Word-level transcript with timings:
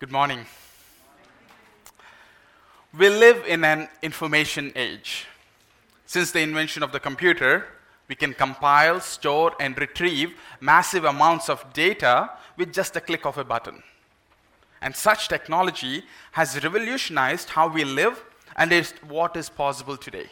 Good 0.00 0.10
morning. 0.10 0.44
We 2.98 3.08
live 3.08 3.44
in 3.46 3.64
an 3.64 3.88
information 4.02 4.72
age. 4.74 5.26
Since 6.04 6.32
the 6.32 6.40
invention 6.40 6.82
of 6.82 6.90
the 6.90 6.98
computer, 6.98 7.66
we 8.08 8.16
can 8.16 8.34
compile, 8.34 8.98
store, 8.98 9.52
and 9.60 9.78
retrieve 9.78 10.34
massive 10.60 11.04
amounts 11.04 11.48
of 11.48 11.72
data 11.72 12.30
with 12.56 12.72
just 12.72 12.96
a 12.96 13.00
click 13.00 13.24
of 13.24 13.38
a 13.38 13.44
button. 13.44 13.84
And 14.82 14.96
such 14.96 15.28
technology 15.28 16.02
has 16.32 16.64
revolutionized 16.64 17.50
how 17.50 17.68
we 17.68 17.84
live 17.84 18.20
and 18.56 18.72
is 18.72 18.94
what 19.06 19.36
is 19.36 19.48
possible 19.48 19.96
today. 19.96 20.26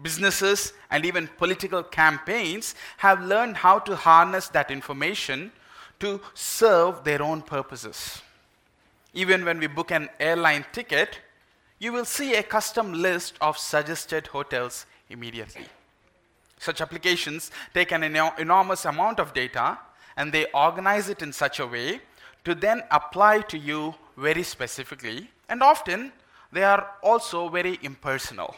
Businesses 0.00 0.74
and 0.92 1.04
even 1.04 1.28
political 1.38 1.82
campaigns 1.82 2.76
have 2.98 3.20
learned 3.20 3.56
how 3.56 3.80
to 3.80 3.96
harness 3.96 4.46
that 4.50 4.70
information 4.70 5.50
to 5.98 6.20
serve 6.34 7.02
their 7.02 7.20
own 7.20 7.42
purposes. 7.42 8.22
Even 9.12 9.44
when 9.44 9.58
we 9.58 9.66
book 9.66 9.90
an 9.90 10.08
airline 10.18 10.64
ticket, 10.72 11.18
you 11.78 11.92
will 11.92 12.04
see 12.04 12.34
a 12.34 12.42
custom 12.42 12.92
list 12.92 13.34
of 13.40 13.58
suggested 13.58 14.28
hotels 14.28 14.86
immediately. 15.08 15.66
Such 16.58 16.80
applications 16.80 17.50
take 17.72 17.90
an 17.90 18.04
eno- 18.04 18.34
enormous 18.38 18.84
amount 18.84 19.18
of 19.18 19.32
data 19.32 19.78
and 20.16 20.30
they 20.30 20.46
organize 20.52 21.08
it 21.08 21.22
in 21.22 21.32
such 21.32 21.58
a 21.58 21.66
way 21.66 22.00
to 22.44 22.54
then 22.54 22.82
apply 22.90 23.40
to 23.42 23.58
you 23.58 23.94
very 24.16 24.42
specifically, 24.42 25.30
and 25.48 25.62
often 25.62 26.12
they 26.52 26.62
are 26.62 26.90
also 27.02 27.48
very 27.48 27.78
impersonal. 27.82 28.54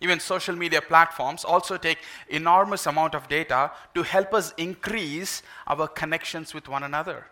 Even 0.00 0.18
social 0.18 0.56
media 0.56 0.80
platforms 0.80 1.44
also 1.44 1.76
take 1.76 1.98
enormous 2.28 2.86
amount 2.86 3.14
of 3.14 3.28
data 3.28 3.70
to 3.94 4.02
help 4.02 4.32
us 4.32 4.52
increase 4.56 5.42
our 5.66 5.86
connections 5.88 6.54
with 6.54 6.68
one 6.68 6.82
another. 6.82 7.26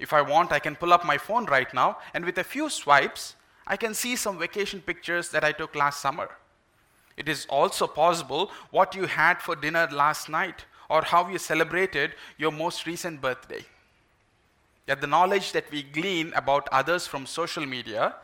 If 0.00 0.14
I 0.14 0.22
want, 0.22 0.50
I 0.50 0.58
can 0.58 0.74
pull 0.74 0.92
up 0.92 1.04
my 1.04 1.18
phone 1.18 1.44
right 1.44 1.72
now, 1.72 1.98
and 2.14 2.24
with 2.24 2.38
a 2.38 2.44
few 2.44 2.70
swipes, 2.70 3.36
I 3.66 3.76
can 3.76 3.94
see 3.94 4.16
some 4.16 4.38
vacation 4.38 4.80
pictures 4.80 5.28
that 5.28 5.44
I 5.44 5.52
took 5.52 5.76
last 5.76 6.00
summer. 6.00 6.30
It 7.18 7.28
is 7.28 7.46
also 7.50 7.86
possible 7.86 8.50
what 8.70 8.94
you 8.94 9.04
had 9.04 9.42
for 9.42 9.54
dinner 9.54 9.86
last 9.92 10.30
night 10.30 10.64
or 10.88 11.02
how 11.02 11.28
you 11.28 11.38
celebrated 11.38 12.14
your 12.38 12.50
most 12.50 12.86
recent 12.86 13.20
birthday. 13.20 13.64
Yet 14.88 15.02
the 15.02 15.06
knowledge 15.06 15.52
that 15.52 15.70
we 15.70 15.82
glean 15.82 16.32
about 16.34 16.66
others 16.72 17.06
from 17.06 17.26
social 17.26 17.66
media 17.66 18.14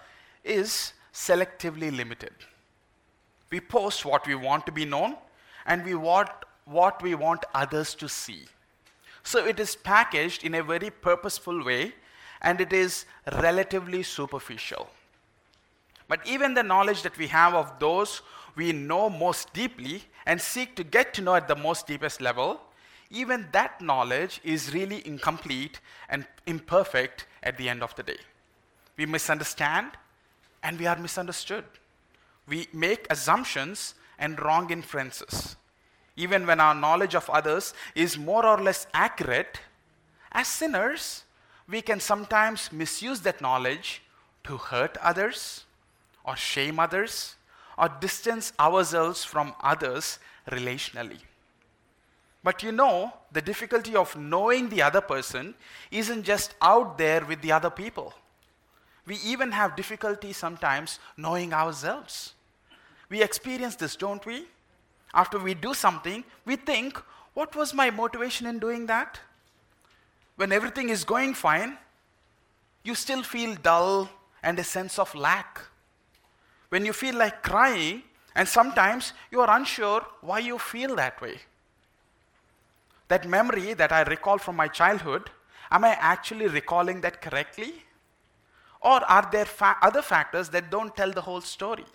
is 0.42 0.94
selectively 1.12 1.94
limited. 1.94 2.32
We 3.50 3.60
post 3.60 4.04
what 4.04 4.26
we 4.26 4.34
want 4.34 4.64
to 4.66 4.72
be 4.72 4.86
known 4.86 5.16
and 5.66 5.84
we 5.84 5.94
want 5.94 6.30
what 6.64 7.02
we 7.02 7.14
want 7.14 7.44
others 7.54 7.94
to 7.96 8.08
see. 8.08 8.46
So 9.26 9.44
it 9.44 9.58
is 9.58 9.74
packaged 9.74 10.44
in 10.44 10.54
a 10.54 10.62
very 10.62 10.88
purposeful 10.88 11.64
way 11.64 11.94
and 12.42 12.60
it 12.60 12.72
is 12.72 13.06
relatively 13.32 14.04
superficial. 14.04 14.88
But 16.06 16.24
even 16.24 16.54
the 16.54 16.62
knowledge 16.62 17.02
that 17.02 17.18
we 17.18 17.26
have 17.26 17.52
of 17.52 17.80
those 17.80 18.22
we 18.54 18.72
know 18.72 19.10
most 19.10 19.52
deeply 19.52 20.04
and 20.26 20.40
seek 20.40 20.76
to 20.76 20.84
get 20.84 21.12
to 21.14 21.22
know 21.22 21.34
at 21.34 21.48
the 21.48 21.56
most 21.56 21.88
deepest 21.88 22.20
level, 22.20 22.60
even 23.10 23.48
that 23.50 23.80
knowledge 23.80 24.40
is 24.44 24.72
really 24.72 25.04
incomplete 25.04 25.80
and 26.08 26.24
imperfect 26.46 27.26
at 27.42 27.58
the 27.58 27.68
end 27.68 27.82
of 27.82 27.94
the 27.96 28.04
day. 28.04 28.18
We 28.96 29.06
misunderstand 29.06 29.90
and 30.62 30.78
we 30.78 30.86
are 30.86 30.96
misunderstood. 30.96 31.64
We 32.46 32.68
make 32.72 33.08
assumptions 33.10 33.94
and 34.20 34.40
wrong 34.40 34.70
inferences. 34.70 35.56
Even 36.16 36.46
when 36.46 36.60
our 36.60 36.74
knowledge 36.74 37.14
of 37.14 37.28
others 37.28 37.74
is 37.94 38.18
more 38.18 38.44
or 38.46 38.62
less 38.62 38.86
accurate, 38.94 39.60
as 40.32 40.48
sinners, 40.48 41.24
we 41.68 41.82
can 41.82 42.00
sometimes 42.00 42.72
misuse 42.72 43.20
that 43.20 43.40
knowledge 43.40 44.02
to 44.44 44.56
hurt 44.56 44.96
others 45.02 45.64
or 46.24 46.36
shame 46.36 46.78
others 46.78 47.36
or 47.78 47.88
distance 48.00 48.52
ourselves 48.58 49.24
from 49.24 49.54
others 49.62 50.18
relationally. 50.50 51.18
But 52.42 52.62
you 52.62 52.72
know, 52.72 53.12
the 53.32 53.42
difficulty 53.42 53.96
of 53.96 54.16
knowing 54.16 54.68
the 54.68 54.82
other 54.82 55.00
person 55.00 55.54
isn't 55.90 56.22
just 56.22 56.54
out 56.62 56.96
there 56.96 57.24
with 57.24 57.42
the 57.42 57.52
other 57.52 57.70
people. 57.70 58.14
We 59.04 59.16
even 59.24 59.52
have 59.52 59.76
difficulty 59.76 60.32
sometimes 60.32 60.98
knowing 61.16 61.52
ourselves. 61.52 62.34
We 63.08 63.22
experience 63.22 63.76
this, 63.76 63.96
don't 63.96 64.24
we? 64.24 64.46
After 65.16 65.38
we 65.38 65.54
do 65.54 65.72
something, 65.74 66.22
we 66.44 66.56
think, 66.56 67.02
what 67.34 67.56
was 67.56 67.72
my 67.72 67.90
motivation 67.90 68.46
in 68.46 68.58
doing 68.58 68.86
that? 68.86 69.18
When 70.36 70.52
everything 70.52 70.90
is 70.90 71.04
going 71.04 71.32
fine, 71.34 71.78
you 72.84 72.94
still 72.94 73.22
feel 73.22 73.56
dull 73.56 74.10
and 74.42 74.58
a 74.58 74.64
sense 74.64 74.98
of 74.98 75.14
lack 75.14 75.62
when 76.68 76.84
you 76.84 76.92
feel 76.92 77.14
like 77.16 77.42
crying, 77.42 78.02
and 78.34 78.46
sometimes 78.46 79.12
you 79.30 79.40
are 79.40 79.56
unsure 79.56 80.04
why 80.20 80.40
you 80.40 80.58
feel 80.58 80.96
that 80.96 81.20
way. 81.20 81.38
That 83.08 83.26
memory 83.26 83.72
that 83.74 83.92
I 83.92 84.02
recall 84.02 84.36
from 84.36 84.56
my 84.56 84.68
childhood, 84.68 85.30
am 85.70 85.84
I 85.84 85.96
actually 85.98 86.48
recalling 86.48 87.00
that 87.02 87.22
correctly? 87.22 87.84
Or 88.82 89.02
are 89.04 89.28
there 89.32 89.46
fa- 89.46 89.78
other 89.80 90.02
factors 90.02 90.50
that 90.50 90.70
don't 90.70 90.94
tell 90.94 91.12
the 91.12 91.22
whole 91.22 91.40
story? 91.40 91.86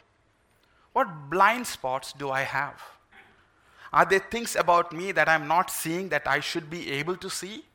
What 0.94 1.30
blind 1.30 1.68
spots 1.68 2.14
do 2.14 2.32
I 2.32 2.42
have? 2.42 2.82
Are 3.94 4.06
there 4.06 4.20
things 4.20 4.56
about 4.56 4.94
me 4.94 5.12
that 5.12 5.28
I'm 5.28 5.48
not 5.48 5.70
seeing 5.70 6.10
that 6.10 6.28
I 6.28 6.40
should 6.40 6.70
be 6.70 6.92
able 6.92 7.18
to 7.18 7.30
see? 7.30 7.66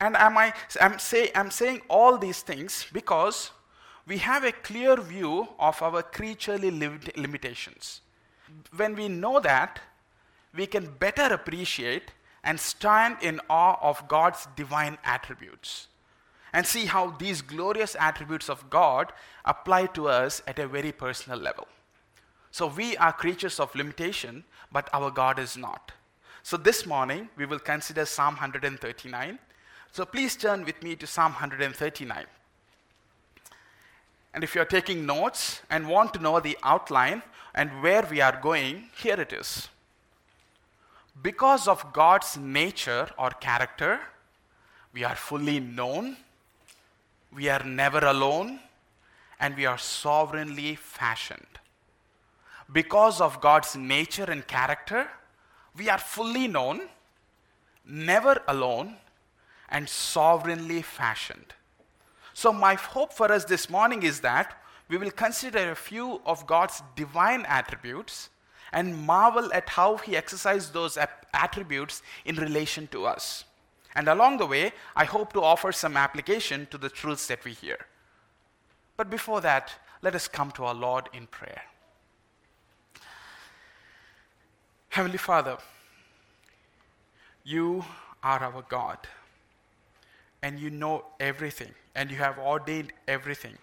And 0.00 0.16
am 0.16 0.36
I, 0.36 0.52
I'm, 0.80 0.98
say, 0.98 1.30
I'm 1.34 1.50
saying 1.50 1.80
all 1.88 2.18
these 2.18 2.42
things 2.42 2.86
because 2.92 3.50
we 4.06 4.18
have 4.18 4.44
a 4.44 4.52
clear 4.52 4.96
view 4.96 5.48
of 5.58 5.80
our 5.82 6.02
creaturely 6.02 6.70
limitations. 6.70 8.02
When 8.76 8.94
we 8.94 9.08
know 9.08 9.40
that, 9.40 9.80
we 10.54 10.66
can 10.66 10.94
better 10.98 11.34
appreciate 11.34 12.12
and 12.44 12.60
stand 12.60 13.16
in 13.20 13.40
awe 13.50 13.78
of 13.82 14.06
God's 14.06 14.46
divine 14.54 14.98
attributes 15.04 15.88
and 16.52 16.64
see 16.66 16.86
how 16.86 17.10
these 17.10 17.42
glorious 17.42 17.96
attributes 17.98 18.48
of 18.48 18.70
God 18.70 19.12
apply 19.44 19.86
to 19.86 20.08
us 20.08 20.40
at 20.46 20.58
a 20.58 20.68
very 20.68 20.92
personal 20.92 21.38
level. 21.38 21.66
So 22.56 22.68
we 22.68 22.96
are 22.96 23.12
creatures 23.12 23.60
of 23.60 23.74
limitation, 23.74 24.42
but 24.72 24.88
our 24.94 25.10
God 25.10 25.38
is 25.38 25.58
not. 25.58 25.92
So 26.42 26.56
this 26.56 26.86
morning, 26.86 27.28
we 27.36 27.44
will 27.44 27.58
consider 27.58 28.06
Psalm 28.06 28.32
139. 28.32 29.38
So 29.92 30.06
please 30.06 30.36
turn 30.36 30.64
with 30.64 30.82
me 30.82 30.96
to 30.96 31.06
Psalm 31.06 31.32
139. 31.32 32.24
And 34.32 34.42
if 34.42 34.54
you're 34.54 34.64
taking 34.64 35.04
notes 35.04 35.60
and 35.68 35.86
want 35.86 36.14
to 36.14 36.18
know 36.18 36.40
the 36.40 36.56
outline 36.62 37.22
and 37.54 37.82
where 37.82 38.08
we 38.10 38.22
are 38.22 38.40
going, 38.40 38.84
here 38.96 39.20
it 39.20 39.34
is. 39.34 39.68
Because 41.22 41.68
of 41.68 41.92
God's 41.92 42.38
nature 42.38 43.10
or 43.18 43.32
character, 43.32 44.00
we 44.94 45.04
are 45.04 45.14
fully 45.14 45.60
known, 45.60 46.16
we 47.30 47.50
are 47.50 47.64
never 47.64 47.98
alone, 47.98 48.60
and 49.38 49.54
we 49.56 49.66
are 49.66 49.76
sovereignly 49.76 50.74
fashioned. 50.74 51.58
Because 52.72 53.20
of 53.20 53.40
God's 53.40 53.76
nature 53.76 54.24
and 54.24 54.46
character, 54.46 55.08
we 55.76 55.88
are 55.88 55.98
fully 55.98 56.48
known, 56.48 56.88
never 57.84 58.42
alone, 58.48 58.96
and 59.68 59.88
sovereignly 59.88 60.82
fashioned. 60.82 61.54
So, 62.34 62.52
my 62.52 62.74
hope 62.74 63.12
for 63.12 63.30
us 63.32 63.44
this 63.44 63.70
morning 63.70 64.02
is 64.02 64.20
that 64.20 64.60
we 64.88 64.98
will 64.98 65.10
consider 65.10 65.70
a 65.70 65.76
few 65.76 66.20
of 66.26 66.46
God's 66.46 66.82
divine 66.94 67.44
attributes 67.46 68.30
and 68.72 69.06
marvel 69.06 69.52
at 69.52 69.68
how 69.70 69.96
He 69.96 70.16
exercised 70.16 70.72
those 70.72 70.98
attributes 71.32 72.02
in 72.24 72.36
relation 72.36 72.88
to 72.88 73.06
us. 73.06 73.44
And 73.94 74.08
along 74.08 74.38
the 74.38 74.46
way, 74.46 74.72
I 74.94 75.04
hope 75.04 75.32
to 75.32 75.42
offer 75.42 75.72
some 75.72 75.96
application 75.96 76.66
to 76.70 76.78
the 76.78 76.90
truths 76.90 77.26
that 77.28 77.44
we 77.44 77.52
hear. 77.52 77.78
But 78.96 79.08
before 79.08 79.40
that, 79.40 79.72
let 80.02 80.14
us 80.14 80.28
come 80.28 80.50
to 80.52 80.64
our 80.64 80.74
Lord 80.74 81.08
in 81.12 81.26
prayer. 81.26 81.62
Heavenly 84.96 85.18
Father, 85.18 85.58
you 87.44 87.84
are 88.22 88.42
our 88.42 88.64
God, 88.66 88.96
and 90.40 90.58
you 90.58 90.70
know 90.70 91.04
everything 91.20 91.72
and 91.94 92.10
you 92.10 92.16
have 92.16 92.38
ordained 92.38 92.94
everything. 93.06 93.58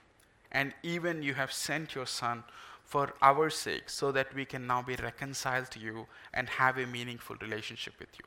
And 0.51 0.75
even 0.83 1.23
you 1.23 1.33
have 1.33 1.51
sent 1.51 1.95
your 1.95 2.05
Son 2.05 2.43
for 2.85 3.15
our 3.19 3.49
sake 3.49 3.89
so 3.89 4.11
that 4.11 4.31
we 4.35 4.45
can 4.45 4.67
now 4.67 4.83
be 4.83 4.95
reconciled 4.95 5.71
to 5.71 5.79
you 5.79 6.05
and 6.35 6.47
have 6.49 6.77
a 6.77 6.85
meaningful 6.85 7.35
relationship 7.41 7.95
with 7.97 8.09
you. 8.19 8.25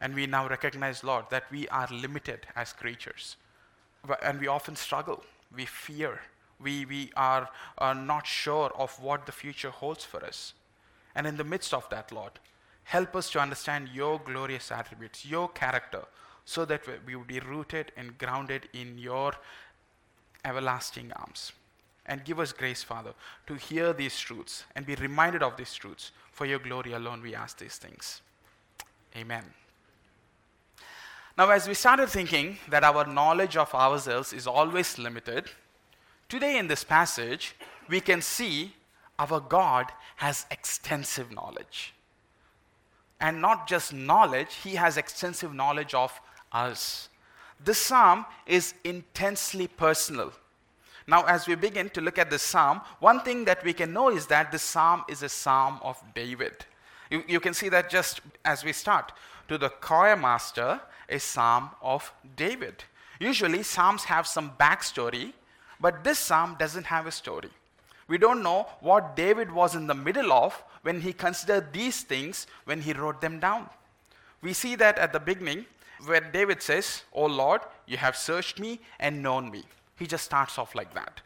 And 0.00 0.12
we 0.12 0.26
now 0.26 0.48
recognize, 0.48 1.04
Lord, 1.04 1.26
that 1.30 1.44
we 1.52 1.68
are 1.68 1.86
limited 1.92 2.48
as 2.56 2.72
creatures. 2.72 3.36
And 4.24 4.40
we 4.40 4.48
often 4.48 4.74
struggle, 4.74 5.22
we 5.54 5.66
fear, 5.66 6.18
we, 6.60 6.84
we 6.84 7.12
are, 7.16 7.48
are 7.78 7.94
not 7.94 8.26
sure 8.26 8.72
of 8.76 9.00
what 9.00 9.24
the 9.24 9.30
future 9.30 9.70
holds 9.70 10.04
for 10.04 10.24
us. 10.24 10.52
And 11.16 11.26
in 11.26 11.38
the 11.38 11.44
midst 11.44 11.72
of 11.74 11.88
that, 11.88 12.12
Lord, 12.12 12.32
help 12.84 13.16
us 13.16 13.30
to 13.30 13.40
understand 13.40 13.88
your 13.88 14.20
glorious 14.20 14.70
attributes, 14.70 15.24
your 15.24 15.48
character, 15.48 16.02
so 16.44 16.64
that 16.66 16.82
we 17.06 17.16
would 17.16 17.26
be 17.26 17.40
rooted 17.40 17.90
and 17.96 18.16
grounded 18.18 18.68
in 18.74 18.98
your 18.98 19.32
everlasting 20.44 21.10
arms. 21.16 21.52
And 22.04 22.24
give 22.24 22.38
us 22.38 22.52
grace, 22.52 22.84
Father, 22.84 23.14
to 23.48 23.54
hear 23.54 23.92
these 23.92 24.16
truths 24.16 24.64
and 24.76 24.86
be 24.86 24.94
reminded 24.94 25.42
of 25.42 25.56
these 25.56 25.74
truths. 25.74 26.12
For 26.30 26.44
your 26.44 26.60
glory 26.60 26.92
alone, 26.92 27.22
we 27.22 27.34
ask 27.34 27.58
these 27.58 27.78
things. 27.78 28.20
Amen. 29.16 29.42
Now, 31.36 31.50
as 31.50 31.66
we 31.66 31.74
started 31.74 32.10
thinking 32.10 32.58
that 32.68 32.84
our 32.84 33.06
knowledge 33.06 33.56
of 33.56 33.74
ourselves 33.74 34.34
is 34.34 34.46
always 34.46 34.98
limited, 34.98 35.50
today 36.28 36.58
in 36.58 36.68
this 36.68 36.84
passage, 36.84 37.56
we 37.88 38.00
can 38.00 38.20
see 38.20 38.74
our 39.18 39.40
God 39.40 39.86
has 40.16 40.46
extensive 40.50 41.32
knowledge. 41.32 41.94
And 43.20 43.40
not 43.40 43.66
just 43.66 43.92
knowledge, 43.92 44.54
He 44.62 44.74
has 44.74 44.96
extensive 44.96 45.54
knowledge 45.54 45.94
of 45.94 46.20
us. 46.52 47.08
This 47.64 47.78
psalm 47.78 48.26
is 48.46 48.74
intensely 48.84 49.68
personal. 49.68 50.32
Now, 51.06 51.24
as 51.24 51.46
we 51.46 51.54
begin 51.54 51.88
to 51.90 52.00
look 52.00 52.18
at 52.18 52.30
this 52.30 52.42
psalm, 52.42 52.80
one 52.98 53.20
thing 53.20 53.44
that 53.44 53.64
we 53.64 53.72
can 53.72 53.92
know 53.92 54.10
is 54.10 54.26
that 54.26 54.50
this 54.50 54.62
psalm 54.62 55.04
is 55.08 55.22
a 55.22 55.28
psalm 55.28 55.78
of 55.82 56.02
David. 56.14 56.66
You, 57.10 57.22
you 57.28 57.40
can 57.40 57.54
see 57.54 57.68
that 57.68 57.88
just 57.88 58.20
as 58.44 58.64
we 58.64 58.72
start. 58.72 59.12
To 59.48 59.56
the 59.56 59.68
choir 59.68 60.16
master, 60.16 60.80
a 61.08 61.20
psalm 61.20 61.70
of 61.80 62.12
David. 62.34 62.82
Usually, 63.20 63.62
psalms 63.62 64.04
have 64.04 64.26
some 64.26 64.52
backstory, 64.58 65.32
but 65.80 66.02
this 66.02 66.18
psalm 66.18 66.56
doesn't 66.58 66.86
have 66.86 67.06
a 67.06 67.12
story. 67.12 67.50
We 68.08 68.18
don't 68.18 68.42
know 68.42 68.68
what 68.80 69.16
David 69.16 69.50
was 69.50 69.74
in 69.74 69.86
the 69.86 69.94
middle 69.94 70.32
of 70.32 70.62
when 70.82 71.00
he 71.00 71.12
considered 71.12 71.72
these 71.72 72.02
things 72.02 72.46
when 72.64 72.82
he 72.82 72.92
wrote 72.92 73.20
them 73.20 73.40
down. 73.40 73.68
We 74.42 74.52
see 74.52 74.76
that 74.76 74.98
at 74.98 75.12
the 75.12 75.18
beginning, 75.18 75.66
where 76.04 76.20
David 76.20 76.62
says, 76.62 77.02
O 77.12 77.26
Lord, 77.26 77.62
you 77.86 77.96
have 77.96 78.16
searched 78.16 78.60
me 78.60 78.80
and 79.00 79.22
known 79.22 79.50
me. 79.50 79.64
He 79.98 80.06
just 80.06 80.24
starts 80.24 80.58
off 80.58 80.74
like 80.74 80.94
that. 80.94 81.22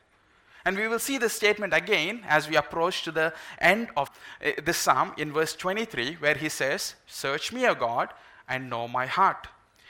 And 0.65 0.77
we 0.77 0.89
will 0.89 0.99
see 0.99 1.19
this 1.19 1.33
statement 1.33 1.75
again 1.75 2.23
as 2.29 2.49
we 2.49 2.57
approach 2.57 3.03
to 3.03 3.13
the 3.13 3.33
end 3.59 3.89
of 3.97 4.11
uh, 4.45 4.53
this 4.65 4.77
psalm 4.77 5.13
in 5.17 5.33
verse 5.33 5.55
23, 5.55 6.17
where 6.21 6.35
he 6.35 6.49
says, 6.49 6.95
Search 7.07 7.53
me, 7.53 7.67
O 7.67 7.75
God, 7.75 8.11
and 8.49 8.71
know 8.71 8.87
my 8.87 9.07
heart. 9.07 9.49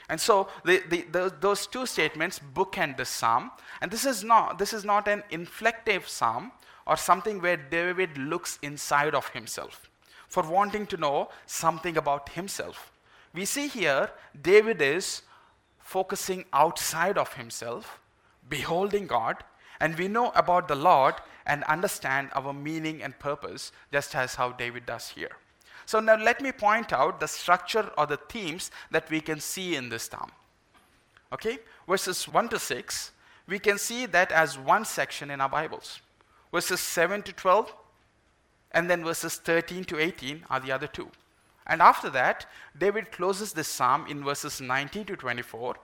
And 0.09 0.19
so 0.19 0.49
the, 0.65 0.81
the, 0.89 1.01
the, 1.03 1.33
those 1.39 1.67
two 1.67 1.85
statements 1.85 2.39
bookend 2.53 2.97
this 2.97 3.09
psalm. 3.09 3.51
And 3.81 3.91
this 3.91 4.05
is, 4.05 4.23
not, 4.23 4.57
this 4.57 4.73
is 4.73 4.83
not 4.83 5.07
an 5.07 5.23
inflective 5.31 6.07
psalm 6.07 6.51
or 6.91 6.97
something 6.97 7.41
where 7.41 7.55
David 7.55 8.17
looks 8.17 8.59
inside 8.61 9.15
of 9.15 9.29
himself 9.29 9.89
for 10.27 10.43
wanting 10.43 10.85
to 10.87 10.97
know 10.97 11.29
something 11.45 11.95
about 11.95 12.27
himself. 12.27 12.91
We 13.33 13.45
see 13.45 13.69
here 13.69 14.09
David 14.41 14.81
is 14.81 15.21
focusing 15.79 16.43
outside 16.51 17.17
of 17.17 17.33
himself 17.35 18.01
beholding 18.49 19.07
God, 19.07 19.37
and 19.79 19.97
we 19.97 20.09
know 20.09 20.31
about 20.35 20.67
the 20.67 20.75
Lord 20.75 21.15
and 21.45 21.63
understand 21.63 22.29
our 22.33 22.51
meaning 22.51 23.01
and 23.01 23.17
purpose, 23.17 23.71
just 23.93 24.13
as 24.13 24.35
how 24.35 24.51
David 24.51 24.85
does 24.85 25.07
here. 25.07 25.37
So 25.85 26.01
now 26.01 26.17
let 26.17 26.41
me 26.41 26.51
point 26.51 26.91
out 26.91 27.21
the 27.21 27.27
structure 27.27 27.89
or 27.97 28.05
the 28.05 28.17
themes 28.17 28.69
that 28.91 29.09
we 29.09 29.21
can 29.21 29.39
see 29.39 29.77
in 29.77 29.87
this 29.87 30.03
psalm. 30.03 30.31
Okay, 31.31 31.59
verses 31.87 32.27
1 32.27 32.49
to 32.49 32.59
6, 32.59 33.11
we 33.47 33.59
can 33.59 33.77
see 33.77 34.05
that 34.07 34.33
as 34.33 34.59
one 34.59 34.83
section 34.83 35.31
in 35.31 35.39
our 35.39 35.49
Bibles. 35.49 36.01
Verses 36.51 36.79
7 36.79 37.21
to 37.23 37.33
12, 37.33 37.73
and 38.71 38.89
then 38.89 39.03
verses 39.03 39.37
13 39.37 39.83
to 39.85 39.99
18 39.99 40.45
are 40.49 40.59
the 40.59 40.71
other 40.71 40.87
two. 40.87 41.09
And 41.67 41.81
after 41.81 42.09
that, 42.09 42.45
David 42.77 43.11
closes 43.11 43.53
this 43.53 43.67
psalm 43.67 44.05
in 44.07 44.23
verses 44.23 44.59
19 44.59 45.05
to 45.05 45.15
24 45.15 45.75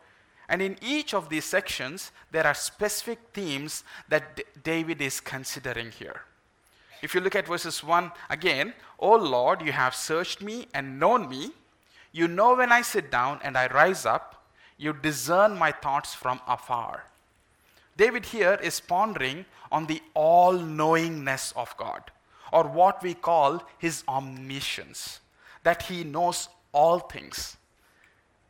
and 0.49 0.61
in 0.61 0.77
each 0.81 1.13
of 1.13 1.29
these 1.29 1.45
sections, 1.45 2.11
there 2.31 2.47
are 2.47 2.53
specific 2.53 3.19
themes 3.33 3.83
that 4.07 4.37
D- 4.37 4.43
David 4.63 5.01
is 5.01 5.19
considering 5.19 5.91
here. 5.91 6.21
If 7.01 7.13
you 7.13 7.21
look 7.21 7.35
at 7.35 7.47
verses 7.47 7.83
1 7.83 8.11
again, 8.29 8.73
O 8.97 9.15
Lord, 9.15 9.61
you 9.61 9.71
have 9.71 9.93
searched 9.93 10.41
me 10.41 10.67
and 10.73 10.99
known 10.99 11.29
me. 11.29 11.51
You 12.11 12.27
know 12.27 12.55
when 12.55 12.71
I 12.71 12.81
sit 12.81 13.11
down 13.11 13.39
and 13.43 13.57
I 13.57 13.67
rise 13.67 14.05
up. 14.05 14.45
You 14.77 14.93
discern 14.93 15.57
my 15.57 15.71
thoughts 15.71 16.13
from 16.13 16.39
afar. 16.47 17.05
David 17.97 18.27
here 18.27 18.59
is 18.61 18.79
pondering 18.79 19.45
on 19.71 19.87
the 19.87 20.01
all 20.13 20.53
knowingness 20.53 21.51
of 21.55 21.75
God, 21.77 22.11
or 22.53 22.63
what 22.63 23.01
we 23.01 23.15
call 23.15 23.63
his 23.79 24.03
omniscience, 24.07 25.19
that 25.63 25.83
he 25.83 26.03
knows 26.03 26.47
all 26.71 26.99
things. 26.99 27.57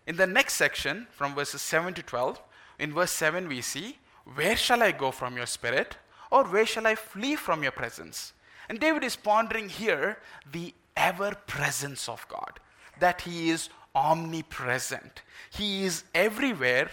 In 0.06 0.18
the 0.18 0.28
next 0.28 0.54
section, 0.54 1.08
from 1.12 1.34
verses 1.34 1.62
7 1.62 1.94
to 1.96 2.04
12, 2.04 2.42
in 2.80 2.94
verse 2.94 3.12
7, 3.12 3.48
we 3.48 3.62
see, 3.62 3.98
Where 4.36 4.58
shall 4.58 4.84
I 4.84 4.92
go 4.92 5.12
from 5.12 5.38
your 5.38 5.46
spirit? 5.46 5.98
Or 6.30 6.44
where 6.44 6.66
shall 6.66 6.86
I 6.86 6.96
flee 6.96 7.36
from 7.36 7.64
your 7.64 7.72
presence? 7.72 8.34
And 8.70 8.80
David 8.80 9.04
is 9.04 9.16
pondering 9.16 9.70
here 9.70 10.18
the 10.52 10.74
ever 10.96 11.36
presence 11.48 12.10
of 12.10 12.28
God, 12.28 12.60
that 13.00 13.22
he 13.22 13.50
is 13.50 13.70
omnipresent, 13.96 15.22
he 15.50 15.86
is 15.86 16.04
everywhere 16.14 16.90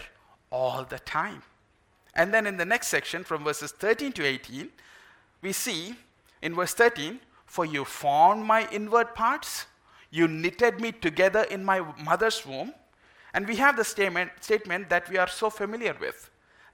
all 0.49 0.85
the 0.85 0.99
time. 0.99 1.43
And 2.15 2.33
then 2.33 2.47
in 2.47 2.57
the 2.57 2.65
next 2.65 2.87
section, 2.87 3.23
from 3.23 3.43
verses 3.43 3.71
13 3.71 4.13
to 4.13 4.25
18, 4.25 4.69
we 5.41 5.51
see 5.51 5.95
in 6.41 6.55
verse 6.55 6.73
13, 6.73 7.19
For 7.45 7.65
you 7.65 7.85
formed 7.85 8.45
my 8.45 8.67
inward 8.71 9.13
parts, 9.15 9.65
you 10.11 10.27
knitted 10.27 10.79
me 10.79 10.91
together 10.91 11.43
in 11.43 11.63
my 11.63 11.81
mother's 12.03 12.45
womb. 12.45 12.73
And 13.33 13.47
we 13.47 13.57
have 13.57 13.75
the 13.75 13.83
statement, 13.83 14.31
statement 14.39 14.89
that 14.89 15.09
we 15.09 15.17
are 15.17 15.27
so 15.27 15.49
familiar 15.49 15.95
with 15.99 16.29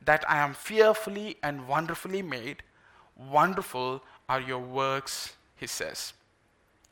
that 0.05 0.23
I 0.29 0.38
am 0.38 0.53
fearfully 0.53 1.38
and 1.41 1.67
wonderfully 1.67 2.21
made. 2.21 2.63
Wonderful 3.15 4.03
are 4.29 4.41
your 4.41 4.59
works, 4.59 5.33
he 5.55 5.67
says. 5.67 6.13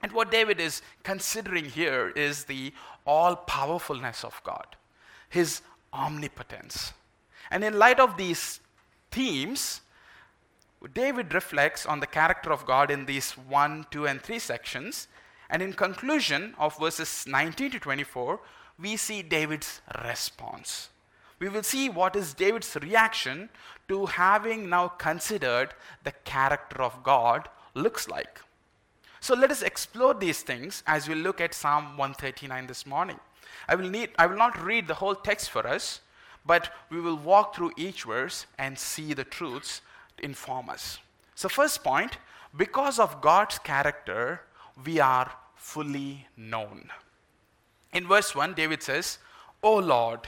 And 0.01 0.11
what 0.11 0.31
David 0.31 0.59
is 0.59 0.81
considering 1.03 1.65
here 1.65 2.09
is 2.15 2.45
the 2.45 2.73
all 3.05 3.35
powerfulness 3.35 4.23
of 4.23 4.41
God, 4.43 4.75
his 5.29 5.61
omnipotence. 5.93 6.93
And 7.51 7.63
in 7.63 7.77
light 7.77 7.99
of 7.99 8.17
these 8.17 8.59
themes, 9.11 9.81
David 10.93 11.33
reflects 11.33 11.85
on 11.85 11.99
the 11.99 12.07
character 12.07 12.51
of 12.51 12.65
God 12.65 12.89
in 12.91 13.05
these 13.05 13.31
1, 13.31 13.87
2, 13.91 14.07
and 14.07 14.21
3 14.21 14.39
sections. 14.39 15.07
And 15.49 15.61
in 15.61 15.73
conclusion 15.73 16.55
of 16.57 16.77
verses 16.77 17.25
19 17.27 17.71
to 17.71 17.79
24, 17.79 18.39
we 18.79 18.95
see 18.95 19.21
David's 19.21 19.81
response. 20.05 20.89
We 21.39 21.49
will 21.49 21.63
see 21.63 21.89
what 21.89 22.15
is 22.15 22.33
David's 22.33 22.75
reaction 22.75 23.49
to 23.87 24.05
having 24.05 24.69
now 24.69 24.89
considered 24.89 25.73
the 26.03 26.11
character 26.23 26.81
of 26.81 27.03
God 27.03 27.49
looks 27.73 28.07
like. 28.07 28.41
So 29.19 29.35
let 29.35 29.51
us 29.51 29.61
explore 29.61 30.13
these 30.13 30.41
things 30.41 30.83
as 30.87 31.09
we 31.09 31.15
look 31.15 31.41
at 31.41 31.53
Psalm 31.53 31.97
139 31.97 32.67
this 32.67 32.85
morning. 32.85 33.19
I 33.67 33.75
will, 33.75 33.89
need, 33.89 34.11
I 34.17 34.27
will 34.27 34.37
not 34.37 34.61
read 34.63 34.87
the 34.87 34.93
whole 34.93 35.15
text 35.15 35.49
for 35.49 35.67
us, 35.67 36.01
but 36.45 36.71
we 36.89 36.99
will 36.99 37.17
walk 37.17 37.55
through 37.55 37.71
each 37.77 38.03
verse 38.03 38.45
and 38.57 38.77
see 38.77 39.13
the 39.13 39.23
truths 39.23 39.81
inform 40.21 40.69
us. 40.69 40.99
So, 41.35 41.49
first 41.49 41.83
point 41.83 42.17
because 42.55 42.99
of 42.99 43.21
God's 43.21 43.59
character, 43.59 44.41
we 44.85 44.99
are 44.99 45.31
fully 45.55 46.27
known. 46.35 46.89
In 47.93 48.07
verse 48.07 48.33
1, 48.33 48.53
David 48.53 48.81
says, 48.81 49.19
O 49.61 49.75
Lord, 49.75 50.21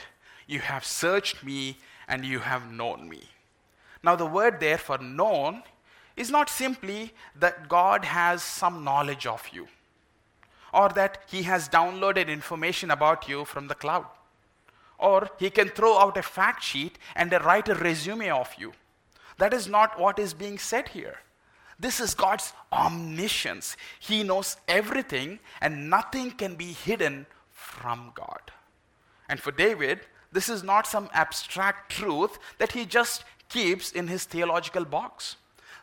you 0.48 0.60
have 0.60 0.86
searched 0.86 1.44
me 1.44 1.78
and 2.08 2.26
you 2.26 2.40
have 2.40 2.72
known 2.72 3.10
me. 3.10 3.22
Now, 4.04 4.16
the 4.16 4.26
word 4.26 4.60
there 4.60 4.78
for 4.78 4.98
known 4.98 5.64
is 6.16 6.30
not 6.30 6.50
simply 6.50 7.14
that 7.36 7.70
God 7.70 8.06
has 8.06 8.44
some 8.44 8.84
knowledge 8.84 9.26
of 9.26 9.48
you 9.52 9.68
or 10.74 10.90
that 10.90 11.24
he 11.28 11.44
has 11.44 11.70
downloaded 11.70 12.28
information 12.28 12.92
about 12.92 13.28
you 13.28 13.46
from 13.46 13.68
the 13.68 13.76
cloud 13.76 14.06
or 15.02 15.30
he 15.40 15.50
can 15.50 15.70
throw 15.70 15.98
out 15.98 16.18
a 16.18 16.22
fact 16.22 16.64
sheet 16.64 16.98
and 17.16 17.32
write 17.44 17.68
a 17.68 17.76
resume 17.76 18.30
of 18.30 18.50
you. 18.58 18.74
That 19.38 19.54
is 19.54 19.68
not 19.68 20.00
what 20.00 20.20
is 20.20 20.34
being 20.34 20.60
said 20.60 20.90
here. 20.90 21.18
This 21.80 22.00
is 22.00 22.14
God's 22.14 22.54
omniscience. 22.72 23.76
He 24.00 24.22
knows 24.22 24.58
everything 24.68 25.40
and 25.60 25.90
nothing 25.90 26.32
can 26.32 26.56
be 26.56 26.74
hidden 26.74 27.26
from 27.50 28.12
God. 28.14 28.52
And 29.28 29.40
for 29.40 29.52
David, 29.52 30.02
this 30.32 30.48
is 30.48 30.62
not 30.64 30.86
some 30.86 31.10
abstract 31.14 31.92
truth 31.92 32.38
that 32.60 32.74
he 32.74 32.86
just 32.86 33.24
keeps 33.50 33.92
in 33.92 34.08
his 34.08 34.26
theological 34.26 34.86
box. 34.86 35.38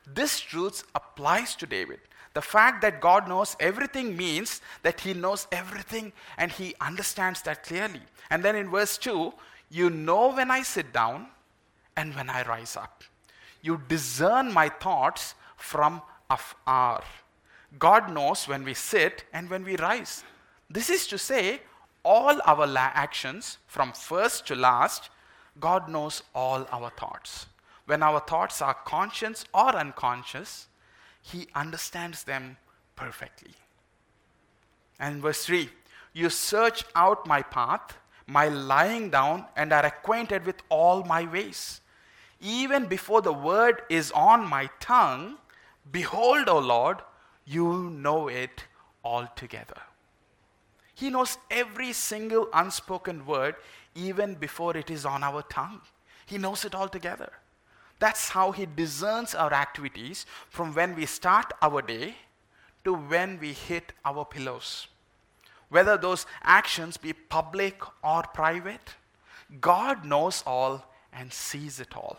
This 0.06 0.38
truth 0.40 0.84
applies 0.94 1.56
to 1.56 1.66
David. 1.66 2.00
The 2.38 2.42
fact 2.42 2.82
that 2.82 3.00
God 3.00 3.26
knows 3.26 3.56
everything 3.58 4.16
means 4.16 4.60
that 4.84 5.00
he 5.00 5.12
knows 5.12 5.48
everything 5.50 6.12
and 6.36 6.52
he 6.52 6.72
understands 6.80 7.42
that 7.42 7.64
clearly. 7.64 8.00
And 8.30 8.44
then 8.44 8.54
in 8.54 8.70
verse 8.70 8.96
2, 8.96 9.34
you 9.70 9.90
know 9.90 10.32
when 10.32 10.48
I 10.48 10.62
sit 10.62 10.92
down 10.92 11.26
and 11.96 12.14
when 12.14 12.30
I 12.30 12.44
rise 12.44 12.76
up. 12.76 13.02
You 13.60 13.82
discern 13.88 14.52
my 14.52 14.68
thoughts 14.68 15.34
from 15.56 16.00
afar. 16.30 17.02
God 17.76 18.12
knows 18.12 18.46
when 18.46 18.62
we 18.62 18.74
sit 18.74 19.24
and 19.32 19.50
when 19.50 19.64
we 19.64 19.74
rise. 19.74 20.22
This 20.70 20.90
is 20.90 21.08
to 21.08 21.18
say, 21.18 21.60
all 22.04 22.40
our 22.44 22.68
la- 22.68 22.92
actions 22.94 23.58
from 23.66 23.90
first 23.90 24.46
to 24.46 24.54
last, 24.54 25.10
God 25.58 25.88
knows 25.88 26.22
all 26.36 26.68
our 26.70 26.90
thoughts. 26.90 27.46
When 27.86 28.00
our 28.04 28.20
thoughts 28.20 28.62
are 28.62 28.74
conscious 28.74 29.44
or 29.52 29.74
unconscious, 29.74 30.68
He 31.30 31.48
understands 31.54 32.24
them 32.24 32.56
perfectly. 32.96 33.54
And 34.98 35.22
verse 35.22 35.44
3 35.44 35.68
You 36.12 36.30
search 36.30 36.84
out 36.94 37.26
my 37.26 37.42
path, 37.42 37.98
my 38.26 38.48
lying 38.48 39.10
down, 39.10 39.44
and 39.56 39.72
are 39.72 39.84
acquainted 39.84 40.46
with 40.46 40.62
all 40.68 41.04
my 41.04 41.24
ways. 41.24 41.80
Even 42.40 42.86
before 42.86 43.20
the 43.20 43.32
word 43.32 43.82
is 43.88 44.10
on 44.12 44.48
my 44.48 44.70
tongue, 44.80 45.36
behold, 45.90 46.48
O 46.48 46.58
Lord, 46.58 46.98
you 47.44 47.90
know 47.90 48.28
it 48.28 48.64
altogether. 49.04 49.80
He 50.94 51.10
knows 51.10 51.38
every 51.50 51.92
single 51.92 52.48
unspoken 52.52 53.26
word, 53.26 53.56
even 53.94 54.34
before 54.34 54.76
it 54.76 54.90
is 54.90 55.04
on 55.04 55.22
our 55.22 55.42
tongue. 55.42 55.80
He 56.26 56.38
knows 56.38 56.64
it 56.64 56.74
altogether. 56.74 57.32
That's 57.98 58.30
how 58.30 58.52
He 58.52 58.66
discerns 58.66 59.34
our 59.34 59.52
activities 59.52 60.26
from 60.48 60.74
when 60.74 60.94
we 60.94 61.06
start 61.06 61.52
our 61.60 61.82
day 61.82 62.14
to 62.84 62.94
when 62.94 63.38
we 63.40 63.52
hit 63.52 63.92
our 64.04 64.24
pillows. 64.24 64.86
Whether 65.68 65.96
those 65.96 66.26
actions 66.42 66.96
be 66.96 67.12
public 67.12 67.82
or 68.02 68.22
private, 68.22 68.94
God 69.60 70.04
knows 70.04 70.42
all 70.46 70.84
and 71.12 71.32
sees 71.32 71.80
it 71.80 71.96
all. 71.96 72.18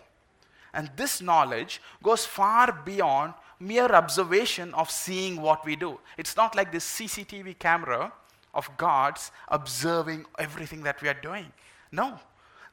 And 0.74 0.91
this 0.95 1.21
knowledge 1.21 1.81
goes 2.03 2.25
far 2.25 2.71
beyond 2.71 3.33
mere 3.59 3.88
observation 3.88 4.74
of 4.74 4.89
seeing 4.89 5.41
what 5.41 5.65
we 5.65 5.75
do. 5.75 6.00
It's 6.17 6.36
not 6.36 6.55
like 6.55 6.71
this 6.71 6.86
CCTV 6.86 7.57
camera 7.59 8.13
of 8.53 8.69
God's 8.77 9.31
observing 9.48 10.25
everything 10.38 10.83
that 10.83 11.01
we 11.01 11.09
are 11.09 11.19
doing. 11.21 11.51
No, 11.91 12.19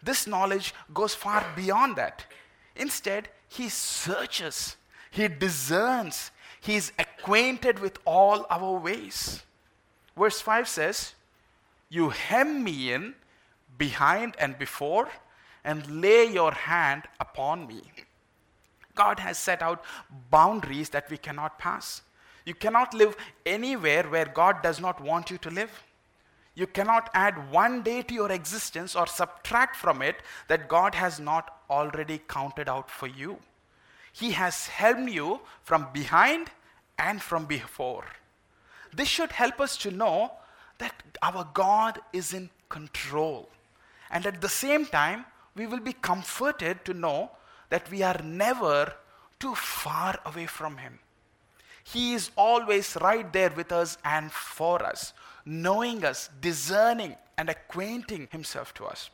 this 0.02 0.26
knowledge 0.26 0.74
goes 0.92 1.14
far 1.14 1.44
beyond 1.56 1.96
that. 1.96 2.26
Instead, 2.76 3.28
He 3.48 3.68
searches, 3.68 4.76
He 5.10 5.28
discerns, 5.28 6.30
He 6.60 6.76
is 6.76 6.92
acquainted 6.98 7.78
with 7.78 7.98
all 8.04 8.46
our 8.50 8.78
ways. 8.78 9.42
Verse 10.16 10.40
5 10.40 10.68
says, 10.68 11.14
You 11.88 12.10
hem 12.10 12.62
me 12.64 12.92
in 12.92 13.14
behind 13.78 14.34
and 14.38 14.58
before 14.58 15.08
and 15.64 16.00
lay 16.00 16.24
your 16.24 16.52
hand 16.52 17.02
upon 17.20 17.66
me. 17.66 17.82
God 18.94 19.18
has 19.18 19.36
set 19.36 19.62
out 19.62 19.84
boundaries 20.30 20.88
that 20.90 21.10
we 21.10 21.18
cannot 21.18 21.58
pass. 21.58 22.02
You 22.44 22.54
cannot 22.54 22.94
live 22.94 23.16
anywhere 23.44 24.04
where 24.04 24.24
God 24.24 24.62
does 24.62 24.80
not 24.80 25.00
want 25.00 25.30
you 25.30 25.38
to 25.38 25.50
live. 25.50 25.82
You 26.56 26.66
cannot 26.66 27.10
add 27.12 27.52
one 27.52 27.82
day 27.82 28.02
to 28.02 28.14
your 28.14 28.32
existence 28.32 28.96
or 28.96 29.06
subtract 29.06 29.76
from 29.76 30.00
it 30.02 30.16
that 30.48 30.68
God 30.68 30.94
has 30.94 31.20
not 31.20 31.60
already 31.68 32.18
counted 32.26 32.68
out 32.68 32.90
for 32.90 33.06
you. 33.06 33.38
He 34.10 34.30
has 34.32 34.66
helped 34.66 35.10
you 35.10 35.40
from 35.62 35.88
behind 35.92 36.50
and 36.98 37.20
from 37.20 37.44
before. 37.44 38.06
This 38.92 39.06
should 39.06 39.32
help 39.32 39.60
us 39.60 39.76
to 39.78 39.90
know 39.90 40.32
that 40.78 40.94
our 41.22 41.46
God 41.52 42.00
is 42.14 42.32
in 42.32 42.48
control. 42.70 43.50
And 44.10 44.24
at 44.24 44.40
the 44.40 44.48
same 44.48 44.86
time, 44.86 45.26
we 45.54 45.66
will 45.66 45.80
be 45.80 45.92
comforted 45.92 46.84
to 46.86 46.94
know 46.94 47.32
that 47.68 47.90
we 47.90 48.02
are 48.02 48.20
never 48.24 48.94
too 49.38 49.54
far 49.54 50.18
away 50.24 50.46
from 50.46 50.78
Him. 50.78 50.98
He 51.84 52.14
is 52.14 52.30
always 52.36 52.96
right 53.00 53.30
there 53.32 53.50
with 53.50 53.70
us 53.72 53.98
and 54.04 54.32
for 54.32 54.82
us, 54.82 55.12
knowing 55.46 56.04
us, 56.04 56.28
discerning, 56.40 57.16
and 57.38 57.48
acquainting 57.48 58.28
Himself 58.30 58.74
to 58.74 58.84
us. 58.84 59.08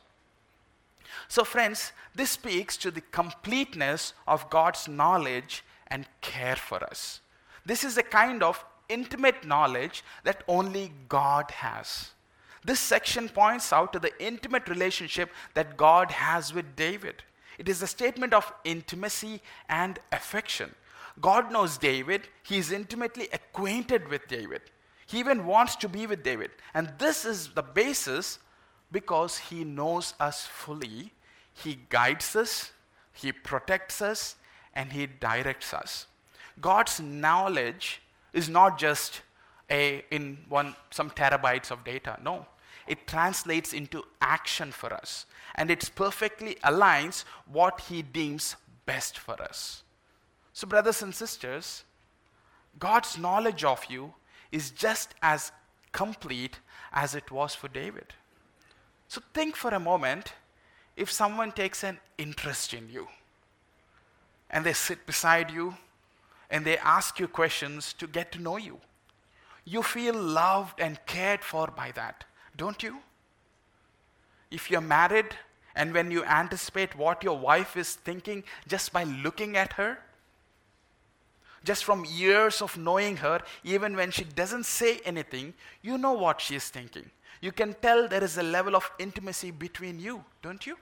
So, 1.27 1.43
friends, 1.43 1.91
this 2.15 2.31
speaks 2.31 2.75
to 2.77 2.91
the 2.91 3.01
completeness 3.01 4.13
of 4.27 4.49
God's 4.49 4.87
knowledge 4.87 5.63
and 5.87 6.07
care 6.21 6.55
for 6.55 6.83
us. 6.83 7.21
This 7.65 7.83
is 7.83 7.97
a 7.97 8.03
kind 8.03 8.41
of 8.41 8.65
intimate 8.89 9.45
knowledge 9.45 10.03
that 10.23 10.43
only 10.47 10.91
God 11.07 11.51
has. 11.51 12.11
This 12.65 12.79
section 12.79 13.29
points 13.29 13.71
out 13.71 13.93
to 13.93 13.99
the 13.99 14.11
intimate 14.23 14.67
relationship 14.67 15.29
that 15.53 15.77
God 15.77 16.11
has 16.11 16.53
with 16.53 16.75
David. 16.75 17.23
It 17.57 17.69
is 17.69 17.81
a 17.81 17.87
statement 17.87 18.33
of 18.33 18.51
intimacy 18.63 19.41
and 19.69 19.99
affection. 20.11 20.73
God 21.21 21.51
knows 21.51 21.77
David, 21.77 22.27
he 22.41 22.57
is 22.57 22.71
intimately 22.71 23.27
acquainted 23.31 24.07
with 24.07 24.27
David. 24.27 24.61
He 25.13 25.19
even 25.19 25.45
wants 25.45 25.75
to 25.75 25.87
be 25.87 26.07
with 26.07 26.23
David. 26.23 26.49
And 26.73 26.91
this 26.97 27.23
is 27.23 27.49
the 27.49 27.61
basis 27.61 28.39
because 28.91 29.37
he 29.37 29.63
knows 29.63 30.15
us 30.19 30.47
fully. 30.47 31.11
He 31.53 31.77
guides 31.89 32.35
us, 32.35 32.71
he 33.13 33.31
protects 33.31 34.01
us, 34.01 34.37
and 34.73 34.91
he 34.91 35.05
directs 35.05 35.71
us. 35.71 36.07
God's 36.59 36.99
knowledge 36.99 38.01
is 38.33 38.49
not 38.49 38.79
just 38.79 39.21
a, 39.69 40.03
in 40.09 40.39
one, 40.49 40.75
some 40.89 41.11
terabytes 41.11 41.69
of 41.69 41.83
data. 41.83 42.17
No, 42.23 42.47
it 42.87 43.05
translates 43.05 43.71
into 43.71 44.03
action 44.19 44.71
for 44.71 44.91
us. 44.91 45.27
And 45.53 45.69
it 45.69 45.91
perfectly 45.93 46.55
aligns 46.63 47.23
what 47.45 47.81
He 47.81 48.01
deems 48.01 48.55
best 48.87 49.19
for 49.19 49.39
us. 49.39 49.83
So, 50.53 50.65
brothers 50.65 51.03
and 51.03 51.13
sisters, 51.13 51.83
God's 52.79 53.15
knowledge 53.15 53.63
of 53.63 53.85
you 53.87 54.15
is 54.53 54.69
just 54.69 55.15
as 55.21 55.51
complete 55.91 56.59
as 56.93 57.15
it 57.15 57.31
was 57.31 57.55
for 57.55 57.67
David. 57.67 58.13
So, 59.07 59.21
think 59.33 59.55
for 59.55 59.71
a 59.71 59.79
moment 59.79 60.33
if 60.95 61.11
someone 61.11 61.51
takes 61.51 61.83
an 61.83 61.99
interest 62.17 62.73
in 62.73 62.87
you 62.89 63.07
and 64.49 64.63
they 64.63 64.73
sit 64.73 65.05
beside 65.07 65.49
you 65.49 65.75
and 66.51 66.63
they 66.63 66.77
ask 66.77 67.19
you 67.19 67.27
questions 67.27 67.93
to 67.93 68.05
get 68.05 68.31
to 68.31 68.39
know 68.39 68.57
you. 68.57 68.79
You 69.65 69.81
feel 69.81 70.13
loved 70.13 70.79
and 70.79 71.03
cared 71.07 71.43
for 71.43 71.67
by 71.67 71.91
that, 71.91 72.25
don't 72.55 72.83
you? 72.83 72.99
If 74.51 74.69
you're 74.69 74.81
married 74.81 75.35
and 75.75 75.93
when 75.93 76.11
you 76.11 76.23
anticipate 76.25 76.95
what 76.95 77.23
your 77.23 77.39
wife 77.39 77.75
is 77.75 77.95
thinking 77.95 78.43
just 78.67 78.93
by 78.93 79.03
looking 79.03 79.57
at 79.57 79.73
her, 79.73 79.97
just 81.63 81.83
from 81.83 82.05
years 82.05 82.61
of 82.61 82.77
knowing 82.77 83.17
her, 83.17 83.41
even 83.63 83.95
when 83.95 84.11
she 84.11 84.23
doesn't 84.23 84.65
say 84.65 84.99
anything, 85.05 85.53
you 85.81 85.97
know 85.97 86.13
what 86.13 86.41
she 86.41 86.55
is 86.55 86.69
thinking. 86.69 87.09
You 87.41 87.51
can 87.51 87.75
tell 87.81 88.07
there 88.07 88.23
is 88.23 88.37
a 88.37 88.43
level 88.43 88.75
of 88.75 88.89
intimacy 88.99 89.51
between 89.51 89.99
you, 89.99 90.23
don't 90.41 90.65
you? 90.65 90.77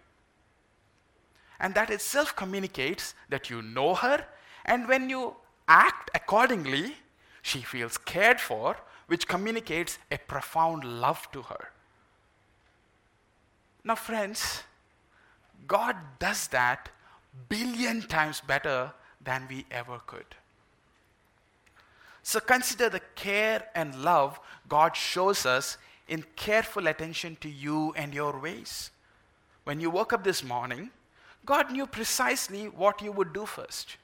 And 1.60 1.76
that 1.76 1.90
itself 1.90 2.36
communicates 2.36 3.14
that 3.30 3.50
you 3.50 3.62
know 3.62 3.96
her, 3.96 4.26
and 4.66 4.88
when 4.88 5.10
you 5.10 5.36
act 5.68 6.10
accordingly, 6.16 6.96
she 7.42 7.62
feels 7.62 7.98
cared 7.98 8.40
for, 8.40 8.78
which 9.08 9.28
communicates 9.28 9.98
a 10.12 10.18
profound 10.18 10.84
love 10.84 11.32
to 11.32 11.42
her. 11.44 11.70
Now, 13.84 13.96
friends, 13.96 14.64
God 15.68 15.96
does 16.20 16.48
that 16.50 16.90
billion 17.50 18.02
times 18.04 18.42
better 18.42 18.92
than 19.24 19.48
we 19.50 19.66
ever 19.72 20.00
could. 20.06 20.36
So 22.24 22.40
consider 22.40 22.90
the 22.90 23.02
care 23.16 23.68
and 23.76 24.04
love 24.04 24.40
God 24.68 24.96
shows 24.96 25.46
us 25.46 25.78
in 26.08 26.24
careful 26.36 26.88
attention 26.88 27.38
to 27.42 27.50
you 27.50 27.94
and 27.96 28.14
your 28.14 28.40
ways. 28.40 28.92
When 29.64 29.80
you 29.80 29.90
woke 29.90 30.14
up 30.14 30.24
this 30.24 30.44
morning, 30.44 30.92
God 31.46 31.72
knew 31.72 31.86
precisely 31.86 32.66
what 32.66 33.02
you 33.02 33.12
would 33.12 33.34
do 33.34 33.46
first. 33.46 33.98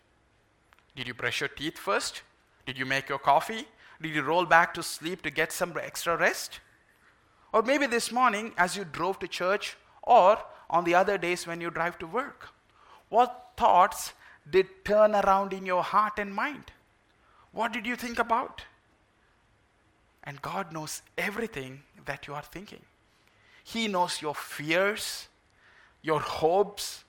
Did 0.96 1.08
you 1.08 1.14
brush 1.14 1.42
your 1.42 1.50
teeth 1.50 1.78
first? 1.78 2.22
Did 2.66 2.78
you 2.78 2.86
make 2.86 3.08
your 3.10 3.20
coffee? 3.20 3.68
Did 4.02 4.14
you 4.16 4.24
roll 4.24 4.46
back 4.46 4.74
to 4.74 4.84
sleep 4.84 5.22
to 5.22 5.30
get 5.30 5.52
some 5.52 5.74
extra 5.82 6.18
rest? 6.18 6.60
Or 7.54 7.62
maybe 7.62 7.88
this 7.88 8.12
morning 8.12 8.54
as 8.58 8.76
you 8.76 8.84
drove 8.84 9.20
to 9.20 9.28
church, 9.28 9.78
or 10.04 10.40
on 10.70 10.84
the 10.84 10.96
other 10.96 11.18
days 11.18 11.48
when 11.48 11.62
you 11.62 11.70
drive 11.70 11.98
to 12.00 12.08
work. 12.08 12.50
What 13.10 13.52
thoughts 13.58 14.14
did 14.50 14.86
turn 14.86 15.16
around 15.16 15.54
in 15.54 15.66
your 15.66 15.84
heart 15.84 16.20
and 16.20 16.34
mind? 16.34 16.72
What 17.58 17.74
did 17.74 17.88
you 17.88 17.96
think 17.96 18.20
about? 18.20 18.66
And 20.24 20.40
God 20.44 20.72
knows 20.72 21.02
everything 21.18 21.82
that 22.06 22.28
you 22.28 22.36
are 22.36 22.44
thinking. 22.44 22.82
He 23.64 23.88
knows 23.88 24.22
your 24.22 24.36
fears, 24.36 25.28
your 26.04 26.20
hopes, 26.20 27.04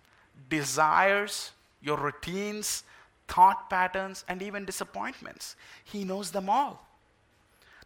desires, 0.48 1.50
your 1.82 1.98
routines, 1.98 2.84
thought 3.26 3.68
patterns, 3.68 4.24
and 4.26 4.40
even 4.40 4.64
disappointments. 4.64 5.54
He 5.84 6.02
knows 6.02 6.30
them 6.30 6.48
all. 6.48 6.82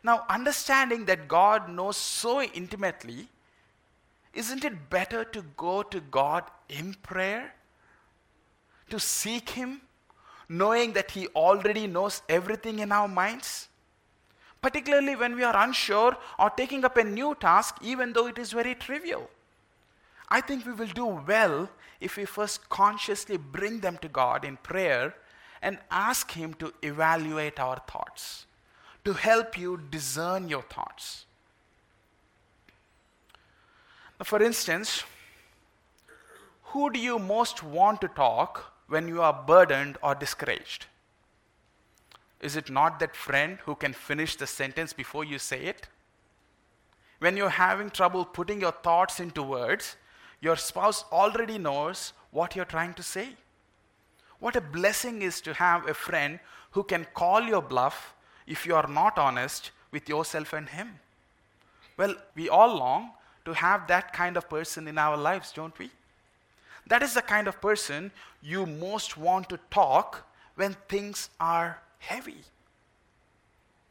Now, 0.05 0.25
understanding 0.31 1.07
that 1.07 1.27
God 1.27 1.69
knows 1.69 1.97
so 1.97 2.43
intimately, 2.43 3.27
isn't 4.35 4.65
it 4.65 4.89
better 4.89 5.25
to 5.25 5.43
go 5.57 5.83
to 5.83 6.01
God 6.01 6.45
in 6.69 6.95
prayer? 7.03 7.57
To 8.91 9.01
seek 9.01 9.51
Him, 9.51 9.81
knowing 10.61 10.93
that 10.93 11.11
He 11.11 11.27
already 11.29 11.87
knows 11.87 12.23
everything 12.29 12.79
in 12.79 12.93
our 12.93 13.09
minds? 13.09 13.69
particularly 14.63 15.17
when 15.17 15.35
we 15.35 15.43
are 15.43 15.57
unsure 15.57 16.17
or 16.39 16.49
taking 16.51 16.85
up 16.85 16.97
a 16.97 17.05
new 17.05 17.35
task, 17.35 17.77
even 17.83 18.13
though 18.13 18.29
it 18.29 18.39
is 18.39 18.53
very 18.53 18.77
trivial. 18.77 19.29
I 20.29 20.41
think 20.41 20.65
we 20.65 20.73
will 20.73 20.87
do 20.87 21.05
well 21.05 21.69
if 22.01 22.17
we 22.17 22.25
first 22.25 22.69
consciously 22.69 23.37
bring 23.37 23.81
them 23.81 23.99
to 23.99 24.09
God 24.09 24.45
in 24.45 24.57
prayer 24.57 25.15
and 25.61 25.79
ask 25.91 26.31
Him 26.31 26.55
to 26.55 26.73
evaluate 26.83 27.59
our 27.59 27.83
thoughts, 27.89 28.47
to 29.05 29.13
help 29.13 29.59
you 29.59 29.81
discern 29.91 30.49
your 30.49 30.63
thoughts. 30.63 31.27
For 34.23 34.41
instance, 34.41 35.03
who 36.67 36.91
do 36.91 37.01
you 37.01 37.19
most 37.19 37.63
want 37.63 38.01
to 38.01 38.09
talk 38.09 38.72
when 38.93 39.09
you 39.09 39.23
are 39.23 39.33
burdened 39.33 39.97
or 40.03 40.15
discouraged? 40.15 40.85
Is 42.41 42.57
it 42.57 42.69
not 42.69 43.01
that 43.01 43.17
friend 43.17 43.59
who 43.65 43.75
can 43.75 43.95
finish 43.95 44.37
the 44.37 44.47
sentence 44.47 44.93
before 44.93 45.25
you 45.25 45.39
say 45.39 45.61
it? 45.65 45.89
When 47.19 47.39
you're 47.39 47.49
having 47.49 47.89
trouble 47.89 48.27
putting 48.27 48.61
your 48.61 48.73
thoughts 48.73 49.19
into 49.19 49.43
words, 49.43 49.97
your 50.43 50.57
spouse 50.57 51.07
already 51.11 51.57
knows 51.57 52.13
what 52.33 52.55
you're 52.55 52.67
trying 52.67 52.93
to 52.95 53.03
say. 53.03 53.29
What 54.41 54.57
a 54.57 54.61
blessing 54.61 55.23
is 55.23 55.41
to 55.43 55.55
have 55.55 55.89
a 55.89 55.95
friend 55.95 56.39
who 56.73 56.83
can 56.83 57.07
call 57.15 57.43
your 57.43 57.63
bluff 57.63 58.15
if 58.47 58.67
you 58.67 58.75
are 58.75 58.89
not 58.89 59.17
honest 59.17 59.71
with 59.91 60.07
yourself 60.07 60.53
and 60.53 60.69
him. 60.69 60.99
Well, 61.97 62.17
we 62.35 62.51
all 62.51 62.77
long 62.77 63.13
to 63.47 63.55
have 63.55 63.87
that 63.87 64.13
kind 64.13 64.37
of 64.37 64.51
person 64.51 64.87
in 64.87 64.99
our 64.99 65.17
lives, 65.17 65.51
don't 65.53 65.79
we? 65.79 65.91
That 66.93 67.03
is 67.03 67.15
the 67.15 67.23
kind 67.23 67.49
of 67.49 67.59
person 67.59 68.13
you 68.43 68.67
most 68.67 69.17
want 69.17 69.49
to 69.49 69.59
talk 69.71 70.29
when 70.57 70.77
things 70.91 71.31
are 71.41 71.81
heavy. 71.99 72.43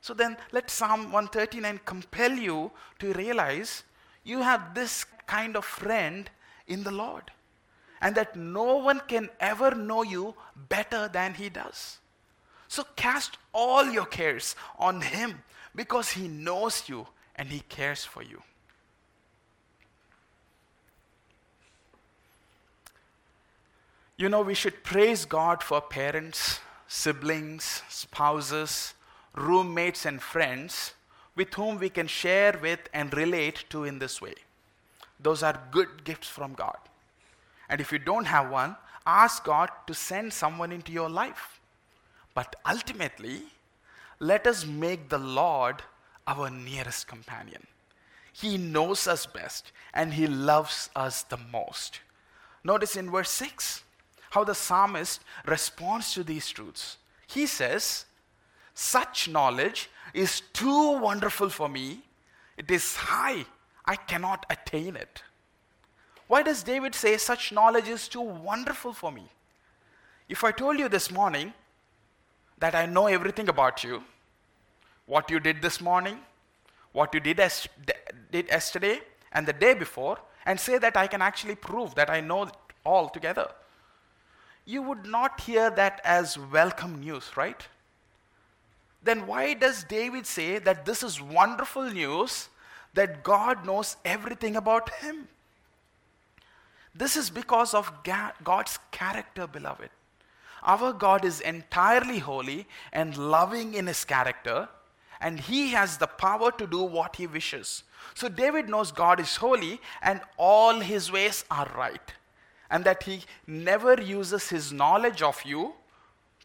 So 0.01 0.13
then 0.13 0.37
let 0.51 0.69
Psalm 0.69 1.05
139 1.05 1.79
compel 1.83 2.31
you 2.33 2.69
to 2.99 3.11
realize 3.13 3.81
you 4.23 4.43
have 4.43 4.75
this 4.75 5.07
kind 5.25 5.57
of 5.57 5.65
friend 5.65 6.29
in 6.67 6.83
the 6.83 6.91
Lord. 6.91 7.31
And 8.01 8.13
that 8.13 8.35
no 8.35 8.77
one 8.77 9.01
can 9.07 9.29
ever 9.39 9.73
know 9.73 10.03
you 10.03 10.35
better 10.69 11.07
than 11.07 11.33
He 11.33 11.49
does. 11.49 11.97
So 12.67 12.83
cast 12.95 13.39
all 13.51 13.89
your 13.89 14.05
cares 14.05 14.55
on 14.77 15.01
Him 15.01 15.41
because 15.73 16.11
He 16.11 16.27
knows 16.27 16.83
you 16.87 17.07
and 17.35 17.49
He 17.49 17.61
cares 17.61 18.05
for 18.05 18.21
you. 18.21 18.43
You 24.21 24.29
know, 24.29 24.43
we 24.43 24.53
should 24.53 24.83
praise 24.83 25.25
God 25.25 25.63
for 25.63 25.81
parents, 25.81 26.59
siblings, 26.87 27.81
spouses, 27.89 28.93
roommates, 29.33 30.05
and 30.05 30.21
friends 30.21 30.93
with 31.35 31.51
whom 31.55 31.79
we 31.79 31.89
can 31.89 32.05
share 32.05 32.55
with 32.61 32.81
and 32.93 33.11
relate 33.17 33.65
to 33.71 33.83
in 33.83 33.97
this 33.97 34.21
way. 34.21 34.35
Those 35.19 35.41
are 35.41 35.59
good 35.71 36.03
gifts 36.03 36.27
from 36.27 36.53
God. 36.53 36.77
And 37.67 37.81
if 37.81 37.91
you 37.91 37.97
don't 37.97 38.25
have 38.25 38.51
one, 38.51 38.75
ask 39.07 39.43
God 39.43 39.71
to 39.87 39.95
send 39.95 40.31
someone 40.31 40.71
into 40.71 40.91
your 40.91 41.09
life. 41.09 41.59
But 42.35 42.55
ultimately, 42.69 43.41
let 44.19 44.45
us 44.45 44.67
make 44.67 45.09
the 45.09 45.17
Lord 45.17 45.81
our 46.27 46.51
nearest 46.51 47.07
companion. 47.07 47.65
He 48.31 48.59
knows 48.59 49.07
us 49.07 49.25
best 49.25 49.71
and 49.95 50.13
He 50.13 50.27
loves 50.27 50.91
us 50.95 51.23
the 51.23 51.39
most. 51.51 52.01
Notice 52.63 52.95
in 52.95 53.09
verse 53.09 53.31
6 53.31 53.81
how 54.31 54.43
the 54.43 54.55
psalmist 54.55 55.21
responds 55.45 56.13
to 56.13 56.23
these 56.23 56.49
truths. 56.49 56.97
He 57.27 57.45
says, 57.45 58.05
Such 58.73 59.29
knowledge 59.29 59.89
is 60.13 60.41
too 60.53 60.97
wonderful 60.99 61.49
for 61.49 61.69
me, 61.69 62.01
it 62.57 62.69
is 62.69 62.95
high 62.95 63.45
I 63.85 63.95
cannot 63.95 64.45
attain 64.49 64.95
it. 64.95 65.23
Why 66.27 66.43
does 66.43 66.63
David 66.63 66.95
say 66.95 67.17
such 67.17 67.51
knowledge 67.51 67.87
is 67.87 68.07
too 68.07 68.21
wonderful 68.21 68.93
for 68.93 69.11
me? 69.11 69.27
If 70.29 70.43
I 70.45 70.51
told 70.51 70.79
you 70.79 70.87
this 70.87 71.11
morning 71.11 71.53
that 72.59 72.73
I 72.73 72.85
know 72.85 73.07
everything 73.07 73.49
about 73.49 73.83
you, 73.83 74.03
what 75.07 75.29
you 75.29 75.41
did 75.41 75.61
this 75.61 75.81
morning, 75.81 76.19
what 76.93 77.13
you 77.13 77.19
did, 77.19 77.39
as, 77.39 77.67
did 78.31 78.47
yesterday, 78.47 79.01
and 79.33 79.45
the 79.45 79.53
day 79.53 79.73
before, 79.73 80.19
and 80.45 80.57
say 80.59 80.77
that 80.77 80.95
I 80.95 81.07
can 81.07 81.21
actually 81.21 81.55
prove 81.55 81.95
that 81.95 82.09
I 82.09 82.21
know 82.21 82.49
all 82.85 83.09
together, 83.09 83.51
you 84.65 84.81
would 84.81 85.05
not 85.05 85.41
hear 85.41 85.69
that 85.71 86.01
as 86.03 86.37
welcome 86.37 86.99
news, 86.99 87.35
right? 87.35 87.67
Then 89.03 89.25
why 89.25 89.53
does 89.53 89.83
David 89.83 90.25
say 90.25 90.59
that 90.59 90.85
this 90.85 91.03
is 91.03 91.21
wonderful 91.21 91.89
news 91.89 92.49
that 92.93 93.23
God 93.23 93.65
knows 93.65 93.97
everything 94.03 94.55
about 94.55 94.89
him. 94.95 95.27
This 96.93 97.15
is 97.15 97.29
because 97.29 97.73
of 97.73 97.91
God's 98.03 98.79
character, 98.91 99.47
beloved. 99.47 99.89
Our 100.63 100.93
God 100.93 101.25
is 101.25 101.39
entirely 101.39 102.19
holy 102.19 102.67
and 102.91 103.17
loving 103.17 103.73
in 103.73 103.87
his 103.87 104.03
character, 104.03 104.67
and 105.21 105.39
he 105.39 105.69
has 105.69 105.97
the 105.97 106.07
power 106.07 106.51
to 106.51 106.67
do 106.67 106.83
what 106.83 107.15
he 107.15 107.27
wishes. 107.27 107.83
So 108.13 108.27
David 108.27 108.67
knows 108.67 108.91
God 108.91 109.19
is 109.19 109.37
holy 109.37 109.79
and 110.01 110.19
all 110.37 110.79
his 110.79 111.11
ways 111.11 111.45
are 111.49 111.69
right, 111.75 112.13
and 112.71 112.83
that 112.85 113.03
he 113.03 113.21
never 113.45 114.01
uses 114.01 114.49
his 114.49 114.71
knowledge 114.71 115.21
of 115.21 115.43
you 115.43 115.73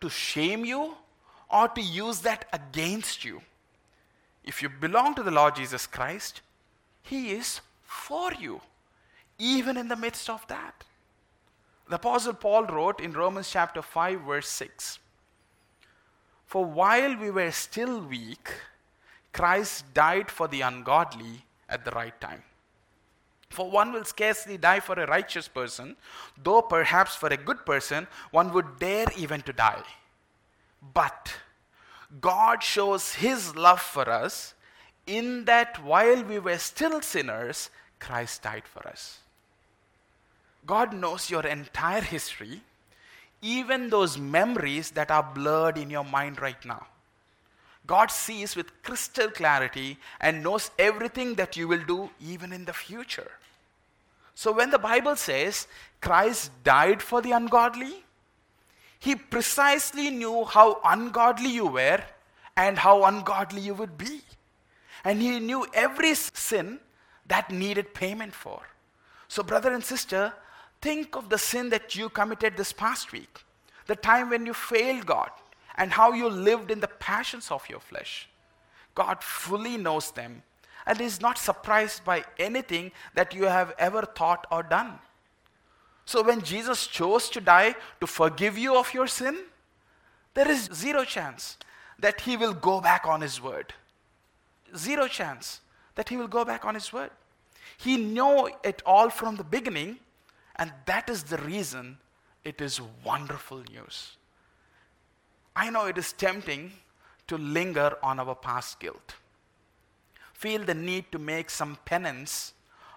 to 0.01 0.11
shame 0.11 0.65
you 0.65 0.95
or 1.49 1.69
to 1.69 1.81
use 1.81 2.21
that 2.21 2.45
against 2.53 3.25
you. 3.25 3.41
If 4.45 4.63
you 4.63 4.69
belong 4.69 5.15
to 5.15 5.23
the 5.23 5.31
Lord 5.31 5.57
Jesus 5.57 5.87
Christ, 5.87 6.41
He 7.03 7.33
is 7.33 7.61
for 7.85 8.33
you, 8.33 8.61
even 9.39 9.77
in 9.77 9.89
the 9.89 9.97
midst 9.97 10.29
of 10.31 10.47
that. 10.49 10.85
The 11.89 11.97
Apostle 11.97 12.35
Paul 12.35 12.67
wrote 12.67 13.01
in 13.01 13.13
Romans 13.13 13.51
chapter 13.51 13.83
5, 13.83 14.21
verse 14.21 14.49
6 14.49 14.99
For 16.47 16.65
while 16.65 17.17
we 17.17 17.31
were 17.31 17.53
still 17.53 18.01
weak, 18.01 18.53
Christ 19.33 19.93
died 19.95 20.31
for 20.31 20.49
the 20.49 20.63
ungodly 20.63 21.45
at 21.69 21.85
the 21.85 21.91
right 21.91 22.19
time. 22.21 22.43
For 23.51 23.71
one 23.71 23.93
will 23.93 24.05
scarcely 24.05 24.59
die 24.59 24.81
for 24.81 24.95
a 24.95 25.07
righteous 25.07 25.49
person, 25.49 25.97
though 26.43 26.63
perhaps 26.63 27.15
for 27.15 27.29
a 27.29 27.37
good 27.37 27.65
person 27.65 28.07
one 28.31 28.53
would 28.53 28.79
dare 28.79 29.07
even 29.17 29.43
to 29.43 29.53
die. 29.53 29.83
But 30.93 31.35
God 32.21 32.63
shows 32.63 33.15
his 33.15 33.57
love 33.57 33.81
for 33.81 34.09
us 34.09 34.55
in 35.07 35.45
that 35.45 35.83
while 35.83 36.23
we 36.23 36.39
were 36.39 36.59
still 36.59 37.01
sinners, 37.01 37.71
Christ 37.99 38.43
died 38.43 38.65
for 38.67 38.87
us. 38.87 39.19
God 40.67 40.93
knows 40.93 41.31
your 41.31 41.47
entire 41.47 42.01
history, 42.01 42.61
even 43.41 43.89
those 43.89 44.19
memories 44.19 44.91
that 44.93 45.11
are 45.11 45.23
blurred 45.23 45.79
in 45.79 45.91
your 45.91 46.05
mind 46.05 46.41
right 46.41 46.63
now. 46.65 46.87
God 47.87 48.11
sees 48.11 48.57
with 48.57 48.83
crystal 48.83 49.31
clarity 49.31 49.99
and 50.21 50.43
knows 50.43 50.71
everything 50.79 51.35
that 51.35 51.57
you 51.57 51.69
will 51.69 51.85
do 51.85 52.11
even 52.21 52.53
in 52.53 52.65
the 52.65 52.73
future. 52.73 53.31
So 54.35 54.53
when 54.53 54.71
the 54.71 54.79
Bible 54.79 55.17
says 55.17 55.67
Christ 56.01 56.51
died 56.65 57.03
for 57.03 57.23
the 57.23 57.33
ungodly, 57.33 58.05
he 58.99 59.15
precisely 59.15 60.11
knew 60.11 60.45
how 60.45 60.81
ungodly 60.85 61.51
you 61.51 61.67
were 61.67 62.03
and 62.57 62.79
how 62.79 63.05
ungodly 63.05 63.61
you 63.61 63.75
would 63.75 63.97
be. 63.97 64.23
And 65.05 65.21
he 65.23 65.39
knew 65.39 65.67
every 65.73 66.15
sin 66.15 66.81
that 67.27 67.51
needed 67.51 67.95
payment 67.95 68.35
for. 68.35 68.63
So, 69.29 69.43
brother 69.43 69.73
and 69.73 69.85
sister, 69.85 70.33
think 70.81 71.17
of 71.17 71.29
the 71.29 71.39
sin 71.39 71.71
that 71.71 71.95
you 71.95 72.09
committed 72.09 72.57
this 72.57 72.73
past 72.73 73.13
week, 73.13 73.45
the 73.87 73.97
time 73.97 74.31
when 74.31 74.47
you 74.47 74.55
failed 74.55 75.07
God, 75.07 75.31
and 75.77 75.93
how 75.93 76.13
you 76.13 76.29
lived 76.29 76.71
in 76.71 76.81
the 76.81 76.89
passions 76.89 77.51
of 77.51 77.69
your 77.69 77.81
flesh. 77.81 78.29
God 78.95 79.23
fully 79.23 79.77
knows 79.77 80.11
them 80.11 80.43
and 80.87 81.01
is 81.01 81.21
not 81.21 81.39
surprised 81.39 82.05
by 82.05 82.25
anything 82.39 82.93
that 83.15 83.35
you 83.35 83.45
have 83.45 83.75
ever 83.79 84.03
thought 84.03 84.47
or 84.51 84.63
done. 84.63 84.99
So 86.05 86.23
when 86.23 86.41
Jesus 86.41 86.87
chose 86.87 87.29
to 87.31 87.41
die 87.41 87.75
to 88.01 88.07
forgive 88.07 88.57
you 88.57 88.77
of 88.77 88.95
your 88.95 89.09
sin, 89.09 89.37
there 90.35 90.49
is 90.49 90.69
zero 90.73 91.05
chance 91.05 91.59
that 91.99 92.21
he 92.21 92.37
will 92.37 92.55
go 92.55 92.81
back 92.81 93.07
on 93.07 93.21
his 93.21 93.43
word. 93.43 93.75
Zero 94.77 95.09
chance 95.09 95.61
that 95.97 96.09
he 96.09 96.17
will 96.17 96.29
go 96.29 96.45
back 96.45 96.65
on 96.65 96.75
his 96.75 96.93
word. 96.93 97.11
He 97.79 97.97
knew 97.97 98.51
it 98.63 98.83
all 98.87 99.11
from 99.11 99.37
the 99.37 99.45
beginning, 99.45 99.99
and 100.57 100.73
that 100.87 101.11
is 101.11 101.25
the 101.25 101.39
reason 101.39 101.99
it 102.45 102.61
is 102.61 102.81
wonderful 103.05 103.63
news. 103.73 104.17
I 105.57 105.71
know 105.71 105.87
it 105.87 105.99
is 105.99 106.13
tempting 106.13 106.73
to 107.27 107.37
linger 107.37 107.97
on 108.03 108.21
our 108.21 108.37
past 108.37 108.79
guilt, 108.79 109.17
feel 110.33 110.63
the 110.63 110.75
need 110.75 111.11
to 111.11 111.19
make 111.19 111.51
some 111.51 111.79
penance 111.85 112.53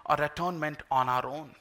or 0.06 0.22
atonement 0.22 0.82
on 0.90 1.08
our 1.08 1.26
own 1.26 1.54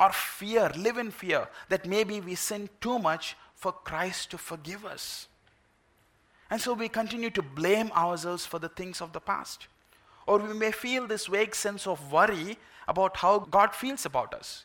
or 0.00 0.10
fear, 0.12 0.72
live 0.76 0.96
in 0.96 1.10
fear 1.10 1.46
that 1.68 1.86
maybe 1.86 2.20
we 2.20 2.34
sin 2.34 2.68
too 2.80 2.98
much 2.98 3.36
for 3.54 3.70
Christ 3.70 4.30
to 4.30 4.38
forgive 4.38 4.86
us. 4.86 5.28
And 6.48 6.60
so 6.60 6.72
we 6.72 6.88
continue 6.88 7.30
to 7.30 7.42
blame 7.42 7.92
ourselves 7.92 8.46
for 8.46 8.58
the 8.58 8.70
things 8.70 9.02
of 9.02 9.12
the 9.12 9.20
past. 9.20 9.66
Or 10.26 10.38
we 10.38 10.54
may 10.54 10.72
feel 10.72 11.06
this 11.06 11.26
vague 11.26 11.54
sense 11.54 11.86
of 11.86 12.10
worry 12.10 12.56
about 12.88 13.18
how 13.18 13.40
God 13.40 13.74
feels 13.74 14.06
about 14.06 14.32
us. 14.34 14.64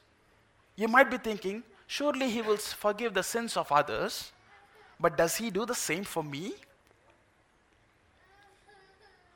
You 0.77 0.87
might 0.87 1.11
be 1.11 1.17
thinking, 1.17 1.63
surely 1.85 2.29
He 2.29 2.41
will 2.41 2.57
forgive 2.57 3.13
the 3.13 3.23
sins 3.23 3.57
of 3.57 3.71
others, 3.71 4.31
but 4.99 5.17
does 5.17 5.35
He 5.35 5.49
do 5.49 5.65
the 5.65 5.75
same 5.75 6.03
for 6.03 6.23
me? 6.23 6.53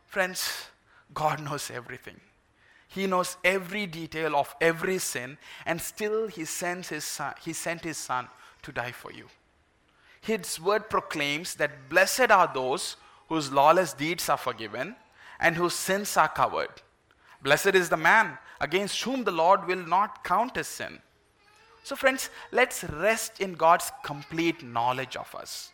Friends, 0.08 0.68
God 1.14 1.42
knows 1.42 1.70
everything. 1.70 2.20
He 2.88 3.06
knows 3.06 3.38
every 3.44 3.86
detail 3.86 4.36
of 4.36 4.56
every 4.60 4.98
sin, 4.98 5.38
and 5.66 5.80
still 5.80 6.28
He 6.28 6.46
sends 6.46 6.90
His 6.90 7.04
Son, 7.04 7.34
He 7.42 7.54
sent 7.54 7.84
His 7.84 7.98
Son 7.98 8.28
to 8.64 8.72
die 8.72 8.92
for 8.92 9.12
you. 9.12 9.28
His 10.22 10.60
word 10.60 10.90
proclaims 10.90 11.56
that 11.56 11.90
blessed 11.90 12.32
are 12.32 12.52
those 12.54 12.98
whose 13.30 13.52
lawless 13.52 13.94
deeds 13.94 14.28
are 14.28 14.38
forgiven 14.38 14.96
and 15.40 15.56
whose 15.56 15.76
sins 15.76 16.18
are 16.18 16.28
covered. 16.28 16.82
Blessed 17.42 17.76
is 17.76 17.90
the 17.90 17.98
man 17.98 18.38
against 18.60 19.02
whom 19.04 19.24
the 19.24 19.32
Lord 19.32 19.66
will 19.66 19.86
not 19.86 20.24
count 20.24 20.58
his 20.58 20.68
sin. 20.68 21.00
So, 21.90 21.96
friends, 21.96 22.30
let's 22.52 22.84
rest 22.84 23.42
in 23.42 23.56
God's 23.56 23.92
complete 24.04 24.62
knowledge 24.62 25.16
of 25.16 25.34
us. 25.34 25.72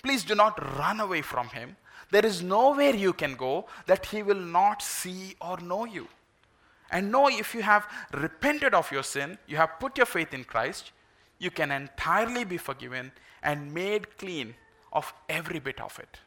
Please 0.00 0.22
do 0.22 0.36
not 0.36 0.78
run 0.78 1.00
away 1.00 1.22
from 1.22 1.48
Him. 1.48 1.74
There 2.12 2.24
is 2.24 2.40
nowhere 2.40 2.94
you 2.94 3.12
can 3.12 3.34
go 3.34 3.66
that 3.86 4.06
He 4.06 4.22
will 4.22 4.38
not 4.38 4.80
see 4.80 5.34
or 5.40 5.56
know 5.58 5.86
you. 5.86 6.06
And 6.92 7.10
know 7.10 7.28
if 7.28 7.52
you 7.52 7.62
have 7.62 7.88
repented 8.12 8.74
of 8.74 8.92
your 8.92 9.02
sin, 9.02 9.38
you 9.48 9.56
have 9.56 9.80
put 9.80 9.96
your 9.96 10.06
faith 10.06 10.32
in 10.32 10.44
Christ, 10.44 10.92
you 11.40 11.50
can 11.50 11.72
entirely 11.72 12.44
be 12.44 12.56
forgiven 12.56 13.10
and 13.42 13.74
made 13.74 14.18
clean 14.18 14.54
of 14.92 15.12
every 15.28 15.58
bit 15.58 15.80
of 15.80 15.98
it. 15.98 16.20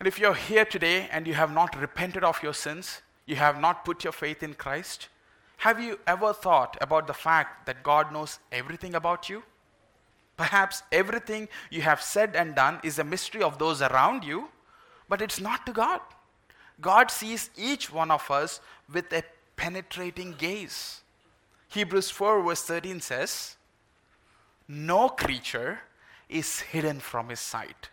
And 0.00 0.08
if 0.08 0.18
you're 0.18 0.34
here 0.34 0.64
today 0.64 1.08
and 1.12 1.28
you 1.28 1.34
have 1.34 1.52
not 1.52 1.80
repented 1.80 2.24
of 2.24 2.42
your 2.42 2.54
sins, 2.54 3.02
you 3.24 3.36
have 3.36 3.60
not 3.60 3.84
put 3.84 4.02
your 4.02 4.12
faith 4.12 4.42
in 4.42 4.54
Christ, 4.54 5.10
have 5.60 5.78
you 5.78 5.98
ever 6.06 6.32
thought 6.32 6.78
about 6.80 7.06
the 7.06 7.12
fact 7.12 7.66
that 7.66 7.82
God 7.82 8.14
knows 8.14 8.38
everything 8.50 8.94
about 8.94 9.28
you? 9.28 9.42
Perhaps 10.38 10.82
everything 10.90 11.48
you 11.68 11.82
have 11.82 12.00
said 12.00 12.34
and 12.34 12.54
done 12.54 12.80
is 12.82 12.98
a 12.98 13.04
mystery 13.04 13.42
of 13.42 13.58
those 13.58 13.82
around 13.82 14.24
you, 14.24 14.48
but 15.06 15.20
it's 15.20 15.38
not 15.38 15.66
to 15.66 15.72
God. 15.72 16.00
God 16.80 17.10
sees 17.10 17.50
each 17.58 17.92
one 17.92 18.10
of 18.10 18.30
us 18.30 18.60
with 18.90 19.12
a 19.12 19.22
penetrating 19.56 20.32
gaze. 20.38 21.02
Hebrews 21.68 22.08
4, 22.08 22.42
verse 22.42 22.62
13 22.62 23.02
says, 23.02 23.56
No 24.66 25.10
creature 25.10 25.80
is 26.30 26.60
hidden 26.60 27.00
from 27.00 27.28
his 27.28 27.40
sight, 27.40 27.90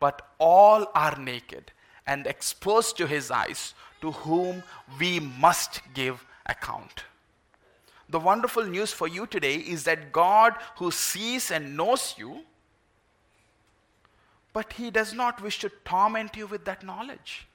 but 0.00 0.26
all 0.40 0.90
are 0.96 1.16
naked 1.16 1.70
and 2.08 2.26
exposed 2.26 2.96
to 2.96 3.06
his 3.06 3.30
eyes, 3.30 3.72
to 4.00 4.10
whom 4.10 4.64
we 4.98 5.20
must 5.20 5.80
give 5.94 6.26
account. 6.46 7.04
The 8.08 8.20
wonderful 8.20 8.64
news 8.64 8.92
for 8.92 9.08
you 9.08 9.26
today 9.26 9.56
is 9.56 9.84
that 9.84 10.12
God, 10.12 10.54
who 10.76 10.90
sees 10.90 11.50
and 11.50 11.76
knows 11.76 12.14
you, 12.18 12.42
but 14.52 14.74
He 14.74 14.90
does 14.90 15.14
not 15.14 15.40
wish 15.40 15.58
to 15.60 15.70
torment 15.84 16.36
you 16.36 16.46
with 16.46 16.64
that 16.66 16.84
knowledge 16.84 17.46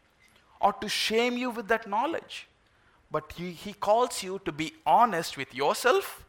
or 0.60 0.73
to 0.73 0.89
shame 0.89 1.38
you 1.38 1.50
with 1.50 1.67
that 1.67 1.88
knowledge. 1.88 2.47
But 3.12 3.34
he, 3.38 3.52
he 3.52 3.73
calls 3.73 4.23
you 4.23 4.41
to 4.45 4.52
be 4.52 4.73
honest 4.86 5.38
with 5.38 5.54
yourself 5.54 6.26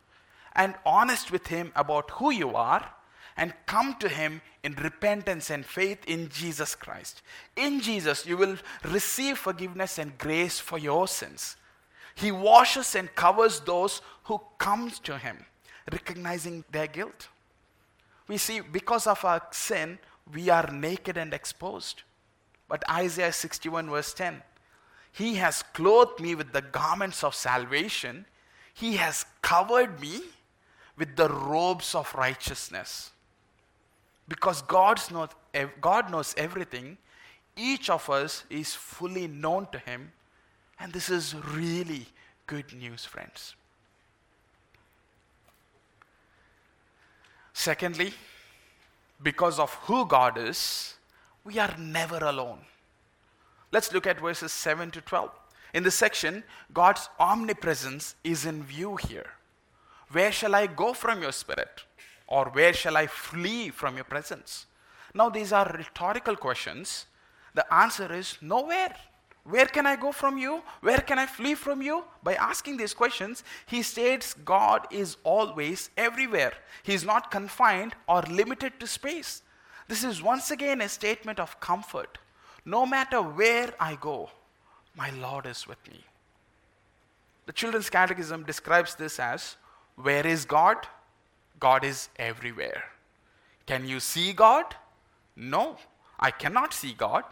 and 0.54 0.74
honest 0.84 1.32
with 1.32 1.48
Him 1.48 1.72
about 1.74 2.10
who 2.12 2.30
you 2.30 2.54
are 2.54 2.92
and 3.36 3.54
come 3.66 3.96
to 4.00 4.08
Him 4.08 4.42
in 4.62 4.74
repentance 4.74 5.50
and 5.50 5.64
faith 5.64 6.04
in 6.06 6.28
Jesus 6.28 6.74
Christ. 6.74 7.22
In 7.56 7.80
Jesus, 7.80 8.26
you 8.26 8.36
will 8.36 8.56
receive 8.84 9.38
forgiveness 9.38 9.98
and 9.98 10.18
grace 10.18 10.58
for 10.58 10.78
your 10.78 11.08
sins. 11.08 11.56
He 12.18 12.32
washes 12.32 12.96
and 12.96 13.14
covers 13.14 13.60
those 13.60 14.02
who 14.24 14.40
come 14.58 14.90
to 15.04 15.18
him, 15.18 15.36
recognizing 15.92 16.64
their 16.72 16.88
guilt. 16.88 17.28
We 18.26 18.38
see, 18.38 18.58
because 18.60 19.06
of 19.06 19.24
our 19.24 19.40
sin, 19.52 20.00
we 20.34 20.50
are 20.50 20.68
naked 20.72 21.16
and 21.16 21.32
exposed. 21.32 22.02
But 22.66 22.82
Isaiah 22.90 23.32
61, 23.32 23.88
verse 23.88 24.12
10 24.14 24.42
He 25.12 25.36
has 25.36 25.62
clothed 25.62 26.18
me 26.20 26.34
with 26.34 26.52
the 26.52 26.62
garments 26.62 27.22
of 27.22 27.36
salvation, 27.36 28.26
He 28.74 28.96
has 28.96 29.24
covered 29.40 30.00
me 30.00 30.22
with 30.96 31.14
the 31.14 31.28
robes 31.28 31.94
of 31.94 32.12
righteousness. 32.16 33.12
Because 34.26 34.60
God's 34.62 35.12
not, 35.12 35.34
God 35.80 36.10
knows 36.10 36.34
everything, 36.36 36.98
each 37.56 37.88
of 37.88 38.10
us 38.10 38.42
is 38.50 38.74
fully 38.74 39.28
known 39.28 39.68
to 39.70 39.78
Him 39.78 40.10
and 40.80 40.92
this 40.92 41.08
is 41.08 41.34
really 41.34 42.06
good 42.46 42.72
news, 42.72 43.04
friends. 43.04 43.54
Secondly, 47.52 48.12
because 49.22 49.58
of 49.58 49.74
who 49.82 50.06
God 50.06 50.38
is, 50.38 50.94
we 51.44 51.58
are 51.58 51.74
never 51.78 52.18
alone. 52.18 52.60
Let's 53.72 53.92
look 53.92 54.06
at 54.06 54.20
verses 54.20 54.52
7 54.52 54.90
to 54.92 55.00
12. 55.00 55.30
In 55.74 55.82
this 55.82 55.96
section, 55.96 56.44
God's 56.72 57.08
omnipresence 57.18 58.14
is 58.24 58.46
in 58.46 58.62
view 58.62 58.96
here. 58.96 59.32
Where 60.10 60.32
shall 60.32 60.54
I 60.54 60.66
go 60.66 60.94
from 60.94 61.20
your 61.20 61.32
spirit? 61.32 61.82
Or 62.26 62.46
where 62.46 62.72
shall 62.72 62.96
I 62.96 63.06
flee 63.06 63.70
from 63.70 63.96
your 63.96 64.04
presence? 64.04 64.66
Now, 65.14 65.28
these 65.28 65.52
are 65.52 65.70
rhetorical 65.76 66.36
questions. 66.36 67.06
The 67.54 67.72
answer 67.74 68.12
is 68.12 68.38
nowhere. 68.40 68.94
Where 69.48 69.64
can 69.64 69.86
I 69.86 69.96
go 69.96 70.12
from 70.12 70.36
you? 70.36 70.62
Where 70.82 70.98
can 70.98 71.18
I 71.18 71.24
flee 71.24 71.54
from 71.54 71.80
you? 71.80 72.04
By 72.22 72.34
asking 72.34 72.76
these 72.76 72.92
questions, 72.92 73.42
he 73.66 73.82
states 73.82 74.34
God 74.34 74.86
is 74.90 75.16
always 75.24 75.88
everywhere. 75.96 76.52
He 76.82 76.92
is 76.92 77.02
not 77.04 77.30
confined 77.30 77.94
or 78.06 78.20
limited 78.22 78.78
to 78.78 78.86
space. 78.86 79.42
This 79.86 80.04
is 80.04 80.22
once 80.22 80.50
again 80.50 80.82
a 80.82 80.88
statement 80.88 81.40
of 81.40 81.58
comfort. 81.60 82.18
No 82.66 82.84
matter 82.84 83.22
where 83.22 83.72
I 83.80 83.96
go, 83.98 84.28
my 84.94 85.10
Lord 85.10 85.46
is 85.46 85.66
with 85.66 85.78
me. 85.90 86.04
The 87.46 87.54
Children's 87.54 87.88
Catechism 87.88 88.44
describes 88.44 88.96
this 88.96 89.18
as 89.18 89.56
Where 89.96 90.26
is 90.26 90.44
God? 90.44 90.76
God 91.58 91.84
is 91.84 92.10
everywhere. 92.16 92.84
Can 93.64 93.88
you 93.88 94.00
see 94.00 94.34
God? 94.34 94.74
No, 95.34 95.78
I 96.20 96.30
cannot 96.30 96.74
see 96.74 96.92
God, 96.92 97.24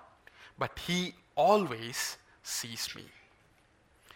but 0.59 0.79
He 0.79 1.15
always 1.37 2.17
sees 2.43 2.95
me. 2.95 3.05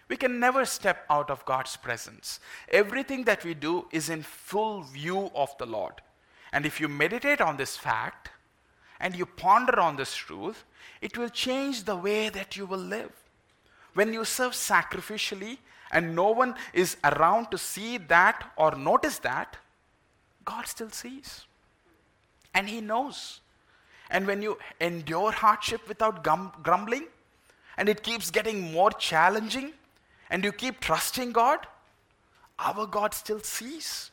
We 0.09 0.17
can 0.17 0.41
never 0.41 0.65
step 0.65 1.05
out 1.09 1.31
of 1.31 1.45
God's 1.45 1.77
presence. 1.77 2.41
Everything 2.69 3.25
that 3.25 3.45
we 3.45 3.55
do 3.55 3.87
is 3.93 4.11
in 4.11 4.23
full 4.23 4.83
view 4.83 5.31
of 5.35 5.57
the 5.59 5.67
Lord. 5.67 5.95
And 6.53 6.67
if 6.67 6.81
you 6.81 6.89
meditate 6.89 7.41
on 7.41 7.57
this 7.57 7.77
fact 7.77 8.31
and 8.99 9.15
you 9.15 9.25
ponder 9.25 9.79
on 9.79 9.97
this 9.97 10.15
truth, 10.15 10.65
it 11.01 11.17
will 11.17 11.29
change 11.29 11.85
the 11.85 11.95
way 11.95 12.29
that 12.29 12.57
you 12.57 12.67
will 12.67 12.79
live. 12.79 13.13
When 13.95 14.13
you 14.13 14.25
serve 14.25 14.53
sacrificially 14.53 15.59
and 15.93 16.15
no 16.17 16.31
one 16.31 16.55
is 16.73 16.97
around 17.05 17.51
to 17.51 17.59
see 17.59 17.99
that 17.99 18.51
or 18.57 18.73
notice 18.73 19.19
that, 19.21 19.57
God 20.45 20.67
still 20.67 20.91
sees. 20.91 21.45
And 22.53 22.69
He 22.69 22.81
knows. 22.81 23.39
And 24.11 24.27
when 24.27 24.42
you 24.42 24.59
endure 24.81 25.33
hardship 25.33 25.88
without 25.88 26.25
gum- 26.25 26.53
grumbling, 26.62 27.07
and 27.77 27.88
it 27.88 28.03
keeps 28.03 28.31
getting 28.31 28.73
more 28.73 28.90
challenging, 28.90 29.73
and 30.29 30.44
you 30.44 30.53
keep 30.53 30.81
trusting 30.81 31.33
God, 31.33 31.66
our 32.59 32.87
God 32.87 33.14
still 33.14 33.40
sees. 33.40 34.11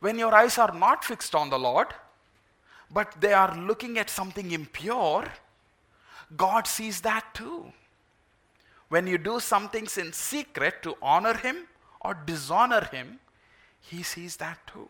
When 0.00 0.18
your 0.18 0.34
eyes 0.34 0.58
are 0.58 0.72
not 0.72 1.04
fixed 1.04 1.34
on 1.34 1.50
the 1.50 1.58
Lord, 1.58 1.88
but 2.90 3.20
they 3.20 3.32
are 3.32 3.56
looking 3.56 3.98
at 3.98 4.08
something 4.08 4.50
impure, 4.52 5.24
God 6.36 6.66
sees 6.66 7.00
that 7.02 7.34
too. 7.34 7.72
When 8.88 9.06
you 9.06 9.18
do 9.18 9.40
some 9.40 9.68
things 9.68 9.98
in 9.98 10.12
secret 10.12 10.82
to 10.84 10.96
honor 11.02 11.34
Him 11.34 11.66
or 12.00 12.14
dishonor 12.14 12.84
Him, 12.84 13.18
He 13.80 14.02
sees 14.02 14.36
that 14.36 14.58
too. 14.66 14.88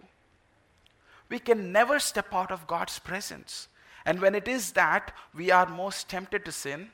We 1.28 1.38
can 1.38 1.72
never 1.72 1.98
step 1.98 2.32
out 2.32 2.50
of 2.50 2.66
God's 2.66 2.98
presence. 2.98 3.68
And 4.04 4.20
when 4.20 4.34
it 4.34 4.46
is 4.46 4.72
that 4.72 5.12
we 5.34 5.50
are 5.50 5.68
most 5.68 6.08
tempted 6.08 6.44
to 6.44 6.52
sin, 6.52 6.90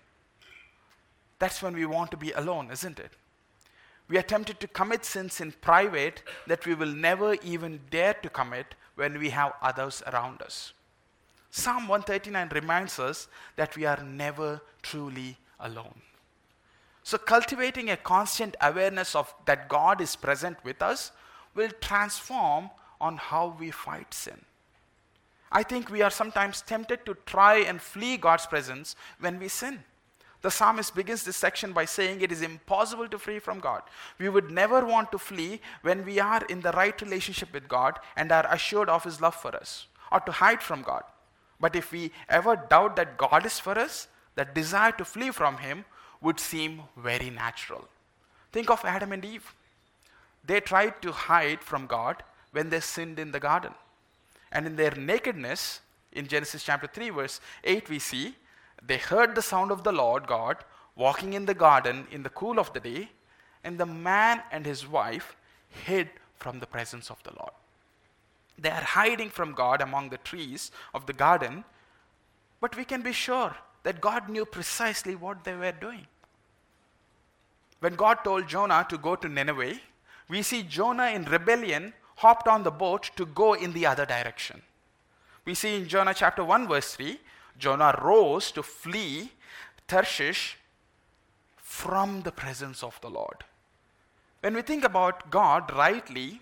that's 1.38 1.62
when 1.62 1.74
we 1.74 1.84
want 1.84 2.10
to 2.12 2.16
be 2.16 2.32
alone, 2.32 2.70
isn't 2.70 2.98
it? 2.98 3.12
We 4.08 4.18
are 4.18 4.22
tempted 4.22 4.60
to 4.60 4.68
commit 4.68 5.04
sins 5.04 5.40
in 5.40 5.52
private 5.52 6.22
that 6.46 6.66
we 6.66 6.74
will 6.74 6.92
never 6.92 7.34
even 7.42 7.80
dare 7.90 8.14
to 8.14 8.28
commit 8.28 8.74
when 8.94 9.18
we 9.18 9.30
have 9.30 9.52
others 9.62 10.02
around 10.06 10.42
us. 10.42 10.72
Psalm 11.50 11.88
139 11.88 12.48
reminds 12.54 12.98
us 12.98 13.28
that 13.56 13.76
we 13.76 13.84
are 13.84 14.02
never 14.02 14.60
truly 14.82 15.36
alone. 15.60 16.00
So, 17.02 17.18
cultivating 17.18 17.90
a 17.90 17.96
constant 17.96 18.56
awareness 18.60 19.14
of 19.14 19.34
that 19.46 19.68
God 19.68 20.00
is 20.00 20.16
present 20.16 20.56
with 20.64 20.80
us 20.80 21.12
will 21.54 21.70
transform 21.80 22.70
on 23.02 23.18
how 23.18 23.56
we 23.58 23.70
fight 23.70 24.14
sin. 24.14 24.40
I 25.50 25.62
think 25.62 25.90
we 25.90 26.00
are 26.00 26.10
sometimes 26.10 26.62
tempted 26.62 27.04
to 27.04 27.16
try 27.26 27.56
and 27.58 27.82
flee 27.82 28.16
God's 28.16 28.46
presence 28.46 28.96
when 29.20 29.38
we 29.38 29.48
sin. 29.48 29.80
The 30.40 30.50
psalmist 30.50 30.94
begins 30.94 31.24
this 31.24 31.36
section 31.36 31.72
by 31.72 31.84
saying 31.84 32.20
it 32.20 32.32
is 32.32 32.42
impossible 32.42 33.08
to 33.08 33.18
flee 33.18 33.38
from 33.38 33.60
God. 33.60 33.82
We 34.18 34.28
would 34.28 34.50
never 34.50 34.84
want 34.84 35.12
to 35.12 35.18
flee 35.18 35.60
when 35.82 36.04
we 36.04 36.18
are 36.18 36.42
in 36.48 36.62
the 36.62 36.72
right 36.72 37.00
relationship 37.02 37.52
with 37.52 37.68
God 37.68 37.98
and 38.16 38.32
are 38.32 38.46
assured 38.52 38.88
of 38.88 39.04
His 39.04 39.20
love 39.20 39.36
for 39.36 39.54
us, 39.54 39.86
or 40.10 40.20
to 40.20 40.32
hide 40.32 40.62
from 40.62 40.82
God. 40.82 41.04
But 41.60 41.76
if 41.76 41.92
we 41.92 42.10
ever 42.28 42.56
doubt 42.56 42.96
that 42.96 43.18
God 43.18 43.46
is 43.46 43.60
for 43.60 43.78
us, 43.78 44.08
that 44.34 44.54
desire 44.54 44.92
to 44.92 45.04
flee 45.04 45.30
from 45.30 45.58
Him 45.58 45.84
would 46.20 46.40
seem 46.40 46.82
very 46.96 47.30
natural. 47.30 47.86
Think 48.52 48.70
of 48.70 48.84
Adam 48.84 49.12
and 49.12 49.24
Eve. 49.24 49.54
They 50.44 50.60
tried 50.60 51.00
to 51.02 51.12
hide 51.12 51.62
from 51.62 51.86
God 51.86 52.22
when 52.52 52.70
they 52.70 52.80
sinned 52.80 53.18
in 53.18 53.32
the 53.32 53.40
garden. 53.40 53.72
And 54.52 54.66
in 54.66 54.76
their 54.76 54.94
nakedness, 54.94 55.80
in 56.12 56.28
Genesis 56.28 56.62
chapter 56.62 56.86
3, 56.86 57.10
verse 57.10 57.40
8, 57.64 57.88
we 57.88 57.98
see 57.98 58.36
they 58.84 58.98
heard 58.98 59.34
the 59.34 59.42
sound 59.42 59.70
of 59.70 59.84
the 59.84 59.92
Lord 59.92 60.26
God 60.26 60.58
walking 60.94 61.32
in 61.32 61.46
the 61.46 61.54
garden 61.54 62.06
in 62.10 62.22
the 62.22 62.28
cool 62.30 62.58
of 62.58 62.72
the 62.72 62.80
day, 62.80 63.08
and 63.64 63.78
the 63.78 63.86
man 63.86 64.42
and 64.50 64.66
his 64.66 64.86
wife 64.86 65.36
hid 65.68 66.08
from 66.36 66.58
the 66.58 66.66
presence 66.66 67.10
of 67.10 67.22
the 67.22 67.32
Lord. 67.38 67.52
They 68.58 68.70
are 68.70 68.82
hiding 68.82 69.30
from 69.30 69.54
God 69.54 69.80
among 69.80 70.10
the 70.10 70.18
trees 70.18 70.70
of 70.92 71.06
the 71.06 71.12
garden, 71.12 71.64
but 72.60 72.76
we 72.76 72.84
can 72.84 73.02
be 73.02 73.12
sure 73.12 73.56
that 73.84 74.00
God 74.00 74.28
knew 74.28 74.44
precisely 74.44 75.14
what 75.14 75.44
they 75.44 75.54
were 75.54 75.72
doing. 75.72 76.06
When 77.80 77.94
God 77.94 78.18
told 78.22 78.46
Jonah 78.46 78.86
to 78.90 78.98
go 78.98 79.16
to 79.16 79.28
Nineveh, 79.28 79.80
we 80.28 80.42
see 80.42 80.62
Jonah 80.62 81.08
in 81.08 81.24
rebellion 81.24 81.94
hopped 82.22 82.46
on 82.46 82.62
the 82.62 82.70
boat 82.70 83.10
to 83.16 83.26
go 83.26 83.54
in 83.54 83.72
the 83.72 83.84
other 83.84 84.06
direction. 84.06 84.62
We 85.44 85.54
see 85.54 85.76
in 85.76 85.88
Jonah 85.88 86.14
chapter 86.14 86.44
1, 86.44 86.68
verse 86.68 86.94
3, 86.94 87.18
Jonah 87.58 87.98
rose 88.00 88.52
to 88.52 88.62
flee 88.62 89.32
Tarshish 89.88 90.56
from 91.56 92.22
the 92.22 92.30
presence 92.30 92.84
of 92.84 93.00
the 93.00 93.10
Lord. 93.10 93.44
When 94.40 94.54
we 94.54 94.62
think 94.62 94.84
about 94.84 95.30
God 95.30 95.74
rightly, 95.74 96.40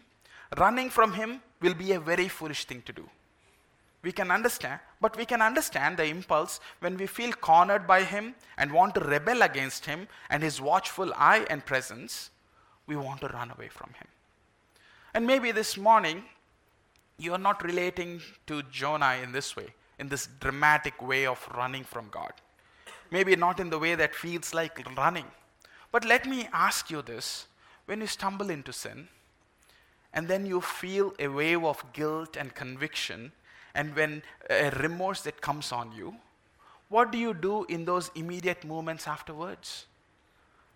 running 0.59 0.91
from 0.91 1.15
Him 1.15 1.41
will 1.63 1.75
be 1.75 1.93
a 1.93 2.01
very 2.01 2.29
foolish 2.29 2.67
thing 2.67 2.83
to 2.83 2.93
do. 2.93 3.09
We 4.03 4.13
can 4.13 4.31
understand, 4.31 4.81
but 5.01 5.17
we 5.17 5.25
can 5.25 5.41
understand 5.41 5.97
the 5.97 6.07
impulse 6.07 6.61
when 6.81 6.97
we 6.99 7.07
feel 7.07 7.33
cornered 7.33 7.87
by 7.87 8.05
Him 8.05 8.35
and 8.59 8.73
want 8.73 8.95
to 8.97 9.01
rebel 9.01 9.43
against 9.43 9.87
Him 9.87 10.09
and 10.29 10.43
His 10.43 10.61
watchful 10.61 11.13
eye 11.17 11.47
and 11.49 11.65
presence, 11.65 12.31
we 12.87 12.97
want 12.97 13.21
to 13.23 13.29
run 13.29 13.51
away 13.51 13.69
from 13.69 13.91
Him. 13.99 14.09
And 15.15 15.27
maybe 15.27 15.53
this 15.53 15.77
morning, 15.77 16.25
you 17.19 17.33
are 17.33 17.39
not 17.39 17.63
relating 17.65 18.21
to 18.47 18.63
Jonah 18.65 19.17
in 19.23 19.33
this 19.33 19.57
way 19.57 19.75
in 20.01 20.09
this 20.09 20.29
dramatic 20.41 21.01
way 21.03 21.27
of 21.27 21.47
running 21.55 21.85
from 21.85 22.09
God. 22.11 22.33
Maybe 23.11 23.37
not 23.37 23.61
in 23.61 23.71
the 23.71 23.79
way 23.79 23.95
that 23.95 24.15
feels 24.15 24.55
like 24.55 24.83
running. 24.97 25.27
But 25.93 26.05
let 26.07 26.27
me 26.27 26.49
ask 26.53 26.91
you 26.91 27.03
this 27.03 27.47
when 27.85 28.01
you 28.01 28.07
stumble 28.07 28.51
into 28.51 28.73
sin, 28.73 29.09
and 30.13 30.27
then 30.27 30.47
you 30.47 30.61
feel 30.61 31.13
a 31.19 31.29
wave 31.29 31.65
of 31.65 31.85
guilt 31.93 32.37
and 32.37 32.55
conviction, 32.55 33.33
and 33.75 33.95
when 33.95 34.23
a 34.49 34.71
remorse 34.71 35.21
that 35.23 35.41
comes 35.41 35.71
on 35.71 35.93
you, 35.93 36.17
what 36.89 37.13
do 37.13 37.19
you 37.19 37.35
do 37.35 37.65
in 37.65 37.85
those 37.85 38.11
immediate 38.15 38.65
moments 38.65 39.07
afterwards? 39.07 39.87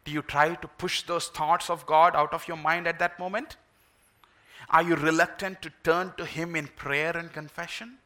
Do 0.05 0.13
you 0.13 0.23
try 0.23 0.55
to 0.55 0.69
push 0.69 1.03
those 1.03 1.29
thoughts 1.29 1.71
of 1.71 1.87
God 1.87 2.15
out 2.15 2.35
of 2.35 2.47
your 2.47 2.57
mind 2.57 2.87
at 2.87 2.99
that 2.99 3.19
moment? 3.19 3.57
Are 4.71 4.83
you 4.83 4.97
reluctant 4.97 5.63
to 5.63 5.71
turn 5.83 6.13
to 6.17 6.25
Him 6.25 6.57
in 6.57 6.69
prayer 6.69 7.17
and 7.17 7.33
confession? 7.33 7.99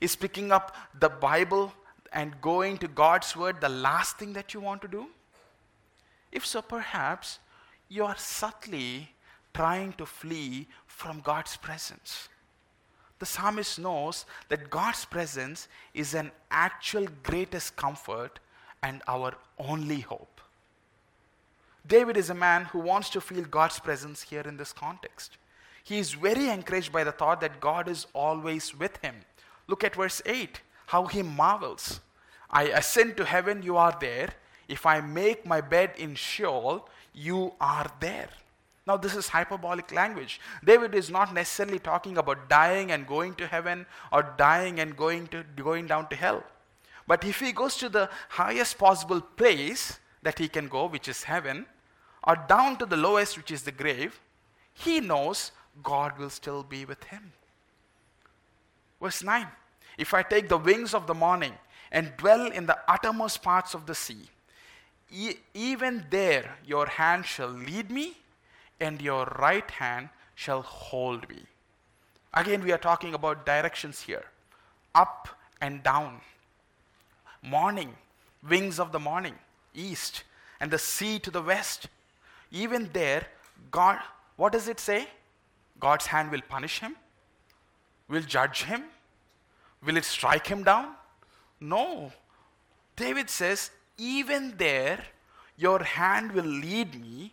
Is 0.00 0.16
picking 0.16 0.50
up 0.50 0.76
the 0.98 1.08
Bible 1.08 1.72
and 2.12 2.40
going 2.40 2.78
to 2.78 2.88
God's 2.88 3.36
Word 3.36 3.60
the 3.60 3.68
last 3.68 4.18
thing 4.18 4.32
that 4.32 4.54
you 4.54 4.60
want 4.60 4.82
to 4.82 4.88
do? 4.88 5.06
If 6.32 6.46
so, 6.46 6.62
perhaps 6.62 7.38
you 7.88 8.04
are 8.04 8.16
subtly 8.16 9.10
trying 9.52 9.92
to 9.94 10.06
flee 10.06 10.68
from 10.86 11.20
God's 11.20 11.56
presence. 11.56 12.28
The 13.18 13.26
psalmist 13.26 13.78
knows 13.78 14.24
that 14.48 14.70
God's 14.70 15.04
presence 15.04 15.68
is 15.92 16.14
an 16.14 16.30
actual 16.50 17.06
greatest 17.22 17.76
comfort 17.76 18.38
and 18.82 19.02
our 19.06 19.34
only 19.58 20.00
hope. 20.00 20.40
David 21.86 22.16
is 22.16 22.30
a 22.30 22.34
man 22.34 22.64
who 22.66 22.78
wants 22.78 23.10
to 23.10 23.20
feel 23.20 23.44
God's 23.44 23.78
presence 23.78 24.22
here 24.22 24.42
in 24.42 24.56
this 24.56 24.72
context. 24.72 25.36
He 25.82 25.98
is 25.98 26.12
very 26.12 26.48
encouraged 26.48 26.92
by 26.92 27.04
the 27.04 27.12
thought 27.12 27.40
that 27.40 27.60
God 27.60 27.88
is 27.88 28.06
always 28.12 28.74
with 28.78 28.96
him. 28.98 29.14
Look 29.66 29.84
at 29.84 29.96
verse 29.96 30.20
8, 30.26 30.60
how 30.86 31.06
he 31.06 31.22
marvels. 31.22 32.00
I 32.50 32.64
ascend 32.64 33.16
to 33.16 33.24
heaven, 33.24 33.62
you 33.62 33.76
are 33.76 33.96
there. 34.00 34.34
If 34.68 34.86
I 34.86 35.00
make 35.00 35.46
my 35.46 35.60
bed 35.60 35.92
in 35.96 36.14
Sheol, 36.14 36.88
you 37.12 37.52
are 37.60 37.90
there. 38.00 38.28
Now, 38.86 38.96
this 38.96 39.14
is 39.14 39.28
hyperbolic 39.28 39.92
language. 39.92 40.40
David 40.64 40.94
is 40.94 41.10
not 41.10 41.32
necessarily 41.32 41.78
talking 41.78 42.18
about 42.18 42.48
dying 42.48 42.90
and 42.90 43.06
going 43.06 43.34
to 43.34 43.46
heaven 43.46 43.86
or 44.10 44.34
dying 44.36 44.80
and 44.80 44.96
going, 44.96 45.28
to, 45.28 45.44
going 45.56 45.86
down 45.86 46.08
to 46.08 46.16
hell. 46.16 46.42
But 47.06 47.24
if 47.24 47.40
he 47.40 47.52
goes 47.52 47.76
to 47.76 47.88
the 47.88 48.08
highest 48.28 48.78
possible 48.78 49.20
place 49.20 49.98
that 50.22 50.38
he 50.38 50.48
can 50.48 50.68
go, 50.68 50.86
which 50.86 51.08
is 51.08 51.24
heaven, 51.24 51.66
or 52.26 52.36
down 52.48 52.78
to 52.78 52.86
the 52.86 52.96
lowest, 52.96 53.36
which 53.36 53.50
is 53.50 53.62
the 53.62 53.72
grave, 53.72 54.20
he 54.72 55.00
knows 55.00 55.52
God 55.82 56.18
will 56.18 56.30
still 56.30 56.62
be 56.62 56.84
with 56.84 57.04
him. 57.04 57.32
Verse 59.00 59.22
9 59.22 59.46
If 59.98 60.14
I 60.14 60.22
take 60.22 60.48
the 60.48 60.58
wings 60.58 60.94
of 60.94 61.06
the 61.06 61.14
morning 61.14 61.54
and 61.90 62.16
dwell 62.16 62.46
in 62.50 62.66
the 62.66 62.78
uttermost 62.88 63.42
parts 63.42 63.74
of 63.74 63.86
the 63.86 63.94
sea, 63.94 64.28
e- 65.10 65.36
even 65.54 66.06
there 66.10 66.56
your 66.64 66.86
hand 66.86 67.26
shall 67.26 67.48
lead 67.48 67.90
me, 67.90 68.16
and 68.78 69.00
your 69.00 69.24
right 69.38 69.70
hand 69.70 70.08
shall 70.34 70.62
hold 70.62 71.28
me. 71.28 71.42
Again, 72.32 72.62
we 72.62 72.72
are 72.72 72.78
talking 72.78 73.14
about 73.14 73.44
directions 73.44 74.02
here 74.02 74.24
up 74.94 75.28
and 75.60 75.82
down. 75.82 76.20
Morning, 77.42 77.94
wings 78.48 78.78
of 78.78 78.92
the 78.92 78.98
morning, 78.98 79.34
east, 79.74 80.24
and 80.60 80.70
the 80.70 80.78
sea 80.78 81.18
to 81.18 81.30
the 81.30 81.42
west. 81.42 81.88
Even 82.50 82.90
there, 82.92 83.26
God, 83.70 83.98
what 84.36 84.52
does 84.52 84.68
it 84.68 84.80
say? 84.80 85.08
God's 85.80 86.06
hand 86.06 86.30
will 86.30 86.42
punish 86.48 86.78
him? 86.80 86.94
Will 88.08 88.22
judge 88.22 88.62
him? 88.62 88.84
Will 89.84 89.96
it 89.96 90.04
strike 90.04 90.46
him 90.46 90.62
down? 90.62 90.90
No. 91.58 92.12
David 92.96 93.30
says, 93.30 93.70
even 93.96 94.54
there, 94.56 95.02
your 95.56 95.82
hand 95.82 96.32
will 96.32 96.44
lead 96.44 97.00
me, 97.00 97.32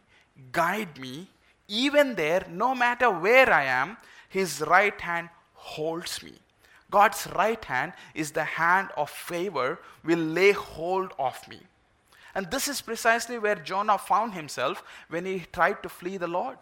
guide 0.52 0.98
me. 0.98 1.28
Even 1.68 2.16
there, 2.16 2.46
no 2.50 2.74
matter 2.74 3.10
where 3.10 3.52
I 3.52 3.66
am, 3.66 3.98
his 4.30 4.62
right 4.62 5.00
hand 5.00 5.30
holds 5.54 6.24
me. 6.24 6.34
God's 6.90 7.28
right 7.36 7.64
hand 7.64 7.94
is 8.14 8.32
the 8.32 8.44
hand 8.44 8.90
of 8.96 9.10
favor, 9.10 9.80
will 10.04 10.20
lay 10.20 10.54
hold 10.54 11.12
of 11.20 11.46
me. 11.50 11.60
And 12.34 12.50
this 12.52 12.68
is 12.68 12.82
precisely 12.82 13.40
where 13.40 13.56
Jonah 13.56 13.98
found 13.98 14.34
himself 14.34 14.84
when 15.10 15.26
he 15.26 15.46
tried 15.52 15.82
to 15.84 15.90
flee 15.90 16.18
the 16.18 16.28
Lord. 16.28 16.58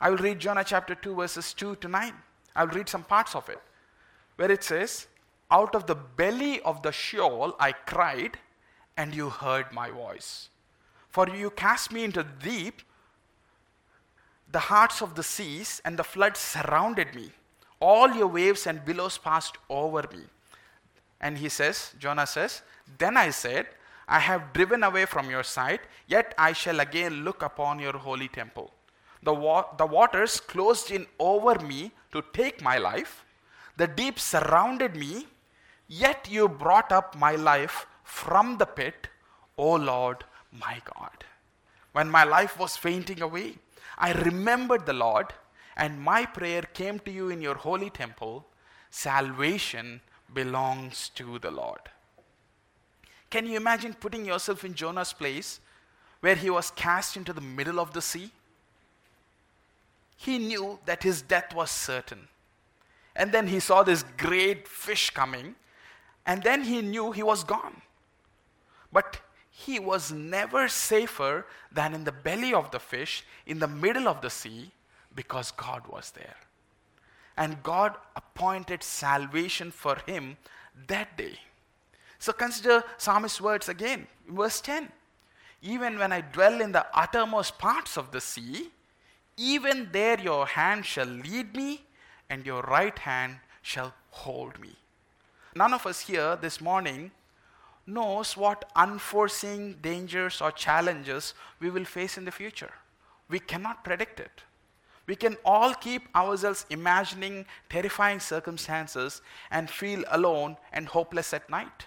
I 0.00 0.10
will 0.10 0.18
read 0.18 0.38
Jonah 0.38 0.64
chapter 0.64 0.94
2, 0.94 1.14
verses 1.14 1.52
2 1.54 1.76
to 1.76 1.88
9. 1.88 2.12
I'll 2.54 2.68
read 2.68 2.88
some 2.88 3.04
parts 3.04 3.34
of 3.34 3.48
it, 3.48 3.60
where 4.36 4.50
it 4.50 4.62
says, 4.62 5.06
Out 5.50 5.74
of 5.74 5.86
the 5.86 5.94
belly 5.94 6.60
of 6.60 6.82
the 6.82 6.92
Sheol 6.92 7.56
I 7.58 7.72
cried, 7.72 8.38
and 8.96 9.14
you 9.14 9.30
heard 9.30 9.72
my 9.72 9.90
voice. 9.90 10.50
For 11.08 11.28
you 11.28 11.50
cast 11.50 11.92
me 11.92 12.04
into 12.04 12.22
the 12.22 12.50
deep, 12.50 12.82
the 14.50 14.58
hearts 14.58 15.02
of 15.02 15.14
the 15.14 15.22
seas 15.22 15.82
and 15.84 15.98
the 15.98 16.04
floods 16.04 16.40
surrounded 16.40 17.14
me. 17.14 17.30
All 17.80 18.12
your 18.14 18.28
waves 18.28 18.66
and 18.66 18.84
billows 18.84 19.18
passed 19.18 19.56
over 19.68 20.04
me. 20.12 20.24
And 21.20 21.38
he 21.38 21.48
says, 21.48 21.92
Jonah 21.98 22.26
says, 22.26 22.62
Then 22.98 23.16
I 23.16 23.30
said, 23.30 23.66
I 24.06 24.20
have 24.20 24.52
driven 24.52 24.82
away 24.82 25.04
from 25.04 25.28
your 25.28 25.42
sight, 25.42 25.80
yet 26.06 26.34
I 26.38 26.52
shall 26.52 26.80
again 26.80 27.24
look 27.24 27.42
upon 27.42 27.78
your 27.78 27.98
holy 27.98 28.28
temple. 28.28 28.72
The, 29.22 29.34
wa- 29.34 29.66
the 29.76 29.86
waters 29.86 30.40
closed 30.40 30.90
in 30.90 31.06
over 31.18 31.58
me 31.58 31.92
to 32.12 32.22
take 32.32 32.62
my 32.62 32.78
life. 32.78 33.24
The 33.76 33.86
deep 33.86 34.18
surrounded 34.18 34.96
me, 34.96 35.26
yet 35.88 36.28
you 36.30 36.48
brought 36.48 36.92
up 36.92 37.16
my 37.16 37.34
life 37.36 37.86
from 38.04 38.58
the 38.58 38.66
pit, 38.66 39.08
O 39.56 39.74
Lord 39.74 40.24
my 40.52 40.80
God. 40.94 41.24
When 41.92 42.10
my 42.10 42.24
life 42.24 42.58
was 42.58 42.76
fainting 42.76 43.22
away, 43.22 43.54
I 43.98 44.12
remembered 44.12 44.86
the 44.86 44.92
Lord, 44.92 45.26
and 45.76 46.00
my 46.00 46.24
prayer 46.24 46.62
came 46.62 46.98
to 47.00 47.10
you 47.10 47.28
in 47.28 47.42
your 47.42 47.54
holy 47.56 47.90
temple. 47.90 48.46
Salvation 48.90 50.00
belongs 50.32 51.10
to 51.16 51.38
the 51.38 51.50
Lord. 51.50 51.80
Can 53.30 53.46
you 53.46 53.56
imagine 53.56 53.94
putting 53.94 54.24
yourself 54.24 54.64
in 54.64 54.74
Jonah's 54.74 55.12
place 55.12 55.60
where 56.20 56.34
he 56.34 56.50
was 56.50 56.70
cast 56.70 57.16
into 57.16 57.32
the 57.32 57.40
middle 57.40 57.78
of 57.78 57.92
the 57.92 58.02
sea? 58.02 58.30
He 60.18 60.36
knew 60.36 60.80
that 60.84 61.04
his 61.04 61.22
death 61.22 61.54
was 61.54 61.70
certain. 61.70 62.26
And 63.14 63.30
then 63.30 63.46
he 63.46 63.60
saw 63.60 63.84
this 63.84 64.04
great 64.16 64.66
fish 64.66 65.10
coming, 65.10 65.54
and 66.26 66.42
then 66.42 66.64
he 66.64 66.82
knew 66.82 67.12
he 67.12 67.22
was 67.22 67.44
gone. 67.44 67.80
But 68.92 69.20
he 69.48 69.78
was 69.78 70.10
never 70.10 70.68
safer 70.68 71.46
than 71.70 71.94
in 71.94 72.02
the 72.02 72.12
belly 72.12 72.52
of 72.52 72.72
the 72.72 72.80
fish, 72.80 73.24
in 73.46 73.60
the 73.60 73.68
middle 73.68 74.08
of 74.08 74.20
the 74.20 74.28
sea, 74.28 74.72
because 75.14 75.52
God 75.52 75.86
was 75.86 76.10
there. 76.10 76.36
And 77.36 77.62
God 77.62 77.94
appointed 78.16 78.82
salvation 78.82 79.70
for 79.70 79.98
him 80.04 80.36
that 80.88 81.16
day. 81.16 81.38
So 82.18 82.32
consider 82.32 82.82
psalmist's 82.96 83.40
words 83.40 83.68
again, 83.68 84.08
verse 84.28 84.60
10. 84.60 84.90
Even 85.62 85.96
when 85.96 86.12
I 86.12 86.22
dwell 86.22 86.60
in 86.60 86.72
the 86.72 86.86
uttermost 86.92 87.56
parts 87.58 87.96
of 87.96 88.10
the 88.10 88.20
sea, 88.20 88.70
even 89.38 89.88
there 89.92 90.20
your 90.20 90.44
hand 90.46 90.84
shall 90.84 91.06
lead 91.06 91.56
me, 91.56 91.84
and 92.28 92.44
your 92.44 92.60
right 92.62 92.98
hand 92.98 93.38
shall 93.62 93.94
hold 94.10 94.60
me. 94.60 94.76
None 95.54 95.72
of 95.72 95.86
us 95.86 96.00
here 96.00 96.36
this 96.36 96.60
morning 96.60 97.12
knows 97.86 98.36
what 98.36 98.70
unforeseen 98.76 99.78
dangers 99.80 100.42
or 100.42 100.52
challenges 100.52 101.32
we 101.60 101.70
will 101.70 101.84
face 101.84 102.18
in 102.18 102.26
the 102.26 102.30
future. 102.30 102.72
We 103.30 103.38
cannot 103.38 103.84
predict 103.84 104.20
it. 104.20 104.42
We 105.06 105.16
can 105.16 105.38
all 105.42 105.72
keep 105.72 106.14
ourselves 106.14 106.66
imagining 106.68 107.46
terrifying 107.70 108.20
circumstances 108.20 109.22
and 109.50 109.70
feel 109.70 110.04
alone 110.10 110.58
and 110.70 110.86
hopeless 110.86 111.32
at 111.32 111.48
night. 111.48 111.86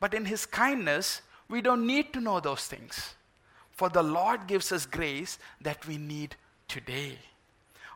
But 0.00 0.12
in 0.12 0.26
His 0.26 0.44
kindness, 0.44 1.22
we 1.48 1.62
don't 1.62 1.86
need 1.86 2.12
to 2.12 2.20
know 2.20 2.40
those 2.40 2.66
things. 2.66 3.14
For 3.76 3.90
the 3.90 4.02
Lord 4.02 4.46
gives 4.46 4.72
us 4.72 4.86
grace 4.86 5.38
that 5.60 5.86
we 5.86 5.98
need 5.98 6.36
today. 6.66 7.18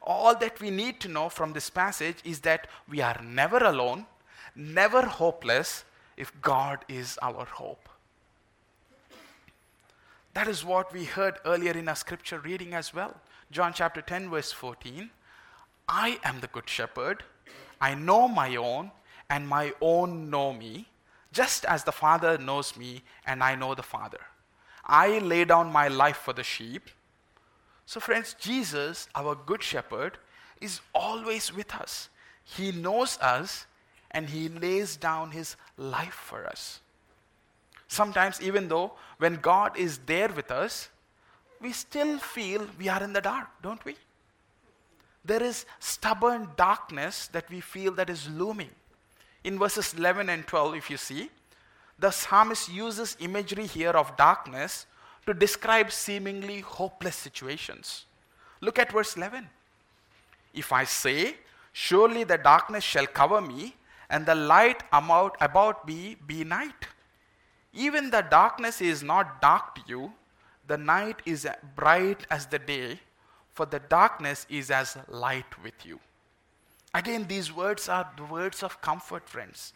All 0.02 0.34
that 0.36 0.60
we 0.60 0.70
need 0.70 1.00
to 1.00 1.08
know 1.08 1.28
from 1.28 1.52
this 1.52 1.70
passage 1.70 2.16
is 2.22 2.40
that 2.40 2.68
we 2.88 3.00
are 3.00 3.20
never 3.22 3.58
alone, 3.58 4.06
never 4.54 5.02
hopeless, 5.02 5.84
if 6.18 6.38
God 6.42 6.84
is 6.86 7.18
our 7.22 7.46
hope. 7.46 7.88
That 10.34 10.48
is 10.48 10.64
what 10.64 10.92
we 10.92 11.04
heard 11.04 11.38
earlier 11.46 11.72
in 11.72 11.88
our 11.88 11.96
scripture 11.96 12.38
reading 12.38 12.74
as 12.74 12.92
well. 12.92 13.14
John 13.50 13.72
chapter 13.72 14.02
10, 14.02 14.28
verse 14.28 14.52
14. 14.52 15.10
I 15.88 16.20
am 16.22 16.40
the 16.40 16.46
good 16.46 16.68
shepherd. 16.68 17.24
I 17.80 17.94
know 17.94 18.28
my 18.28 18.56
own, 18.56 18.90
and 19.30 19.48
my 19.48 19.72
own 19.80 20.28
know 20.28 20.52
me, 20.52 20.88
just 21.32 21.64
as 21.64 21.84
the 21.84 21.92
Father 21.92 22.36
knows 22.36 22.76
me, 22.76 23.02
and 23.26 23.42
I 23.42 23.54
know 23.54 23.74
the 23.74 23.82
Father. 23.82 24.20
I 24.90 25.20
lay 25.20 25.44
down 25.44 25.72
my 25.72 25.86
life 25.86 26.16
for 26.16 26.32
the 26.32 26.42
sheep. 26.42 26.90
So, 27.86 28.00
friends, 28.00 28.34
Jesus, 28.38 29.08
our 29.14 29.36
good 29.36 29.62
shepherd, 29.62 30.18
is 30.60 30.80
always 30.92 31.54
with 31.54 31.72
us. 31.74 32.08
He 32.44 32.72
knows 32.72 33.16
us 33.20 33.66
and 34.10 34.28
he 34.28 34.48
lays 34.48 34.96
down 34.96 35.30
his 35.30 35.56
life 35.76 36.14
for 36.14 36.44
us. 36.46 36.80
Sometimes, 37.86 38.42
even 38.42 38.68
though 38.68 38.92
when 39.18 39.36
God 39.36 39.76
is 39.76 39.98
there 40.06 40.28
with 40.28 40.50
us, 40.50 40.88
we 41.60 41.72
still 41.72 42.18
feel 42.18 42.66
we 42.78 42.88
are 42.88 43.02
in 43.02 43.12
the 43.12 43.20
dark, 43.20 43.48
don't 43.62 43.84
we? 43.84 43.96
There 45.24 45.42
is 45.42 45.66
stubborn 45.78 46.48
darkness 46.56 47.28
that 47.28 47.48
we 47.50 47.60
feel 47.60 47.92
that 47.92 48.10
is 48.10 48.28
looming. 48.28 48.70
In 49.44 49.58
verses 49.58 49.94
11 49.94 50.28
and 50.28 50.46
12, 50.46 50.74
if 50.74 50.90
you 50.90 50.96
see, 50.96 51.30
the 52.00 52.10
psalmist 52.10 52.68
uses 52.72 53.16
imagery 53.20 53.66
here 53.66 53.90
of 53.90 54.16
darkness 54.16 54.86
to 55.26 55.34
describe 55.34 55.92
seemingly 55.92 56.60
hopeless 56.60 57.16
situations. 57.16 58.06
Look 58.60 58.78
at 58.78 58.92
verse 58.92 59.16
11. 59.16 59.48
If 60.54 60.72
I 60.72 60.84
say, 60.84 61.36
Surely 61.72 62.24
the 62.24 62.38
darkness 62.38 62.82
shall 62.82 63.06
cover 63.06 63.40
me, 63.40 63.76
and 64.08 64.26
the 64.26 64.34
light 64.34 64.82
about, 64.92 65.36
about 65.40 65.86
me 65.86 66.16
be 66.26 66.42
night. 66.42 66.88
Even 67.72 68.10
the 68.10 68.22
darkness 68.22 68.80
is 68.80 69.02
not 69.02 69.40
dark 69.40 69.76
to 69.76 69.82
you, 69.86 70.12
the 70.66 70.76
night 70.76 71.22
is 71.24 71.46
bright 71.76 72.26
as 72.30 72.46
the 72.46 72.58
day, 72.58 72.98
for 73.52 73.66
the 73.66 73.78
darkness 73.78 74.46
is 74.48 74.70
as 74.70 74.96
light 75.08 75.62
with 75.62 75.86
you. 75.86 76.00
Again, 76.92 77.26
these 77.28 77.52
words 77.52 77.88
are 77.88 78.10
the 78.16 78.24
words 78.24 78.64
of 78.64 78.80
comfort, 78.80 79.28
friends. 79.28 79.72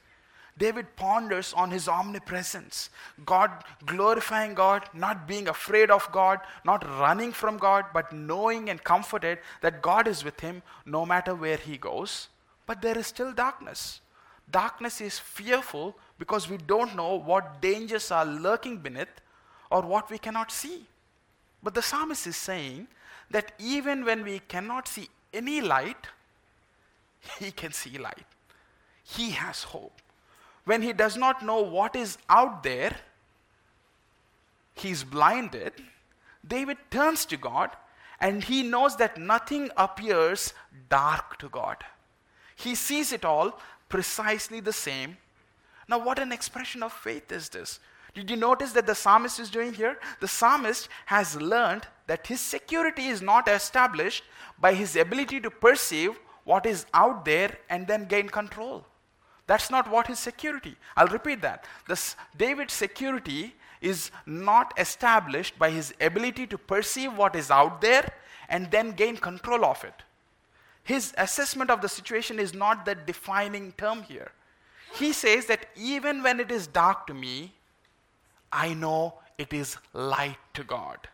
David 0.57 0.95
ponders 0.95 1.53
on 1.53 1.71
his 1.73 1.89
omnipresence, 1.89 2.91
God 3.27 3.51
glorifying 3.87 4.55
God, 4.55 4.85
not 4.95 5.27
being 5.27 5.49
afraid 5.49 5.91
of 5.91 6.11
God, 6.13 6.39
not 6.65 6.89
running 6.99 7.33
from 7.33 7.59
God, 7.59 7.87
but 7.93 8.13
knowing 8.13 8.71
and 8.71 8.83
comforted 8.85 9.39
that 9.63 9.83
God 9.83 10.07
is 10.07 10.23
with 10.23 10.39
him 10.41 10.63
no 10.87 11.05
matter 11.05 11.35
where 11.35 11.57
he 11.57 11.77
goes. 11.77 12.29
But 12.67 12.83
there 12.83 12.97
is 12.97 13.09
still 13.09 13.33
darkness. 13.33 14.01
Darkness 14.51 15.01
is 15.01 15.19
fearful 15.19 15.97
because 16.19 16.49
we 16.49 16.59
don't 16.59 16.95
know 16.95 17.17
what 17.17 17.61
dangers 17.61 18.11
are 18.11 18.25
lurking 18.25 18.77
beneath 18.79 19.21
or 19.71 19.83
what 19.83 20.11
we 20.11 20.19
cannot 20.19 20.53
see. 20.53 20.87
But 21.63 21.75
the 21.75 21.83
psalmist 21.83 22.27
is 22.27 22.37
saying 22.37 22.87
that 23.31 23.53
even 23.59 24.05
when 24.05 24.23
we 24.23 24.39
cannot 24.39 24.87
see 24.87 25.09
any 25.33 25.61
light, 25.61 26.07
he 27.41 27.51
can 27.51 27.73
see 27.73 27.99
light. 27.99 28.27
He 29.03 29.31
has 29.31 29.65
hope. 29.65 30.01
When 30.65 30.83
he 30.83 30.93
does 30.93 31.17
not 31.17 31.45
know 31.45 31.61
what 31.61 31.95
is 31.95 32.19
out 32.29 32.63
there, 32.63 32.97
he's 34.75 35.05
blinded. 35.05 35.73
David 36.47 36.79
turns 36.91 37.25
to 37.27 37.37
God 37.37 37.71
and 38.21 38.45
he 38.45 38.63
knows 38.63 38.97
that 38.97 39.19
nothing 39.19 39.71
appears 39.77 40.55
dark 40.89 41.39
to 41.39 41.49
God. 41.49 41.85
He 42.57 42.75
sees 42.75 43.13
it 43.13 43.25
all 43.25 43.61
precisely 43.89 44.61
the 44.61 44.73
same. 44.73 45.19
Now, 45.89 45.99
what 45.99 46.19
an 46.19 46.33
expression 46.33 46.83
of 46.83 46.93
faith 46.93 47.31
is 47.31 47.51
this? 47.51 47.81
Did 48.15 48.31
you 48.31 48.37
notice 48.37 48.73
that 48.73 48.87
the 48.87 48.95
psalmist 48.95 49.41
is 49.41 49.51
doing 49.51 49.75
here? 49.75 49.99
The 50.21 50.29
psalmist 50.29 50.89
has 51.07 51.37
learned 51.41 51.87
that 52.07 52.27
his 52.27 52.41
security 52.41 53.09
is 53.09 53.21
not 53.21 53.49
established 53.49 54.23
by 54.59 54.75
his 54.75 54.97
ability 54.97 55.41
to 55.41 55.51
perceive 55.51 56.19
what 56.45 56.65
is 56.65 56.87
out 56.95 57.25
there 57.25 57.59
and 57.69 57.87
then 57.87 58.07
gain 58.07 58.29
control. 58.29 58.87
That's 59.47 59.71
not 59.71 59.91
what 59.91 60.07
his 60.07 60.19
security. 60.19 60.77
I'll 60.97 61.09
repeat 61.09 61.43
that. 61.43 61.65
This 61.87 62.17
David's 62.37 62.73
security 62.73 63.55
is 63.81 64.11
not 64.25 64.73
established 64.79 65.59
by 65.59 65.71
his 65.71 65.93
ability 66.01 66.47
to 66.47 66.59
perceive 66.59 67.17
what 67.17 67.37
is 67.37 67.51
out 67.51 67.81
there 67.81 68.11
and 68.49 68.71
then 68.71 68.93
gain 68.93 69.17
control 69.17 69.65
of 69.65 69.85
it. 69.85 70.03
His 70.83 71.15
assessment 71.19 71.71
of 71.71 71.81
the 71.81 71.89
situation 71.89 72.39
is 72.39 72.55
not 72.55 72.85
the 72.85 72.95
defining 72.95 73.73
term 73.73 74.03
here. 74.03 74.33
He 74.95 75.13
says 75.13 75.47
that 75.47 75.67
even 75.77 76.23
when 76.23 76.41
it 76.41 76.51
is 76.51 76.67
dark 76.67 77.07
to 77.09 77.15
me, 77.15 77.53
I 78.53 78.75
know 78.75 79.15
it 79.39 79.53
is 79.53 79.77
light 79.93 80.39
to 80.55 80.63
God. 80.63 81.09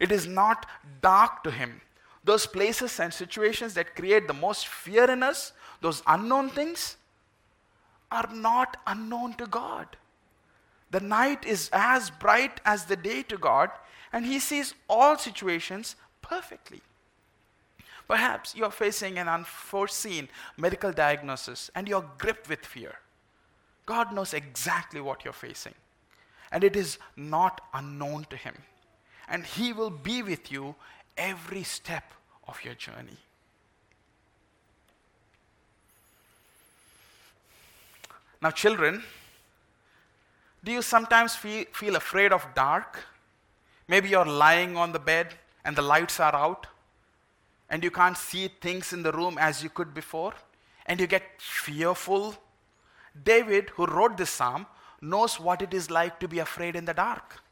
It 0.00 0.12
is 0.12 0.26
not 0.26 0.66
dark 1.02 1.42
to 1.44 1.50
Him. 1.50 1.80
Those 2.24 2.46
places 2.46 3.00
and 3.00 3.12
situations 3.12 3.74
that 3.74 3.96
create 3.96 4.26
the 4.26 4.34
most 4.34 4.68
fear 4.68 5.10
in 5.10 5.22
us, 5.22 5.52
those 5.80 6.02
unknown 6.06 6.50
things, 6.50 6.96
are 8.10 8.28
not 8.32 8.76
unknown 8.86 9.34
to 9.34 9.46
God. 9.46 9.96
The 10.90 11.00
night 11.00 11.44
is 11.44 11.68
as 11.72 12.10
bright 12.10 12.60
as 12.64 12.86
the 12.86 12.96
day 12.96 13.22
to 13.24 13.36
God, 13.36 13.70
and 14.12 14.24
He 14.24 14.38
sees 14.38 14.74
all 14.88 15.18
situations 15.18 15.96
perfectly. 16.22 16.80
Perhaps 18.06 18.54
you're 18.56 18.70
facing 18.70 19.18
an 19.18 19.28
unforeseen 19.28 20.28
medical 20.56 20.92
diagnosis 20.92 21.70
and 21.74 21.86
you're 21.86 22.10
gripped 22.16 22.48
with 22.48 22.64
fear. 22.64 22.94
God 23.84 24.14
knows 24.14 24.32
exactly 24.32 25.00
what 25.00 25.24
you're 25.24 25.32
facing, 25.32 25.74
and 26.50 26.64
it 26.64 26.74
is 26.74 26.98
not 27.16 27.60
unknown 27.74 28.26
to 28.30 28.36
Him. 28.36 28.54
And 29.28 29.44
He 29.44 29.74
will 29.74 29.90
be 29.90 30.22
with 30.22 30.50
you 30.50 30.74
every 31.18 31.62
step 31.62 32.14
of 32.46 32.64
your 32.64 32.74
journey. 32.74 33.18
Now, 38.40 38.50
children, 38.50 39.02
do 40.62 40.72
you 40.72 40.82
sometimes 40.82 41.34
feel, 41.34 41.64
feel 41.72 41.96
afraid 41.96 42.32
of 42.32 42.46
dark? 42.54 43.04
Maybe 43.86 44.10
you're 44.10 44.24
lying 44.24 44.76
on 44.76 44.92
the 44.92 44.98
bed 44.98 45.34
and 45.64 45.74
the 45.74 45.82
lights 45.82 46.20
are 46.20 46.34
out 46.34 46.66
and 47.70 47.84
you 47.84 47.90
can't 47.90 48.16
see 48.16 48.48
things 48.60 48.92
in 48.92 49.02
the 49.02 49.12
room 49.12 49.36
as 49.38 49.62
you 49.62 49.68
could 49.68 49.92
before, 49.92 50.32
and 50.86 50.98
you 50.98 51.06
get 51.06 51.22
fearful. 51.38 52.34
David, 53.24 53.70
who 53.70 53.86
wrote 53.86 54.16
this 54.16 54.30
psalm, 54.30 54.66
knows 55.00 55.38
what 55.38 55.62
it 55.62 55.74
is 55.74 55.90
like 55.90 56.18
to 56.20 56.28
be 56.28 56.38
afraid 56.38 56.76
in 56.76 56.84
the 56.84 56.94
dark. 56.94 57.42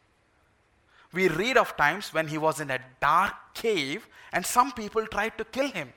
We 1.13 1.29
read 1.29 1.57
of 1.57 1.77
times 1.77 2.13
when 2.13 2.29
he 2.29 2.39
was 2.39 2.61
in 2.61 2.71
a 2.71 2.81
dark 3.01 3.35
cave 3.55 4.09
and 4.33 4.45
some 4.45 4.73
people 4.73 5.07
tried 5.07 5.39
to 5.39 5.45
kill 5.45 5.71
him. 5.71 5.93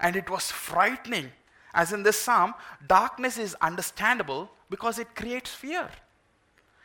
And 0.00 0.16
it 0.16 0.30
was 0.30 0.50
frightening. 0.50 1.32
As 1.74 1.92
in 1.92 2.02
this 2.02 2.20
psalm, 2.20 2.54
darkness 2.86 3.38
is 3.38 3.54
understandable 3.60 4.50
because 4.70 4.98
it 4.98 5.14
creates 5.14 5.54
fear. 5.54 5.88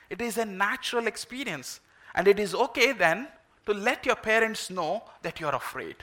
It 0.10 0.22
is 0.22 0.38
a 0.38 0.46
natural 0.46 1.08
experience. 1.08 1.80
And 2.16 2.28
it 2.28 2.40
is 2.40 2.54
okay 2.54 2.92
then 2.92 3.28
to 3.66 3.74
let 3.74 4.06
your 4.06 4.16
parents 4.16 4.70
know 4.70 5.04
that 5.22 5.40
you're 5.40 5.56
afraid. 5.56 5.96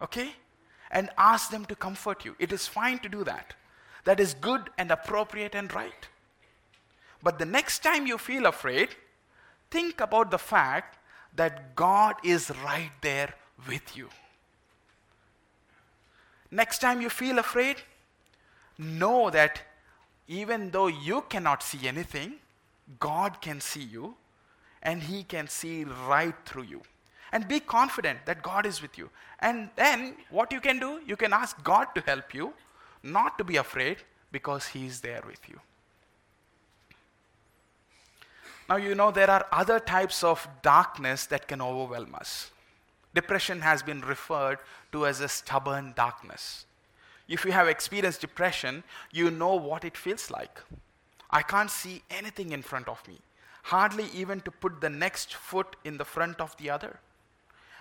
Okay? 0.00 0.32
and 0.92 1.08
ask 1.16 1.50
them 1.50 1.64
to 1.64 1.74
comfort 1.74 2.24
you. 2.24 2.36
It 2.38 2.52
is 2.52 2.68
fine 2.68 2.98
to 3.00 3.08
do 3.08 3.24
that. 3.24 3.54
That 4.04 4.20
is 4.20 4.34
good 4.34 4.70
and 4.78 4.90
appropriate 4.90 5.54
and 5.54 5.72
right. 5.74 6.08
But 7.22 7.38
the 7.38 7.46
next 7.46 7.82
time 7.82 8.06
you 8.06 8.18
feel 8.18 8.46
afraid, 8.46 8.90
think 9.70 10.00
about 10.00 10.30
the 10.30 10.38
fact 10.38 10.98
that 11.34 11.74
God 11.74 12.16
is 12.22 12.50
right 12.62 12.90
there 13.00 13.34
with 13.66 13.96
you. 13.96 14.10
Next 16.52 16.80
time 16.80 17.00
you 17.00 17.08
feel 17.08 17.38
afraid, 17.38 17.76
know 18.78 19.30
that 19.30 19.62
even 20.28 20.70
though 20.70 20.86
you 20.86 21.22
cannot 21.30 21.62
see 21.62 21.88
anything, 21.88 22.34
God 23.00 23.40
can 23.40 23.60
see 23.60 23.82
you 23.82 24.16
and 24.82 25.02
He 25.02 25.24
can 25.24 25.48
see 25.48 25.84
right 25.84 26.34
through 26.44 26.64
you. 26.64 26.82
And 27.32 27.48
be 27.48 27.58
confident 27.58 28.26
that 28.26 28.42
God 28.42 28.66
is 28.66 28.82
with 28.82 28.98
you. 28.98 29.08
And 29.40 29.70
then 29.76 30.14
what 30.28 30.52
you 30.52 30.60
can 30.60 30.78
do, 30.78 31.00
you 31.06 31.16
can 31.16 31.32
ask 31.32 31.64
God 31.64 31.86
to 31.94 32.02
help 32.02 32.34
you, 32.34 32.52
not 33.02 33.38
to 33.38 33.44
be 33.44 33.56
afraid, 33.56 33.96
because 34.30 34.66
He 34.66 34.86
is 34.86 35.00
there 35.00 35.22
with 35.26 35.40
you. 35.48 35.58
Now, 38.68 38.76
you 38.76 38.94
know, 38.94 39.10
there 39.10 39.30
are 39.30 39.46
other 39.50 39.80
types 39.80 40.22
of 40.22 40.46
darkness 40.60 41.24
that 41.26 41.48
can 41.48 41.62
overwhelm 41.62 42.14
us. 42.14 42.50
Depression 43.14 43.60
has 43.60 43.82
been 43.82 44.00
referred 44.00 44.58
to 44.92 45.06
as 45.06 45.20
a 45.20 45.28
stubborn 45.28 45.92
darkness. 45.96 46.66
If 47.28 47.44
you 47.44 47.52
have 47.52 47.68
experienced 47.68 48.20
depression, 48.20 48.84
you 49.10 49.30
know 49.30 49.54
what 49.54 49.84
it 49.84 49.96
feels 49.96 50.30
like. 50.30 50.60
I 51.30 51.42
can't 51.42 51.70
see 51.70 52.02
anything 52.10 52.52
in 52.52 52.62
front 52.62 52.88
of 52.88 53.06
me, 53.08 53.18
hardly 53.64 54.06
even 54.14 54.40
to 54.40 54.50
put 54.50 54.80
the 54.80 54.90
next 54.90 55.34
foot 55.34 55.76
in 55.84 55.96
the 55.96 56.04
front 56.04 56.40
of 56.40 56.56
the 56.56 56.70
other. 56.70 57.00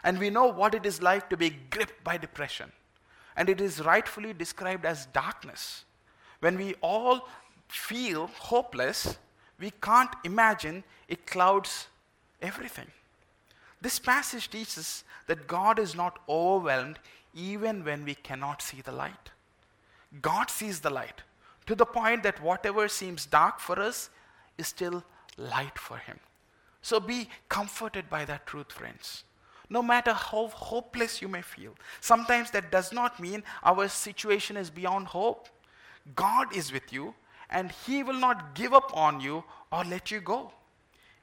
And 0.04 0.20
we 0.20 0.30
know 0.30 0.48
what 0.48 0.74
it 0.74 0.86
is 0.86 1.02
like 1.02 1.30
to 1.30 1.38
be 1.38 1.50
gripped 1.70 2.04
by 2.04 2.18
depression. 2.18 2.72
And 3.36 3.50
it 3.50 3.62
is 3.62 3.82
rightfully 3.82 4.34
described 4.34 4.86
as 4.86 5.06
darkness. 5.08 5.86
When 6.40 6.58
we 6.58 6.76
all 6.82 7.28
feel 7.68 8.28
hopeless, 8.28 9.18
we 9.60 9.72
can't 9.82 10.14
imagine 10.24 10.84
it 11.08 11.28
clouds 11.28 11.88
everything. 12.42 12.88
This 13.82 14.00
passage 14.00 14.50
teaches 14.50 15.04
that 15.28 15.48
God 15.48 15.80
is 15.80 15.96
not 15.96 16.20
overwhelmed 16.30 17.00
even 17.34 17.84
when 17.84 18.06
we 18.06 18.16
cannot 18.16 18.62
see 18.62 18.82
the 18.82 18.92
light. 18.92 19.32
God 20.22 20.50
sees 20.50 20.82
the 20.82 20.90
light 20.90 21.22
to 21.66 21.76
the 21.76 21.86
point 21.86 22.24
that 22.24 22.42
whatever 22.42 22.88
seems 22.88 23.26
dark 23.26 23.60
for 23.60 23.80
us 23.80 24.10
is 24.58 24.68
still 24.68 25.04
light 25.38 25.78
for 25.80 25.98
Him. 25.98 26.20
So 26.82 27.00
be 27.00 27.30
comforted 27.50 28.10
by 28.10 28.26
that 28.26 28.46
truth, 28.46 28.72
friends. 28.72 29.24
No 29.70 29.82
matter 29.82 30.14
how 30.14 30.48
hopeless 30.48 31.22
you 31.22 31.28
may 31.28 31.42
feel, 31.42 31.74
sometimes 32.02 32.52
that 32.52 32.72
does 32.72 32.92
not 32.92 33.20
mean 33.20 33.44
our 33.64 33.88
situation 33.88 34.58
is 34.58 34.70
beyond 34.70 35.08
hope. 35.08 35.48
God 36.16 36.54
is 36.54 36.74
with 36.74 36.92
you, 36.92 37.14
and 37.50 37.72
He 37.72 38.04
will 38.04 38.20
not 38.20 38.54
give 38.54 38.74
up 38.74 38.96
on 38.96 39.22
you 39.22 39.44
or 39.72 39.86
let 39.86 40.12
you 40.12 40.20
go. 40.20 40.52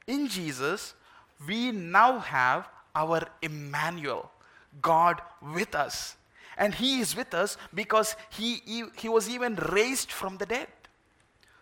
In 0.07 0.27
Jesus, 0.27 0.95
we 1.47 1.71
now 1.71 2.19
have 2.19 2.67
our 2.95 3.21
Emmanuel, 3.41 4.31
God 4.81 5.21
with 5.41 5.75
us. 5.75 6.15
And 6.57 6.75
He 6.75 6.99
is 6.99 7.15
with 7.15 7.33
us 7.33 7.57
because 7.73 8.15
he, 8.29 8.61
he, 8.65 8.83
he 8.97 9.09
was 9.09 9.29
even 9.29 9.55
raised 9.55 10.11
from 10.11 10.37
the 10.37 10.45
dead. 10.45 10.67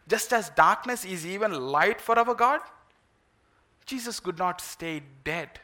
Just 0.08 0.34
as 0.34 0.50
darkness 0.52 1.06
is 1.06 1.26
even 1.26 1.54
light 1.54 2.02
for 2.02 2.18
our 2.18 2.34
God, 2.34 2.62
Jesus 3.86 4.20
could 4.20 4.38
not 4.38 4.62
stay 4.62 5.02
dead, 5.24 5.60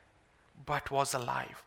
but 0.66 0.92
was 0.92 1.14
alive, 1.14 1.64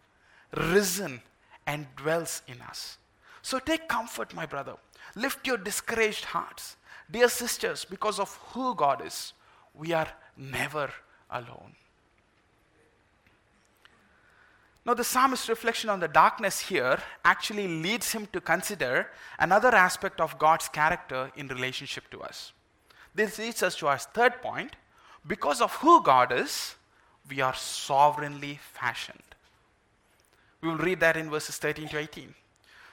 risen, 0.56 1.22
and 1.66 1.86
dwells 1.96 2.42
in 2.46 2.60
us. 2.62 2.98
So 3.42 3.58
take 3.58 3.88
comfort, 3.88 4.34
my 4.34 4.46
brother. 4.46 4.74
Lift 5.14 5.46
your 5.46 5.56
discouraged 5.56 6.26
hearts. 6.26 6.76
Dear 7.10 7.28
sisters, 7.28 7.84
because 7.84 8.18
of 8.18 8.34
who 8.52 8.74
God 8.74 9.04
is, 9.04 9.32
we 9.74 9.92
are 9.92 10.08
never 10.36 10.90
alone. 11.30 11.74
Now, 14.86 14.94
the 14.94 15.02
psalmist's 15.02 15.48
reflection 15.48 15.90
on 15.90 15.98
the 15.98 16.06
darkness 16.06 16.60
here 16.60 17.00
actually 17.24 17.66
leads 17.66 18.12
him 18.12 18.28
to 18.32 18.40
consider 18.40 19.10
another 19.36 19.74
aspect 19.74 20.20
of 20.20 20.38
God's 20.38 20.68
character 20.68 21.32
in 21.34 21.48
relationship 21.48 22.08
to 22.12 22.22
us. 22.22 22.52
This 23.12 23.36
leads 23.40 23.64
us 23.64 23.74
to 23.76 23.88
our 23.88 23.98
third 23.98 24.40
point. 24.40 24.76
Because 25.26 25.60
of 25.60 25.74
who 25.76 26.04
God 26.04 26.30
is, 26.30 26.76
we 27.28 27.40
are 27.40 27.54
sovereignly 27.54 28.60
fashioned. 28.74 29.18
We 30.60 30.68
will 30.68 30.78
read 30.78 31.00
that 31.00 31.16
in 31.16 31.30
verses 31.30 31.56
13 31.56 31.88
to 31.88 31.98
18. 31.98 32.32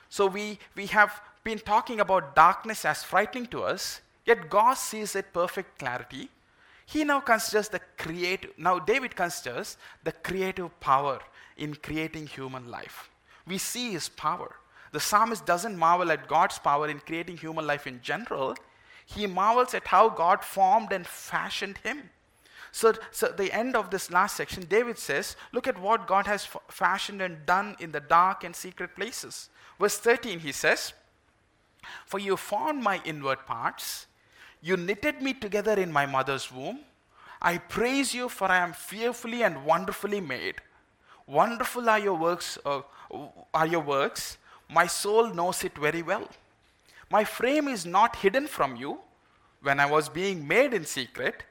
So, 0.09 0.25
we, 0.25 0.57
we 0.75 0.87
have 0.87 1.21
been 1.43 1.59
talking 1.59 1.99
about 1.99 2.35
darkness 2.35 2.85
as 2.85 3.03
frightening 3.03 3.45
to 3.47 3.61
us, 3.61 4.01
yet 4.25 4.49
God 4.49 4.75
sees 4.75 5.15
it 5.15 5.31
perfect 5.31 5.77
clarity 5.77 6.29
he 6.85 7.03
now 7.03 7.19
considers 7.19 7.69
the 7.69 7.81
creative, 7.97 8.51
now 8.57 8.79
David 8.79 9.15
considers 9.15 9.77
the 10.03 10.11
creative 10.11 10.77
power 10.79 11.19
in 11.57 11.75
creating 11.75 12.27
human 12.27 12.69
life. 12.69 13.09
We 13.47 13.57
see 13.57 13.91
his 13.91 14.09
power. 14.09 14.55
The 14.91 14.99
psalmist 14.99 15.45
doesn't 15.45 15.77
marvel 15.77 16.11
at 16.11 16.27
God's 16.27 16.59
power 16.59 16.87
in 16.87 16.99
creating 16.99 17.37
human 17.37 17.65
life 17.65 17.87
in 17.87 18.01
general, 18.01 18.55
he 19.05 19.27
marvels 19.27 19.73
at 19.73 19.87
how 19.87 20.09
God 20.09 20.43
formed 20.43 20.91
and 20.91 21.05
fashioned 21.05 21.77
him. 21.79 22.09
So, 22.71 22.93
so 23.11 23.27
the 23.27 23.51
end 23.51 23.75
of 23.75 23.91
this 23.91 24.09
last 24.09 24.35
section, 24.35 24.65
David 24.65 24.97
says, 24.97 25.35
Look 25.51 25.67
at 25.67 25.79
what 25.79 26.07
God 26.07 26.25
has 26.25 26.45
f- 26.45 26.61
fashioned 26.69 27.21
and 27.21 27.45
done 27.45 27.75
in 27.79 27.91
the 27.91 27.99
dark 27.99 28.43
and 28.43 28.55
secret 28.55 28.95
places. 28.95 29.49
Verse 29.79 29.97
13, 29.97 30.39
he 30.39 30.51
says, 30.51 30.93
For 32.05 32.17
you 32.17 32.35
formed 32.35 32.81
my 32.81 33.01
inward 33.05 33.45
parts 33.45 34.07
you 34.63 34.77
knitted 34.77 35.21
me 35.21 35.33
together 35.33 35.73
in 35.73 35.91
my 35.91 36.05
mother's 36.05 36.49
womb. 36.49 36.79
I 37.41 37.57
praise 37.57 38.13
you, 38.13 38.29
for 38.29 38.49
I 38.49 38.59
am 38.59 38.71
fearfully 38.71 39.43
and 39.43 39.65
wonderfully 39.65 40.21
made. 40.21 40.55
Wonderful 41.27 41.89
are 41.89 41.99
your 41.99 42.13
works, 42.13 42.57
uh, 42.65 42.81
are 43.53 43.67
your 43.67 43.81
works. 43.81 44.37
My 44.69 44.87
soul 44.87 45.33
knows 45.33 45.65
it 45.65 45.77
very 45.77 46.01
well. 46.01 46.29
My 47.11 47.25
frame 47.25 47.67
is 47.67 47.85
not 47.85 48.15
hidden 48.15 48.47
from 48.47 48.77
you 48.77 48.99
when 49.61 49.81
I 49.81 49.85
was 49.85 50.07
being 50.07 50.47
made 50.47 50.73
in 50.73 50.85
secret, 50.85 51.43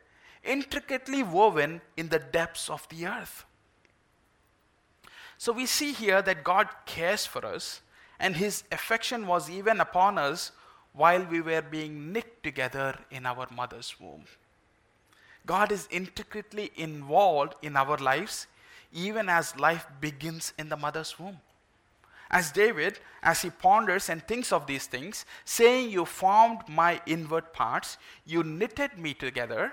intricately 0.42 1.22
woven 1.22 1.82
in 1.98 2.08
the 2.08 2.18
depths 2.18 2.70
of 2.70 2.88
the 2.88 3.06
earth. 3.06 3.44
So 5.36 5.52
we 5.52 5.66
see 5.66 5.92
here 5.92 6.22
that 6.22 6.44
God 6.44 6.68
cares 6.86 7.26
for 7.26 7.44
us, 7.44 7.82
and 8.18 8.36
his 8.36 8.64
affection 8.72 9.26
was 9.26 9.50
even 9.50 9.80
upon 9.80 10.16
us 10.16 10.52
while 10.93 11.24
we 11.24 11.40
were 11.40 11.62
being 11.62 12.12
knit 12.12 12.43
together 12.43 12.99
in 13.11 13.26
our 13.26 13.47
mother's 13.55 13.95
womb. 13.99 14.24
God 15.47 15.72
is 15.72 15.88
intricately 15.90 16.70
involved 16.76 17.55
in 17.62 17.76
our 17.76 17.97
lives, 17.97 18.47
even 18.93 19.28
as 19.28 19.57
life 19.57 19.86
begins 20.01 20.53
in 20.59 20.68
the 20.68 20.76
mother's 20.76 21.18
womb. 21.18 21.38
As 22.30 22.51
David, 22.51 22.99
as 23.22 23.43
he 23.43 23.51
ponders 23.51 24.09
and 24.09 24.26
thinks 24.26 24.53
of 24.53 24.66
these 24.66 24.86
things, 24.86 25.26
saying, 25.45 25.90
You 25.90 26.05
formed 26.05 26.61
my 26.68 27.01
inward 27.07 27.53
parts, 27.53 27.99
you 28.24 28.43
knitted 28.43 28.97
me 28.97 29.12
together. 29.12 29.72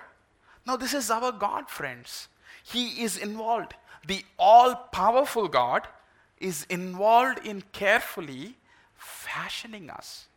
Now, 0.65 0.75
this 0.75 0.93
is 0.93 1.09
our 1.09 1.31
God, 1.31 1.69
friends. 1.69 2.27
He 2.63 3.01
is 3.01 3.17
involved. 3.17 3.75
The 4.05 4.25
all 4.37 4.75
powerful 4.75 5.47
God 5.47 5.87
is 6.39 6.65
involved 6.69 7.45
in 7.45 7.63
carefully 7.71 8.55
fashioning 8.97 9.89
us. 9.89 10.28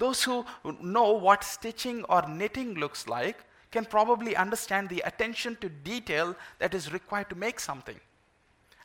Those 0.00 0.24
who 0.24 0.46
know 0.80 1.12
what 1.12 1.44
stitching 1.44 2.04
or 2.04 2.26
knitting 2.26 2.74
looks 2.74 3.06
like 3.06 3.44
can 3.70 3.84
probably 3.84 4.34
understand 4.34 4.88
the 4.88 5.02
attention 5.04 5.56
to 5.60 5.68
detail 5.68 6.34
that 6.58 6.72
is 6.72 6.90
required 6.90 7.28
to 7.28 7.36
make 7.36 7.60
something. 7.60 8.00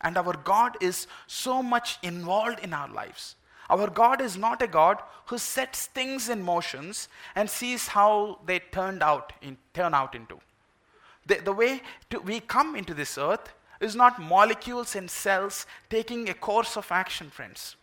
And 0.02 0.18
our 0.18 0.34
God 0.34 0.76
is 0.82 1.08
so 1.26 1.64
much 1.64 2.00
involved 2.04 2.60
in 2.60 2.74
our 2.74 2.90
lives. 2.90 3.38
Our 3.70 3.90
God 3.90 4.20
is 4.20 4.36
not 4.36 4.62
a 4.62 4.68
God 4.68 5.02
who 5.28 5.38
sets 5.38 5.86
things 5.86 6.28
in 6.28 6.42
motions 6.42 7.08
and 7.34 7.50
sees 7.50 7.88
how 7.88 8.40
they 8.46 8.60
turned 8.60 9.02
out 9.02 9.32
in, 9.42 9.56
turn 9.74 9.94
out 9.94 10.16
into. 10.16 10.42
The, 11.26 11.36
the 11.36 11.54
way 11.54 11.82
to, 12.10 12.20
we 12.20 12.42
come 12.42 12.76
into 12.76 12.94
this 12.94 13.18
earth 13.18 13.54
is 13.80 13.96
not 13.96 14.22
molecules 14.22 14.98
and 14.98 15.10
cells 15.10 15.66
taking 15.90 16.28
a 16.28 16.34
course 16.34 16.76
of 16.76 16.92
action, 16.92 17.30
friends. 17.30 17.78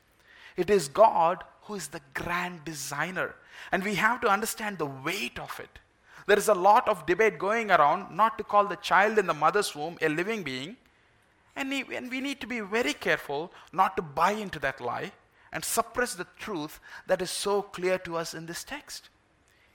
It 0.54 0.68
is 0.68 0.86
God 0.88 1.42
who 1.72 1.76
is 1.78 1.88
the 1.88 2.02
grand 2.12 2.62
designer. 2.66 3.34
And 3.72 3.82
we 3.82 3.94
have 3.94 4.20
to 4.20 4.28
understand 4.28 4.76
the 4.76 4.84
weight 4.84 5.38
of 5.38 5.58
it. 5.58 5.78
There 6.26 6.36
is 6.36 6.48
a 6.48 6.54
lot 6.54 6.86
of 6.86 7.06
debate 7.06 7.38
going 7.38 7.70
around 7.70 8.14
not 8.14 8.36
to 8.36 8.44
call 8.44 8.66
the 8.66 8.76
child 8.76 9.18
in 9.18 9.26
the 9.26 9.32
mother's 9.32 9.74
womb 9.74 9.96
a 10.02 10.10
living 10.10 10.42
being. 10.42 10.76
And 11.56 11.70
we 11.70 12.20
need 12.20 12.42
to 12.42 12.46
be 12.46 12.60
very 12.60 12.92
careful 12.92 13.52
not 13.72 13.96
to 13.96 14.02
buy 14.02 14.32
into 14.32 14.58
that 14.58 14.82
lie 14.82 15.12
and 15.50 15.64
suppress 15.64 16.14
the 16.14 16.26
truth 16.38 16.78
that 17.06 17.22
is 17.22 17.30
so 17.30 17.62
clear 17.62 17.98
to 18.00 18.16
us 18.18 18.34
in 18.34 18.44
this 18.44 18.64
text. 18.64 19.08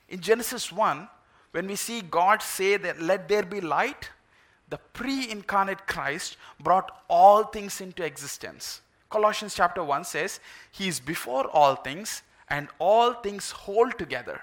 In 0.07 0.19
Genesis 0.19 0.71
1, 0.71 1.09
when 1.51 1.65
we 1.65 1.75
see 1.75 2.01
God 2.01 2.43
say 2.43 2.77
that 2.77 3.01
let 3.01 3.27
there 3.27 3.43
be 3.43 3.59
light, 3.59 4.11
the 4.69 4.77
pre 4.93 5.31
incarnate 5.31 5.87
Christ 5.87 6.37
brought 6.59 6.91
all 7.09 7.43
things 7.45 7.81
into 7.81 8.03
existence 8.03 8.81
Colossians 9.09 9.55
chapter 9.55 9.83
1 9.83 10.03
says, 10.03 10.39
He 10.71 10.87
is 10.87 10.99
before 10.99 11.47
all 11.47 11.75
things, 11.75 12.23
and 12.49 12.67
all 12.79 13.13
things 13.13 13.51
hold 13.51 13.97
together. 13.97 14.41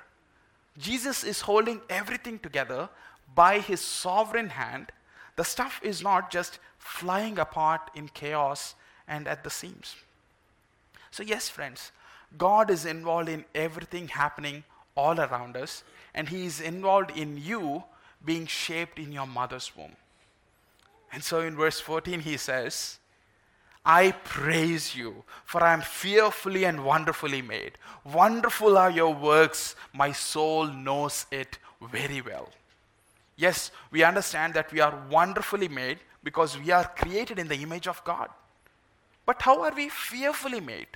Jesus 0.79 1.25
is 1.25 1.43
holding 1.43 1.81
everything 1.89 2.39
together 2.39 2.89
by 3.35 3.59
his 3.61 3.81
sovereign 3.81 4.51
hand. 4.51 4.91
The 5.37 5.45
stuff 5.45 5.81
is 5.83 6.03
not 6.03 6.31
just 6.31 6.59
flying 6.79 7.39
apart 7.39 7.91
in 7.95 8.09
chaos 8.09 8.75
and 9.09 9.27
at 9.27 9.45
the 9.45 9.51
seams. 9.51 9.97
So, 11.11 11.23
yes, 11.23 11.49
friends, 11.49 11.93
God 12.37 12.71
is 12.71 12.85
involved 12.85 13.29
in 13.29 13.45
everything 13.55 14.09
happening 14.09 14.65
all 14.97 15.21
around 15.21 15.57
us, 15.57 15.85
and 16.15 16.29
He 16.29 16.47
is 16.47 16.61
involved 16.61 17.17
in 17.17 17.37
you 17.37 17.85
being 18.25 18.47
shaped 18.47 18.99
in 18.99 19.13
your 19.13 19.27
mother's 19.27 19.77
womb. 19.77 19.97
And 21.13 21.23
so 21.23 21.41
in 21.41 21.57
verse 21.57 21.81
14, 21.81 22.21
He 22.21 22.37
says, 22.37 22.99
I 23.85 24.13
praise 24.13 24.97
you, 24.97 25.25
for 25.45 25.63
I 25.63 25.75
am 25.75 25.83
fearfully 25.83 26.65
and 26.65 26.85
wonderfully 26.85 27.43
made. 27.43 27.73
Wonderful 28.05 28.79
are 28.79 28.91
your 28.91 29.13
works, 29.13 29.77
my 29.93 30.11
soul 30.13 30.67
knows 30.67 31.27
it 31.31 31.59
very 31.93 32.23
well. 32.23 32.49
Yes, 33.37 33.71
we 33.91 34.03
understand 34.03 34.55
that 34.55 34.73
we 34.73 34.81
are 34.81 35.03
wonderfully 35.11 35.69
made 35.69 35.99
because 36.23 36.59
we 36.59 36.71
are 36.71 36.85
created 36.97 37.39
in 37.39 37.49
the 37.49 37.61
image 37.61 37.87
of 37.87 38.03
God. 38.05 38.31
But 39.27 39.43
how 39.43 39.63
are 39.63 39.75
we 39.75 39.91
fearfully 39.91 40.61
made? 40.61 40.87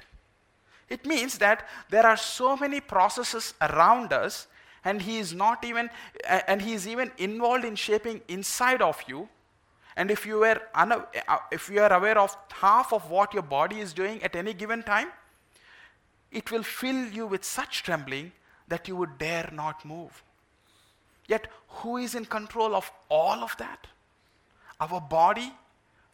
It 0.89 1.05
means 1.05 1.37
that 1.39 1.69
there 1.91 2.07
are 2.07 2.17
so 2.17 2.57
many 2.57 2.81
processes 2.81 3.53
around 3.61 4.15
us, 4.15 4.47
and 4.85 5.03
He 5.03 5.19
is 5.19 5.35
not 5.35 5.63
even, 5.63 5.91
and 6.27 6.63
He 6.63 6.73
is 6.73 6.89
even 6.89 7.11
involved 7.19 7.67
in 7.67 7.75
shaping 7.75 8.23
inside 8.29 8.81
of 8.81 9.03
you 9.07 9.29
and 9.99 10.13
if 10.13 10.25
you, 10.25 10.39
were 10.39 10.61
una- 10.81 11.07
uh, 11.27 11.39
if 11.51 11.69
you 11.69 11.81
are 11.81 11.93
aware 11.93 12.17
of 12.17 12.37
half 12.53 12.93
of 12.93 13.11
what 13.11 13.35
your 13.35 13.43
body 13.43 13.81
is 13.81 13.93
doing 13.93 14.23
at 14.23 14.37
any 14.37 14.55
given 14.55 14.85
time, 14.85 15.09
it 16.31 16.53
will 16.53 16.63
fill 16.63 17.09
you 17.09 17.27
with 17.27 17.45
such 17.45 17.83
trembling 17.83 18.31
that 18.69 18.87
you 18.87 18.95
would 18.95 19.19
dare 19.19 19.51
not 19.53 19.85
move. 19.85 20.23
Yet, 21.27 21.49
who 21.81 21.97
is 21.97 22.15
in 22.15 22.27
control 22.27 22.77
of 22.77 22.93
all 23.09 23.43
of 23.43 23.57
that? 23.57 23.89
Our 24.81 25.01
body, 25.01 25.53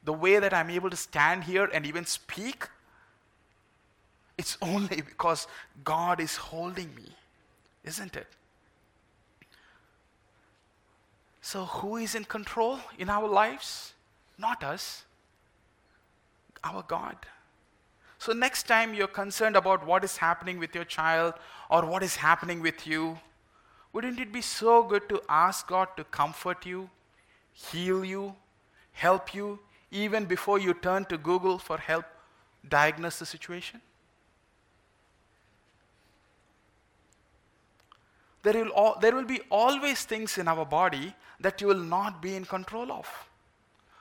the 0.03 0.14
way 0.14 0.39
that 0.39 0.55
I'm 0.55 0.70
able 0.70 0.89
to 0.89 0.97
stand 0.97 1.45
here 1.45 1.68
and 1.70 1.85
even 1.85 2.07
speak, 2.07 2.66
it's 4.39 4.57
only 4.62 5.03
because 5.03 5.47
God 5.85 6.20
is 6.20 6.37
holding 6.37 6.95
me, 6.95 7.14
isn't 7.85 8.16
it? 8.16 8.28
So, 11.47 11.67
who 11.67 11.99
is 11.99 12.15
in 12.15 12.25
control 12.25 12.79
in 12.99 13.11
our 13.11 13.29
lives? 13.29 13.93
Not 14.39 14.65
us, 14.65 15.05
our 16.65 16.83
God. 16.83 17.17
So, 18.19 18.33
next 18.33 18.67
time 18.67 18.95
you're 18.95 19.07
concerned 19.07 19.55
about 19.55 19.85
what 19.87 20.05
is 20.05 20.17
happening 20.17 20.59
with 20.59 20.75
your 20.75 20.87
child 20.87 21.35
or 21.69 21.85
what 21.85 22.03
is 22.03 22.17
happening 22.17 22.63
with 22.63 22.87
you, 22.87 23.19
wouldn't 23.93 24.19
it 24.19 24.33
be 24.33 24.41
so 24.41 24.83
good 24.85 25.07
to 25.11 25.21
ask 25.29 25.69
God 25.69 25.89
to 25.99 26.05
comfort 26.05 26.65
you, 26.65 26.89
heal 27.53 28.03
you, 28.03 28.35
help 28.93 29.35
you, 29.35 29.59
even 29.91 30.25
before 30.25 30.59
you 30.59 30.73
turn 30.73 31.05
to 31.11 31.19
Google 31.19 31.59
for 31.59 31.77
help 31.77 32.07
diagnose 32.67 33.19
the 33.19 33.27
situation? 33.27 33.83
There 38.45 38.63
will, 38.63 38.73
al- 38.77 38.99
there 39.01 39.15
will 39.15 39.25
be 39.25 39.41
always 39.51 40.05
things 40.05 40.39
in 40.39 40.47
our 40.47 40.65
body 40.65 41.15
that 41.41 41.61
you 41.61 41.67
will 41.67 41.75
not 41.75 42.23
be 42.23 42.37
in 42.37 42.45
control 42.45 42.93
of. 42.93 43.09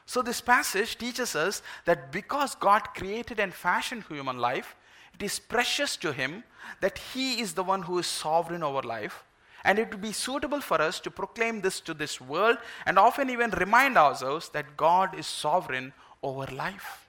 So, 0.06 0.22
this 0.22 0.42
passage 0.42 0.98
teaches 0.98 1.36
us 1.36 1.62
that 1.86 2.12
because 2.12 2.56
God 2.56 2.94
created 2.94 3.40
and 3.40 3.54
fashioned 3.54 4.04
human 4.04 4.38
life, 4.38 4.76
it 5.14 5.24
is 5.24 5.40
precious 5.40 5.96
to 5.98 6.12
Him 6.12 6.44
that 6.82 6.98
He 6.98 7.40
is 7.40 7.54
the 7.54 7.64
one 7.64 7.84
who 7.84 7.98
is 8.00 8.06
sovereign 8.06 8.64
over 8.64 8.82
life. 8.82 9.24
And 9.64 9.80
it 9.80 9.90
would 9.92 10.02
be 10.02 10.12
suitable 10.12 10.60
for 10.60 10.82
us 10.82 11.00
to 11.00 11.10
proclaim 11.10 11.62
this 11.62 11.80
to 11.82 11.94
this 11.94 12.20
world 12.20 12.58
and 12.86 13.00
often 13.00 13.30
even 13.30 13.50
remind 13.52 13.98
ourselves 13.98 14.50
that 14.50 14.76
God 14.76 15.18
is 15.18 15.26
sovereign 15.26 15.94
over 16.22 16.54
life. 16.54 17.08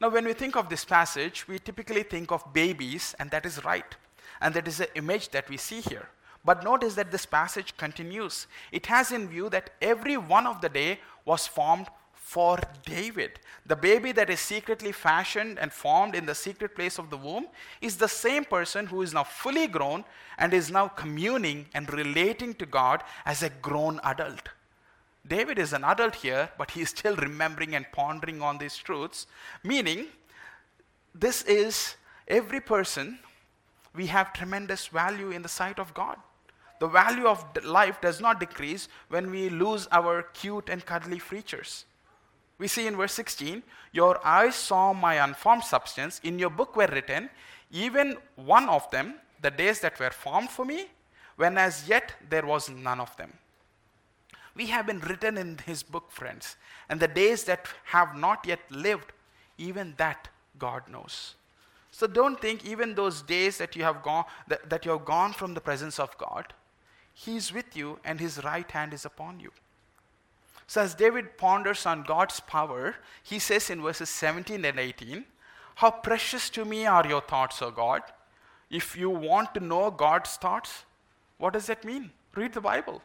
Now, 0.00 0.10
when 0.10 0.26
we 0.26 0.32
think 0.32 0.54
of 0.54 0.68
this 0.68 0.84
passage, 0.84 1.48
we 1.48 1.58
typically 1.58 2.04
think 2.04 2.30
of 2.30 2.52
babies, 2.52 3.16
and 3.18 3.30
that 3.32 3.46
is 3.46 3.64
right. 3.64 3.96
And 4.44 4.52
that 4.54 4.68
is 4.68 4.76
the 4.76 4.94
image 4.94 5.30
that 5.30 5.48
we 5.48 5.56
see 5.56 5.80
here. 5.80 6.10
But 6.44 6.62
notice 6.62 6.94
that 6.96 7.10
this 7.10 7.24
passage 7.24 7.74
continues. 7.78 8.46
It 8.70 8.84
has 8.86 9.10
in 9.10 9.26
view 9.26 9.48
that 9.48 9.70
every 9.80 10.18
one 10.18 10.46
of 10.46 10.60
the 10.60 10.68
day 10.68 11.00
was 11.24 11.46
formed 11.46 11.86
for 12.12 12.58
David. 12.84 13.40
The 13.64 13.74
baby 13.74 14.12
that 14.12 14.28
is 14.28 14.40
secretly 14.40 14.92
fashioned 14.92 15.58
and 15.58 15.72
formed 15.72 16.14
in 16.14 16.26
the 16.26 16.34
secret 16.34 16.74
place 16.74 16.98
of 16.98 17.08
the 17.08 17.16
womb 17.16 17.46
is 17.80 17.96
the 17.96 18.06
same 18.06 18.44
person 18.44 18.86
who 18.86 19.00
is 19.00 19.14
now 19.14 19.24
fully 19.24 19.66
grown 19.66 20.04
and 20.36 20.52
is 20.52 20.70
now 20.70 20.88
communing 20.88 21.64
and 21.72 21.90
relating 21.90 22.52
to 22.54 22.66
God 22.66 23.02
as 23.24 23.42
a 23.42 23.48
grown 23.48 23.98
adult. 24.04 24.50
David 25.26 25.58
is 25.58 25.72
an 25.72 25.84
adult 25.84 26.16
here, 26.16 26.50
but 26.58 26.72
he 26.72 26.82
is 26.82 26.90
still 26.90 27.16
remembering 27.16 27.74
and 27.74 27.86
pondering 27.92 28.42
on 28.42 28.58
these 28.58 28.76
truths, 28.76 29.26
meaning 29.62 30.08
this 31.14 31.42
is 31.44 31.96
every 32.28 32.60
person 32.60 33.18
we 33.94 34.06
have 34.06 34.32
tremendous 34.32 34.88
value 34.88 35.30
in 35.30 35.42
the 35.42 35.48
sight 35.48 35.78
of 35.78 35.94
God. 35.94 36.16
The 36.80 36.88
value 36.88 37.26
of 37.26 37.44
life 37.64 38.00
does 38.00 38.20
not 38.20 38.40
decrease 38.40 38.88
when 39.08 39.30
we 39.30 39.48
lose 39.48 39.86
our 39.92 40.22
cute 40.34 40.68
and 40.68 40.84
cuddly 40.84 41.18
features. 41.18 41.84
We 42.58 42.68
see 42.68 42.86
in 42.86 42.96
verse 42.96 43.12
16, 43.14 43.62
Your 43.92 44.24
eyes 44.26 44.54
saw 44.54 44.92
my 44.92 45.14
unformed 45.24 45.64
substance, 45.64 46.20
in 46.22 46.38
your 46.38 46.50
book 46.50 46.76
were 46.76 46.86
written, 46.86 47.30
even 47.70 48.16
one 48.36 48.68
of 48.68 48.90
them, 48.90 49.14
the 49.40 49.50
days 49.50 49.80
that 49.80 49.98
were 49.98 50.10
formed 50.10 50.50
for 50.50 50.64
me, 50.64 50.86
when 51.36 51.58
as 51.58 51.88
yet 51.88 52.12
there 52.28 52.46
was 52.46 52.68
none 52.68 53.00
of 53.00 53.16
them. 53.16 53.32
We 54.54 54.66
have 54.66 54.86
been 54.86 55.00
written 55.00 55.36
in 55.36 55.58
his 55.58 55.82
book, 55.82 56.12
friends, 56.12 56.56
and 56.88 57.00
the 57.00 57.08
days 57.08 57.44
that 57.44 57.68
have 57.86 58.16
not 58.16 58.46
yet 58.46 58.60
lived, 58.70 59.12
even 59.58 59.94
that 59.96 60.28
God 60.58 60.88
knows. 60.88 61.34
So 61.94 62.08
don't 62.08 62.40
think 62.40 62.64
even 62.66 62.96
those 62.96 63.22
days 63.22 63.58
that 63.58 63.76
you 63.76 63.84
have 63.84 64.02
gone 64.02 64.24
that, 64.48 64.68
that 64.68 64.84
you 64.84 64.90
have 64.90 65.04
gone 65.04 65.32
from 65.32 65.54
the 65.54 65.60
presence 65.60 66.00
of 66.00 66.18
God, 66.18 66.52
He's 67.12 67.52
with 67.52 67.76
you 67.76 68.00
and 68.04 68.18
His 68.18 68.42
right 68.42 68.68
hand 68.68 68.92
is 68.92 69.04
upon 69.04 69.38
you. 69.38 69.52
So 70.66 70.80
as 70.80 70.96
David 70.96 71.38
ponders 71.38 71.86
on 71.86 72.02
God's 72.02 72.40
power, 72.40 72.96
he 73.22 73.38
says 73.38 73.70
in 73.70 73.80
verses 73.80 74.10
17 74.10 74.64
and 74.64 74.80
18, 74.80 75.24
How 75.76 75.92
precious 75.92 76.50
to 76.50 76.64
me 76.64 76.84
are 76.84 77.06
your 77.06 77.20
thoughts, 77.20 77.62
O 77.62 77.70
God. 77.70 78.02
If 78.70 78.96
you 78.96 79.08
want 79.08 79.54
to 79.54 79.60
know 79.60 79.88
God's 79.92 80.34
thoughts, 80.34 80.84
what 81.38 81.52
does 81.52 81.66
that 81.66 81.84
mean? 81.84 82.10
Read 82.34 82.54
the 82.54 82.60
Bible. 82.60 83.02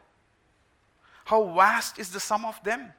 How 1.26 1.44
vast 1.54 2.00
is 2.00 2.10
the 2.10 2.18
sum 2.18 2.44
of 2.44 2.60
them? 2.64 2.92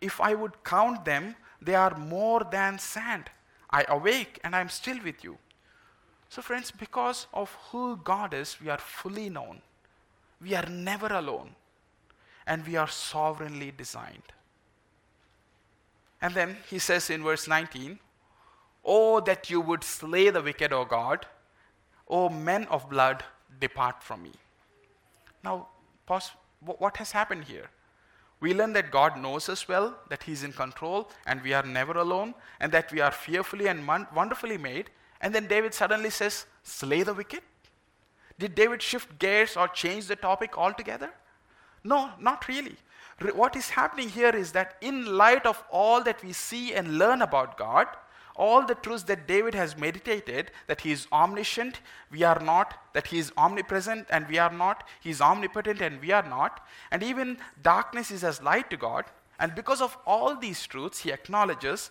If 0.00 0.20
I 0.20 0.34
would 0.34 0.64
count 0.64 1.04
them, 1.04 1.36
they 1.62 1.76
are 1.76 1.96
more 1.96 2.42
than 2.50 2.80
sand. 2.80 3.30
I 3.70 3.84
awake 3.88 4.40
and 4.42 4.56
I'm 4.56 4.68
still 4.68 4.98
with 5.02 5.22
you. 5.22 5.38
So, 6.28 6.42
friends, 6.42 6.70
because 6.70 7.26
of 7.32 7.56
who 7.70 7.96
God 7.96 8.34
is, 8.34 8.60
we 8.60 8.68
are 8.68 8.78
fully 8.78 9.30
known. 9.30 9.62
We 10.40 10.54
are 10.54 10.66
never 10.66 11.06
alone. 11.06 11.54
And 12.46 12.66
we 12.66 12.76
are 12.76 12.88
sovereignly 12.88 13.72
designed. 13.76 14.32
And 16.20 16.34
then 16.34 16.56
he 16.68 16.78
says 16.78 17.10
in 17.10 17.22
verse 17.22 17.46
19, 17.46 17.98
Oh, 18.84 19.20
that 19.20 19.50
you 19.50 19.60
would 19.60 19.84
slay 19.84 20.30
the 20.30 20.42
wicked, 20.42 20.72
O 20.72 20.84
God. 20.84 21.26
O 22.08 22.28
men 22.28 22.64
of 22.66 22.88
blood, 22.88 23.22
depart 23.60 24.02
from 24.02 24.22
me. 24.22 24.32
Now, 25.44 25.68
pause. 26.06 26.30
What 26.60 26.96
has 26.96 27.12
happened 27.12 27.44
here? 27.44 27.70
We 28.40 28.54
learn 28.54 28.72
that 28.74 28.90
God 28.90 29.20
knows 29.20 29.48
us 29.48 29.66
well, 29.66 29.98
that 30.08 30.22
He's 30.22 30.44
in 30.44 30.52
control, 30.52 31.10
and 31.26 31.42
we 31.42 31.52
are 31.52 31.64
never 31.64 31.98
alone, 31.98 32.34
and 32.60 32.70
that 32.72 32.92
we 32.92 33.00
are 33.00 33.10
fearfully 33.10 33.66
and 33.66 33.86
wonderfully 33.86 34.58
made. 34.58 34.90
And 35.20 35.34
then 35.34 35.48
David 35.48 35.74
suddenly 35.74 36.10
says, 36.10 36.46
Slay 36.62 37.02
the 37.02 37.14
wicked? 37.14 37.42
Did 38.38 38.54
David 38.54 38.80
shift 38.80 39.18
gears 39.18 39.56
or 39.56 39.66
change 39.66 40.06
the 40.06 40.14
topic 40.14 40.56
altogether? 40.56 41.10
No, 41.82 42.10
not 42.20 42.46
really. 42.46 42.76
What 43.34 43.56
is 43.56 43.70
happening 43.70 44.08
here 44.08 44.30
is 44.30 44.52
that, 44.52 44.76
in 44.80 45.16
light 45.16 45.44
of 45.44 45.62
all 45.70 46.02
that 46.04 46.22
we 46.22 46.32
see 46.32 46.74
and 46.74 46.98
learn 46.98 47.22
about 47.22 47.58
God, 47.58 47.88
all 48.38 48.64
the 48.64 48.76
truths 48.76 49.02
that 49.04 49.26
David 49.26 49.54
has 49.54 49.76
meditated 49.76 50.50
that 50.68 50.80
he 50.80 50.92
is 50.92 51.06
omniscient, 51.12 51.80
we 52.10 52.22
are 52.22 52.40
not, 52.40 52.74
that 52.94 53.08
he 53.08 53.18
is 53.18 53.32
omnipresent 53.36 54.06
and 54.10 54.28
we 54.28 54.38
are 54.38 54.52
not, 54.52 54.84
he 55.00 55.10
is 55.10 55.20
omnipotent 55.20 55.80
and 55.80 56.00
we 56.00 56.12
are 56.12 56.26
not, 56.26 56.66
and 56.90 57.02
even 57.02 57.36
darkness 57.62 58.10
is 58.10 58.24
as 58.24 58.42
light 58.42 58.70
to 58.70 58.76
God. 58.76 59.04
And 59.40 59.54
because 59.54 59.80
of 59.80 59.96
all 60.06 60.36
these 60.36 60.64
truths, 60.66 61.00
he 61.00 61.12
acknowledges 61.12 61.90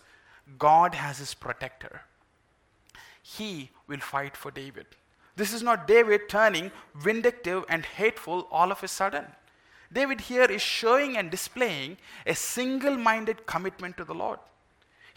God 0.58 0.94
has 0.94 1.18
his 1.18 1.34
protector. 1.34 2.02
He 3.22 3.70
will 3.86 4.00
fight 4.00 4.36
for 4.36 4.50
David. 4.50 4.86
This 5.36 5.52
is 5.52 5.62
not 5.62 5.86
David 5.86 6.28
turning 6.28 6.72
vindictive 6.94 7.64
and 7.68 7.84
hateful 7.84 8.48
all 8.50 8.72
of 8.72 8.82
a 8.82 8.88
sudden. 8.88 9.26
David 9.92 10.22
here 10.22 10.44
is 10.44 10.60
showing 10.60 11.16
and 11.16 11.30
displaying 11.30 11.96
a 12.26 12.34
single 12.34 12.96
minded 12.96 13.46
commitment 13.46 13.96
to 13.98 14.04
the 14.04 14.14
Lord. 14.14 14.38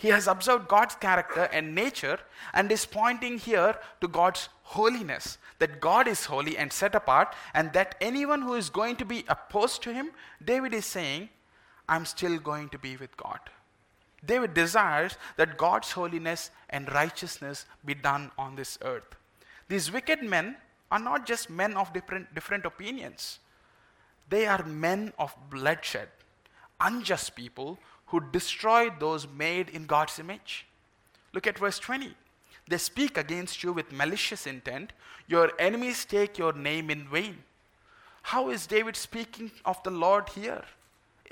He 0.01 0.07
has 0.07 0.25
observed 0.25 0.67
God's 0.67 0.95
character 0.95 1.43
and 1.53 1.75
nature 1.75 2.17
and 2.55 2.71
is 2.71 2.87
pointing 2.87 3.37
here 3.37 3.75
to 3.99 4.07
God's 4.07 4.49
holiness. 4.63 5.37
That 5.59 5.79
God 5.79 6.07
is 6.07 6.25
holy 6.25 6.57
and 6.57 6.73
set 6.73 6.95
apart, 6.95 7.35
and 7.53 7.71
that 7.73 7.93
anyone 8.01 8.41
who 8.41 8.55
is 8.55 8.71
going 8.71 8.95
to 8.95 9.05
be 9.05 9.23
opposed 9.27 9.83
to 9.83 9.93
him, 9.93 10.09
David 10.43 10.73
is 10.73 10.87
saying, 10.87 11.29
I'm 11.87 12.05
still 12.05 12.39
going 12.39 12.69
to 12.69 12.79
be 12.79 12.97
with 12.97 13.15
God. 13.15 13.41
David 14.25 14.55
desires 14.55 15.17
that 15.37 15.55
God's 15.55 15.91
holiness 15.91 16.49
and 16.71 16.91
righteousness 16.91 17.67
be 17.85 17.93
done 17.93 18.31
on 18.39 18.55
this 18.55 18.79
earth. 18.81 19.15
These 19.69 19.91
wicked 19.91 20.23
men 20.23 20.55
are 20.91 20.97
not 20.97 21.27
just 21.27 21.51
men 21.51 21.77
of 21.77 21.93
different, 21.93 22.33
different 22.33 22.65
opinions, 22.65 23.37
they 24.29 24.47
are 24.47 24.63
men 24.65 25.13
of 25.19 25.35
bloodshed, 25.51 26.07
unjust 26.79 27.35
people 27.35 27.77
who 28.11 28.19
destroy 28.19 28.89
those 28.99 29.25
made 29.25 29.69
in 29.69 29.85
God's 29.85 30.19
image. 30.19 30.65
Look 31.33 31.47
at 31.47 31.57
verse 31.57 31.79
20. 31.79 32.13
They 32.67 32.77
speak 32.77 33.17
against 33.17 33.63
you 33.63 33.71
with 33.71 33.91
malicious 33.93 34.45
intent. 34.45 34.91
Your 35.27 35.51
enemies 35.57 36.03
take 36.03 36.37
your 36.37 36.51
name 36.51 36.89
in 36.89 37.07
vain. 37.07 37.37
How 38.23 38.49
is 38.49 38.67
David 38.67 38.97
speaking 38.97 39.49
of 39.63 39.81
the 39.83 39.91
Lord 39.91 40.27
here? 40.29 40.63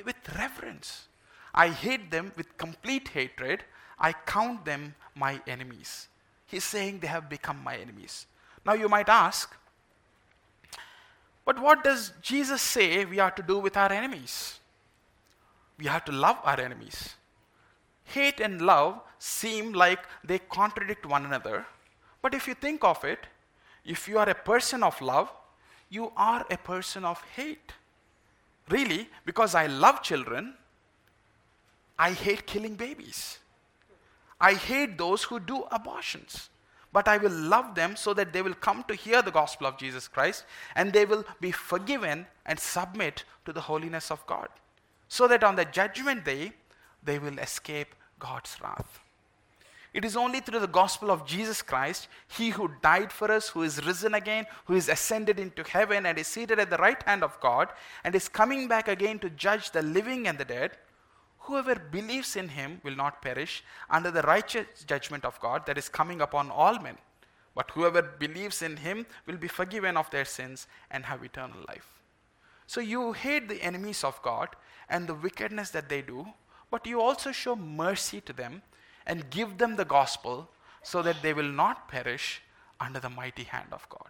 With 0.06 0.16
reverence. 0.38 1.08
I 1.54 1.68
hate 1.68 2.12
them 2.12 2.32
with 2.38 2.58
complete 2.58 3.10
hatred. 3.10 3.66
I 4.00 4.14
count 4.14 4.64
them 4.64 4.96
my 5.16 5.42
enemies. 5.48 6.08
He's 6.48 6.64
saying 6.64 7.00
they 7.00 7.08
have 7.08 7.30
become 7.30 7.62
my 7.62 7.76
enemies. 7.76 8.26
Now 8.66 8.74
you 8.74 8.88
might 8.88 9.10
ask, 9.10 9.54
but 11.44 11.60
what 11.60 11.84
does 11.84 12.14
Jesus 12.22 12.62
say 12.62 13.04
we 13.04 13.20
are 13.20 13.32
to 13.32 13.44
do 13.44 13.60
with 13.60 13.76
our 13.76 13.92
enemies? 13.92 14.59
We 15.80 15.86
have 15.86 16.06
to 16.06 16.12
love 16.12 16.38
our 16.44 16.60
enemies. 16.60 17.16
Hate 18.04 18.40
and 18.40 18.62
love 18.62 19.00
seem 19.18 19.74
like 19.74 20.00
they 20.24 20.40
contradict 20.40 21.06
one 21.06 21.26
another, 21.26 21.66
but 22.22 22.34
if 22.34 22.48
you 22.48 22.54
think 22.54 22.84
of 22.84 23.04
it, 23.04 23.28
if 23.86 24.08
you 24.08 24.20
are 24.20 24.30
a 24.30 24.36
person 24.36 24.84
of 24.84 25.00
love, 25.02 25.32
you 25.90 26.12
are 26.16 26.46
a 26.52 26.58
person 26.58 27.06
of 27.06 27.22
hate. 27.36 27.72
Really, 28.70 29.10
because 29.26 29.56
I 29.56 29.66
love 29.66 30.04
children, 30.04 30.54
I 31.98 32.12
hate 32.12 32.46
killing 32.46 32.76
babies. 32.76 33.40
I 34.40 34.54
hate 34.54 34.98
those 34.98 35.24
who 35.24 35.40
do 35.40 35.64
abortions 35.72 36.50
but 36.92 37.08
I 37.08 37.18
will 37.18 37.32
love 37.32 37.76
them 37.76 37.96
so 37.96 38.14
that 38.16 38.34
they 38.34 38.42
will 38.42 38.54
come 38.56 38.84
to 38.88 38.96
hear 38.96 39.22
the 39.22 39.32
gospel 39.32 39.68
of 39.68 39.78
Jesus 39.78 40.08
Christ 40.08 40.46
and 40.76 40.92
they 40.92 41.06
will 41.06 41.24
be 41.40 41.52
forgiven 41.52 42.26
and 42.46 42.60
submit 42.60 43.24
to 43.46 43.54
the 43.54 43.62
holiness 43.62 44.10
of 44.10 44.26
God. 44.26 44.50
So 45.10 45.28
that 45.28 45.44
on 45.44 45.58
the 45.58 45.66
judgment 45.66 46.24
day, 46.24 46.54
they 47.04 47.20
will 47.20 47.38
escape 47.40 47.94
God's 48.20 48.56
wrath. 48.62 49.02
It 49.92 50.06
is 50.06 50.16
only 50.16 50.40
through 50.40 50.60
the 50.60 50.68
gospel 50.68 51.10
of 51.10 51.26
Jesus 51.26 51.64
Christ, 51.64 52.08
He 52.28 52.52
who 52.52 52.72
died 52.82 53.12
for 53.12 53.32
us, 53.32 53.50
who 53.50 53.64
is 53.64 53.84
risen 53.86 54.14
again, 54.14 54.46
who 54.66 54.76
is 54.76 54.88
ascended 54.88 55.40
into 55.40 55.64
heaven 55.64 56.06
and 56.06 56.18
is 56.18 56.28
seated 56.28 56.60
at 56.60 56.70
the 56.70 56.78
right 56.78 57.02
hand 57.04 57.24
of 57.24 57.40
God, 57.42 57.70
and 58.04 58.14
is 58.14 58.30
coming 58.30 58.68
back 58.68 58.88
again 58.88 59.18
to 59.20 59.32
judge 59.32 59.72
the 59.72 59.82
living 59.82 60.28
and 60.28 60.38
the 60.38 60.46
dead, 60.46 60.78
whoever 61.40 61.74
believes 61.76 62.36
in 62.36 62.50
him 62.50 62.80
will 62.84 62.96
not 62.96 63.24
perish 63.24 63.64
under 63.90 64.12
the 64.12 64.22
righteous 64.22 64.68
judgment 64.86 65.26
of 65.26 65.40
God 65.40 65.66
that 65.66 65.80
is 65.80 65.90
coming 65.90 66.22
upon 66.22 66.52
all 66.52 66.78
men. 66.78 66.98
But 67.56 67.72
whoever 67.72 68.04
believes 68.04 68.62
in 68.62 68.78
him 68.78 69.08
will 69.26 69.38
be 69.38 69.48
forgiven 69.48 69.98
of 69.98 70.12
their 70.12 70.26
sins 70.26 70.68
and 70.92 71.06
have 71.06 71.24
eternal 71.24 71.66
life. 71.68 71.99
So 72.70 72.82
you 72.82 73.14
hate 73.14 73.50
the 73.50 73.64
enemies 73.64 74.04
of 74.04 74.22
God 74.22 74.50
and 74.90 75.08
the 75.08 75.16
wickedness 75.16 75.72
that 75.72 75.90
they 75.90 76.04
do, 76.04 76.28
but 76.70 76.86
you 76.86 77.02
also 77.02 77.32
show 77.32 77.56
mercy 77.56 78.22
to 78.22 78.32
them 78.32 78.62
and 79.08 79.32
give 79.32 79.58
them 79.58 79.76
the 79.76 79.86
gospel 79.86 80.48
so 80.84 81.02
that 81.02 81.24
they 81.24 81.34
will 81.34 81.52
not 81.52 81.88
perish 81.88 82.44
under 82.80 83.00
the 83.00 83.10
mighty 83.10 83.42
hand 83.42 83.70
of 83.72 83.90
God. 83.90 84.10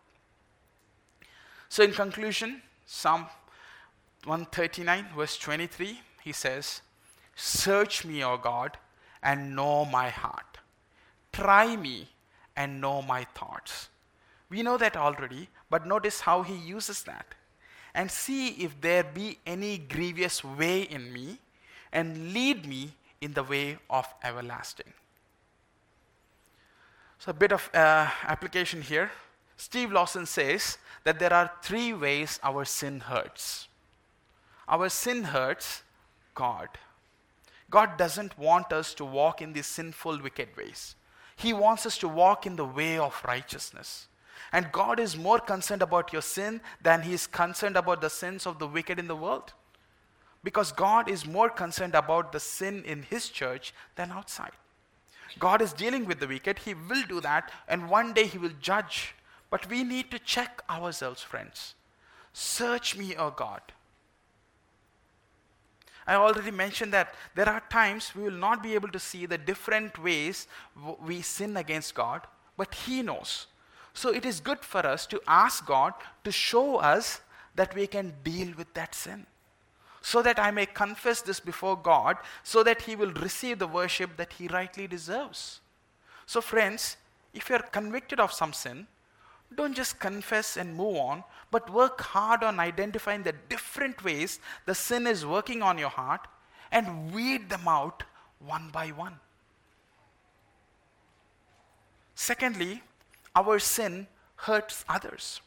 So, 1.69 1.83
in 1.83 1.93
conclusion, 1.93 2.61
Psalm 2.85 3.27
139, 4.25 5.05
verse 5.15 5.37
23, 5.37 6.01
he 6.21 6.33
says, 6.33 6.81
Search 7.37 8.03
me, 8.03 8.25
O 8.25 8.35
God, 8.35 8.75
and 9.23 9.55
know 9.55 9.85
my 9.85 10.09
heart. 10.09 10.57
Try 11.31 11.77
me 11.77 12.09
and 12.57 12.81
know 12.81 13.01
my 13.01 13.23
thoughts. 13.23 13.87
We 14.49 14.63
know 14.63 14.75
that 14.75 14.97
already, 14.97 15.47
but 15.69 15.87
notice 15.87 16.19
how 16.19 16.43
he 16.43 16.57
uses 16.57 17.03
that. 17.03 17.35
And 17.93 18.09
see 18.11 18.49
if 18.49 18.79
there 18.81 19.03
be 19.03 19.39
any 19.45 19.77
grievous 19.77 20.43
way 20.43 20.83
in 20.83 21.11
me, 21.11 21.39
and 21.91 22.33
lead 22.33 22.67
me 22.67 22.91
in 23.21 23.33
the 23.33 23.43
way 23.43 23.77
of 23.89 24.07
everlasting. 24.23 24.93
So, 27.17 27.31
a 27.31 27.33
bit 27.33 27.51
of 27.51 27.69
uh, 27.73 28.07
application 28.23 28.81
here. 28.81 29.11
Steve 29.57 29.91
Lawson 29.91 30.25
says 30.25 30.77
that 31.03 31.19
there 31.19 31.33
are 31.33 31.51
three 31.61 31.91
ways 31.91 32.39
our 32.43 32.63
sin 32.63 33.01
hurts. 33.01 33.67
Our 34.69 34.87
sin 34.87 35.23
hurts 35.23 35.83
God. 36.33 36.69
God 37.69 37.97
doesn't 37.97 38.37
want 38.37 38.71
us 38.71 38.93
to 38.95 39.05
walk 39.05 39.41
in 39.41 39.53
these 39.53 39.65
sinful, 39.65 40.21
wicked 40.21 40.55
ways. 40.55 40.95
He 41.35 41.53
wants 41.53 41.85
us 41.85 41.97
to 41.99 42.07
walk 42.07 42.45
in 42.45 42.55
the 42.55 42.65
way 42.65 42.97
of 42.97 43.21
righteousness. 43.27 44.07
And 44.51 44.71
God 44.71 44.99
is 44.99 45.15
more 45.15 45.39
concerned 45.39 45.81
about 45.81 46.11
your 46.11 46.21
sin 46.21 46.61
than 46.81 47.03
He 47.03 47.13
is 47.13 47.27
concerned 47.27 47.77
about 47.77 48.01
the 48.01 48.09
sins 48.09 48.47
of 48.47 48.59
the 48.59 48.67
wicked 48.67 48.99
in 48.99 49.07
the 49.07 49.15
world. 49.15 49.53
Because 50.43 50.71
God 50.71 51.09
is 51.09 51.25
more 51.25 51.49
concerned 51.49 51.95
about 51.95 52.31
the 52.31 52.39
sin 52.39 52.83
in 52.85 53.03
His 53.03 53.29
church 53.29 53.73
than 53.95 54.11
outside. 54.11 54.53
God 55.37 55.61
is 55.61 55.73
dealing 55.73 56.05
with 56.05 56.19
the 56.19 56.27
wicked, 56.27 56.59
He 56.59 56.73
will 56.73 57.03
do 57.07 57.21
that, 57.21 57.51
and 57.67 57.89
one 57.89 58.13
day 58.13 58.25
He 58.25 58.37
will 58.37 58.51
judge. 58.59 59.13
But 59.49 59.69
we 59.69 59.83
need 59.83 60.09
to 60.11 60.19
check 60.19 60.63
ourselves, 60.69 61.21
friends. 61.21 61.75
Search 62.33 62.95
me, 62.97 63.15
O 63.15 63.31
God. 63.31 63.61
I 66.07 66.15
already 66.15 66.49
mentioned 66.49 66.91
that 66.93 67.13
there 67.35 67.47
are 67.47 67.61
times 67.69 68.15
we 68.15 68.23
will 68.23 68.31
not 68.31 68.63
be 68.63 68.73
able 68.73 68.89
to 68.89 68.99
see 68.99 69.27
the 69.27 69.37
different 69.37 70.01
ways 70.01 70.47
we 71.05 71.21
sin 71.21 71.55
against 71.57 71.93
God, 71.93 72.21
but 72.57 72.73
He 72.73 73.03
knows. 73.03 73.45
So 73.99 74.11
it 74.11 74.25
is 74.25 74.39
good 74.39 74.61
for 74.61 74.85
us 74.87 75.05
to 75.07 75.19
ask 75.27 75.65
God 75.65 75.93
to 76.23 76.31
show 76.31 76.77
us 76.77 77.19
that 77.55 77.75
we 77.75 77.85
can 77.85 78.13
deal 78.23 78.53
with 78.57 78.73
that 78.73 78.95
sin. 78.95 79.25
So 79.99 80.21
that 80.21 80.39
I 80.39 80.51
may 80.51 80.67
confess 80.67 81.21
this 81.21 81.41
before 81.41 81.75
God, 81.75 82.15
so 82.41 82.63
that 82.63 82.83
He 82.83 82.95
will 82.95 83.11
receive 83.11 83.59
the 83.59 83.67
worship 83.67 84.15
that 84.15 84.31
He 84.31 84.47
rightly 84.47 84.87
deserves. 84.87 85.59
So, 86.25 86.39
friends, 86.39 86.95
if 87.33 87.49
you're 87.49 87.59
convicted 87.59 88.21
of 88.21 88.31
some 88.31 88.53
sin, 88.53 88.87
don't 89.53 89.75
just 89.75 89.99
confess 89.99 90.55
and 90.55 90.77
move 90.77 90.95
on, 90.95 91.25
but 91.51 91.69
work 91.69 91.99
hard 91.99 92.41
on 92.41 92.57
identifying 92.57 93.23
the 93.23 93.35
different 93.49 94.01
ways 94.01 94.39
the 94.65 94.75
sin 94.75 95.07
is 95.07 95.25
working 95.25 95.61
on 95.61 95.77
your 95.77 95.89
heart 95.89 96.25
and 96.71 97.13
weed 97.13 97.49
them 97.49 97.67
out 97.67 98.03
one 98.39 98.69
by 98.71 98.91
one. 98.91 99.19
Secondly, 102.15 102.81
our 103.35 103.59
sin 103.59 104.07
hurts 104.35 104.85
others. 104.87 105.41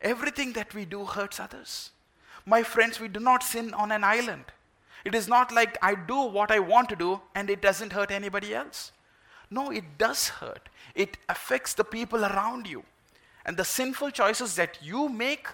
Everything 0.00 0.52
that 0.52 0.74
we 0.74 0.84
do 0.84 1.04
hurts 1.04 1.40
others. 1.40 1.90
My 2.44 2.62
friends, 2.62 3.00
we 3.00 3.08
do 3.08 3.20
not 3.20 3.42
sin 3.42 3.74
on 3.74 3.90
an 3.90 4.04
island. 4.04 4.44
It 5.04 5.14
is 5.14 5.28
not 5.28 5.52
like 5.52 5.78
I 5.82 5.94
do 5.94 6.22
what 6.22 6.50
I 6.50 6.58
want 6.58 6.88
to 6.90 6.96
do 6.96 7.20
and 7.34 7.48
it 7.48 7.62
doesn't 7.62 7.92
hurt 7.92 8.10
anybody 8.10 8.54
else. 8.54 8.92
No, 9.50 9.70
it 9.70 9.98
does 9.98 10.28
hurt. 10.28 10.68
It 10.94 11.16
affects 11.28 11.74
the 11.74 11.84
people 11.84 12.24
around 12.24 12.66
you 12.66 12.84
and 13.44 13.56
the 13.56 13.64
sinful 13.64 14.10
choices 14.10 14.56
that 14.56 14.78
you 14.82 15.08
make, 15.08 15.46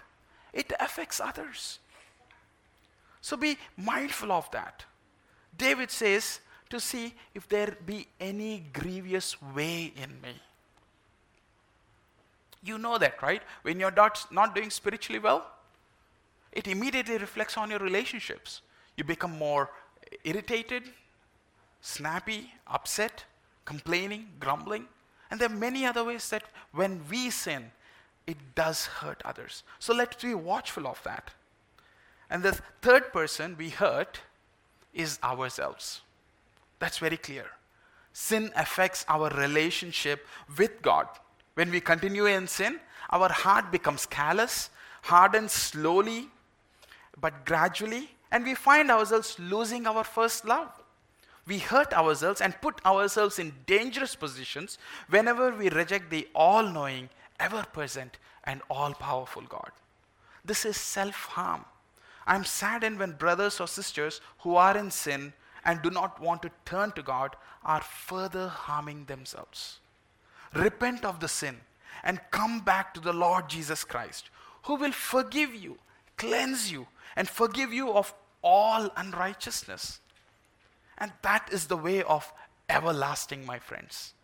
it 0.53 0.73
affects 0.81 1.21
others. 1.21 1.79
So 3.21 3.37
be 3.37 3.59
mindful 3.77 4.33
of 4.33 4.51
that. 4.51 4.85
David 5.57 5.91
says 5.91 6.41
to 6.71 6.81
see 6.81 7.15
if 7.35 7.47
there 7.49 7.77
be 7.85 8.09
any 8.19 8.65
grievous 8.73 9.41
way 9.43 9.93
in 9.95 10.21
me. 10.23 10.41
You 12.63 12.79
know 12.79 12.99
that, 12.99 13.23
right? 13.23 13.43
When 13.63 13.81
you're 13.81 13.91
not, 13.91 14.27
not 14.31 14.55
doing 14.55 14.71
spiritually 14.71 15.19
well, 15.19 15.47
it 16.53 16.69
immediately 16.69 17.19
reflects 17.19 17.57
on 17.57 17.71
your 17.71 17.79
relationships. 17.79 18.61
You 18.97 19.05
become 19.05 19.37
more 19.39 19.71
irritated, 20.25 20.85
snappy, 21.81 22.53
upset, 22.67 23.25
complaining, 23.65 24.29
grumbling. 24.39 24.87
And 25.31 25.41
there 25.41 25.49
are 25.49 25.55
many 25.55 25.87
other 25.87 26.05
ways 26.05 26.29
that 26.31 26.45
when 26.73 27.03
we 27.11 27.31
sin, 27.31 27.73
it 28.27 28.37
does 28.55 28.87
hurt 28.87 29.23
others. 29.25 29.63
So 29.79 29.95
let's 29.95 30.23
be 30.23 30.35
watchful 30.35 30.87
of 30.87 31.03
that. 31.05 31.31
And 32.31 32.43
the 32.43 32.59
third 32.81 33.13
person 33.13 33.57
we 33.59 33.71
hurt 33.71 34.21
is 34.95 35.19
ourselves. 35.23 36.03
That's 36.79 36.99
very 36.99 37.17
clear. 37.17 37.47
Sin 38.13 38.51
affects 38.57 39.05
our 39.09 39.31
relationship 39.31 40.27
with 40.59 40.83
God. 40.83 41.09
When 41.55 41.71
we 41.71 41.81
continue 41.81 42.27
in 42.27 42.47
sin, 42.47 42.81
our 43.11 43.29
heart 43.31 43.71
becomes 43.71 44.07
callous, 44.07 44.71
hardens 45.03 45.53
slowly, 45.53 46.29
but 47.21 47.45
gradually, 47.45 48.11
and 48.31 48.45
we 48.45 48.55
find 48.55 48.91
ourselves 48.91 49.39
losing 49.39 49.87
our 49.87 50.05
first 50.05 50.45
love. 50.45 50.71
We 51.47 51.59
hurt 51.59 51.93
ourselves 51.93 52.41
and 52.41 52.59
put 52.61 52.85
ourselves 52.87 53.39
in 53.39 53.53
dangerous 53.67 54.15
positions 54.15 54.79
whenever 55.09 55.51
we 55.51 55.69
reject 55.69 56.09
the 56.11 56.29
all 56.35 56.63
knowing, 56.63 57.11
ever 57.41 57.65
present, 57.73 58.19
and 58.45 58.63
all 58.71 58.95
powerful 58.95 59.43
God. 59.43 59.71
This 60.45 60.65
is 60.65 60.77
self 60.77 61.15
harm. 61.15 61.65
I'm 62.27 62.45
saddened 62.45 62.99
when 62.99 63.13
brothers 63.13 63.61
or 63.61 63.67
sisters 63.67 64.21
who 64.39 64.57
are 64.57 64.77
in 64.77 64.91
sin 64.91 65.33
and 65.65 65.83
do 65.83 65.91
not 65.91 66.21
want 66.21 66.43
to 66.43 66.51
turn 66.65 66.93
to 66.93 67.03
God 67.03 67.37
are 67.65 67.81
further 67.81 68.49
harming 68.49 69.05
themselves. 69.07 69.79
Repent 70.55 71.05
of 71.05 71.21
the 71.21 71.29
sin 71.29 71.57
and 72.03 72.21
come 72.31 72.61
back 72.61 72.95
to 72.95 73.01
the 73.01 73.13
Lord 73.13 73.49
Jesus 73.49 73.85
Christ, 73.85 74.31
who 74.65 74.77
will 74.77 74.93
forgive 74.93 75.55
you, 75.55 75.79
cleanse 76.17 76.71
you, 76.71 76.87
and 77.17 77.29
forgive 77.29 77.73
you 77.73 77.93
of 77.93 78.13
all 78.43 78.91
unrighteousness. 78.97 80.01
And 80.99 81.13
that 81.23 81.49
is 81.53 81.67
the 81.67 81.77
way 81.77 82.03
of 82.03 82.33
everlasting, 82.69 83.47
my 83.47 83.59
friends. 83.59 84.15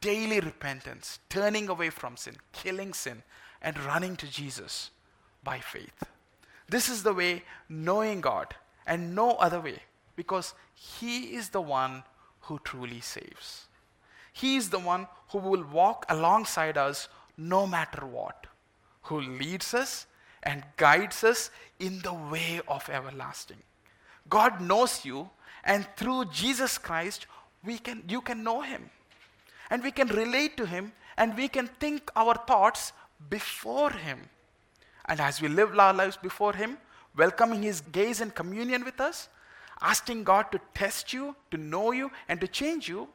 Daily 0.00 0.40
repentance, 0.40 1.20
turning 1.28 1.68
away 1.68 1.90
from 1.90 2.16
sin, 2.16 2.36
killing 2.52 2.92
sin, 2.92 3.22
and 3.62 3.78
running 3.84 4.16
to 4.16 4.30
Jesus 4.30 4.90
by 5.42 5.60
faith. 5.60 6.02
This 6.68 6.88
is 6.88 7.02
the 7.02 7.14
way 7.14 7.44
knowing 7.68 8.20
God 8.20 8.54
and 8.86 9.14
no 9.14 9.32
other 9.32 9.60
way 9.60 9.82
because 10.16 10.54
He 10.74 11.34
is 11.34 11.50
the 11.50 11.60
one 11.60 12.02
who 12.42 12.58
truly 12.64 13.00
saves. 13.00 13.66
He 14.36 14.56
is 14.56 14.68
the 14.68 14.78
one 14.78 15.08
who 15.30 15.38
will 15.38 15.64
walk 15.64 16.04
alongside 16.10 16.76
us 16.76 17.08
no 17.38 17.66
matter 17.66 18.04
what, 18.04 18.46
who 19.04 19.18
leads 19.18 19.72
us 19.72 20.06
and 20.42 20.62
guides 20.76 21.24
us 21.24 21.50
in 21.80 22.00
the 22.00 22.12
way 22.12 22.60
of 22.68 22.86
everlasting. 22.90 23.56
God 24.28 24.60
knows 24.60 25.06
you, 25.06 25.30
and 25.64 25.88
through 25.96 26.26
Jesus 26.26 26.76
Christ, 26.76 27.26
we 27.64 27.78
can, 27.78 28.02
you 28.06 28.20
can 28.20 28.44
know 28.44 28.60
Him. 28.60 28.90
And 29.70 29.82
we 29.82 29.90
can 29.90 30.08
relate 30.08 30.58
to 30.58 30.66
Him, 30.66 30.92
and 31.16 31.34
we 31.34 31.48
can 31.48 31.68
think 31.80 32.10
our 32.14 32.34
thoughts 32.34 32.92
before 33.30 33.90
Him. 33.90 34.28
And 35.06 35.18
as 35.18 35.40
we 35.40 35.48
live 35.48 35.78
our 35.78 35.94
lives 35.94 36.18
before 36.18 36.52
Him, 36.52 36.76
welcoming 37.16 37.62
His 37.62 37.80
gaze 37.80 38.20
and 38.20 38.34
communion 38.34 38.84
with 38.84 39.00
us, 39.00 39.30
asking 39.80 40.24
God 40.24 40.52
to 40.52 40.60
test 40.74 41.14
you, 41.14 41.34
to 41.52 41.56
know 41.56 41.92
you, 41.92 42.10
and 42.28 42.38
to 42.42 42.46
change 42.46 42.86
you, 42.86 43.08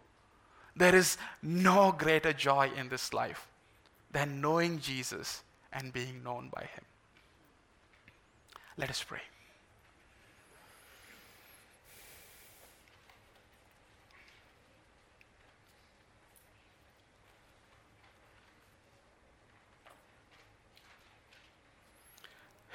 there 0.76 0.96
is 0.96 1.18
no 1.42 1.92
greater 1.92 2.34
joy 2.34 2.72
in 2.76 2.90
this 2.90 3.14
life 3.14 3.48
than 4.12 4.42
knowing 4.42 4.80
Jesus 4.80 5.44
and 5.72 5.94
being 5.94 6.24
known 6.24 6.50
by 6.54 6.62
Him. 6.62 6.86
Let 8.78 8.90
us 8.90 9.04
pray. 9.04 9.22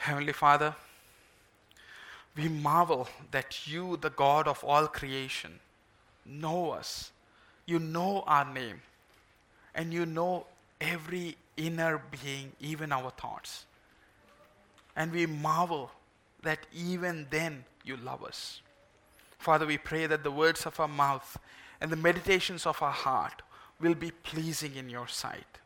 Heavenly 0.06 0.32
Father, 0.32 0.76
we 2.36 2.48
marvel 2.48 3.08
that 3.32 3.66
you, 3.66 3.96
the 3.96 4.10
God 4.10 4.46
of 4.46 4.62
all 4.62 4.86
creation, 4.86 5.58
know 6.24 6.70
us. 6.70 7.10
You 7.66 7.78
know 7.78 8.24
our 8.26 8.44
name. 8.44 8.80
And 9.74 9.92
you 9.92 10.06
know 10.06 10.46
every 10.80 11.36
inner 11.56 12.00
being, 12.22 12.52
even 12.60 12.92
our 12.92 13.10
thoughts. 13.10 13.66
And 14.94 15.12
we 15.12 15.26
marvel 15.26 15.90
that 16.42 16.60
even 16.74 17.26
then 17.30 17.64
you 17.84 17.96
love 17.96 18.24
us. 18.24 18.60
Father, 19.38 19.66
we 19.66 19.78
pray 19.78 20.06
that 20.06 20.22
the 20.22 20.30
words 20.30 20.64
of 20.64 20.80
our 20.80 20.88
mouth 20.88 21.38
and 21.80 21.90
the 21.90 21.96
meditations 21.96 22.66
of 22.66 22.80
our 22.82 22.92
heart 22.92 23.42
will 23.80 23.94
be 23.94 24.10
pleasing 24.10 24.76
in 24.76 24.88
your 24.88 25.06
sight. 25.06 25.58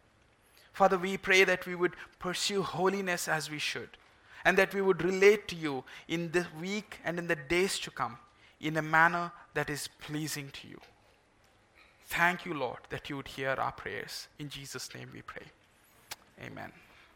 Father, 0.72 0.98
we 0.98 1.16
pray 1.16 1.44
that 1.44 1.66
we 1.66 1.74
would 1.74 1.94
pursue 2.18 2.62
holiness 2.62 3.28
as 3.28 3.50
we 3.50 3.58
should 3.58 3.90
and 4.44 4.56
that 4.56 4.74
we 4.74 4.80
would 4.80 5.02
relate 5.02 5.46
to 5.48 5.56
you 5.56 5.84
in 6.08 6.32
the 6.32 6.46
week 6.60 6.98
and 7.04 7.18
in 7.18 7.26
the 7.26 7.36
days 7.36 7.78
to 7.80 7.90
come 7.90 8.18
in 8.60 8.76
a 8.76 8.82
manner 8.82 9.30
that 9.54 9.70
is 9.70 9.88
pleasing 10.00 10.50
to 10.50 10.68
you. 10.68 10.80
Thank 12.10 12.44
you, 12.44 12.54
Lord, 12.54 12.80
that 12.90 13.08
you 13.08 13.16
would 13.16 13.28
hear 13.28 13.50
our 13.50 13.70
prayers. 13.70 14.26
In 14.40 14.48
Jesus' 14.48 14.92
name 14.94 15.10
we 15.14 15.22
pray. 15.22 15.46
Amen. 16.44 16.72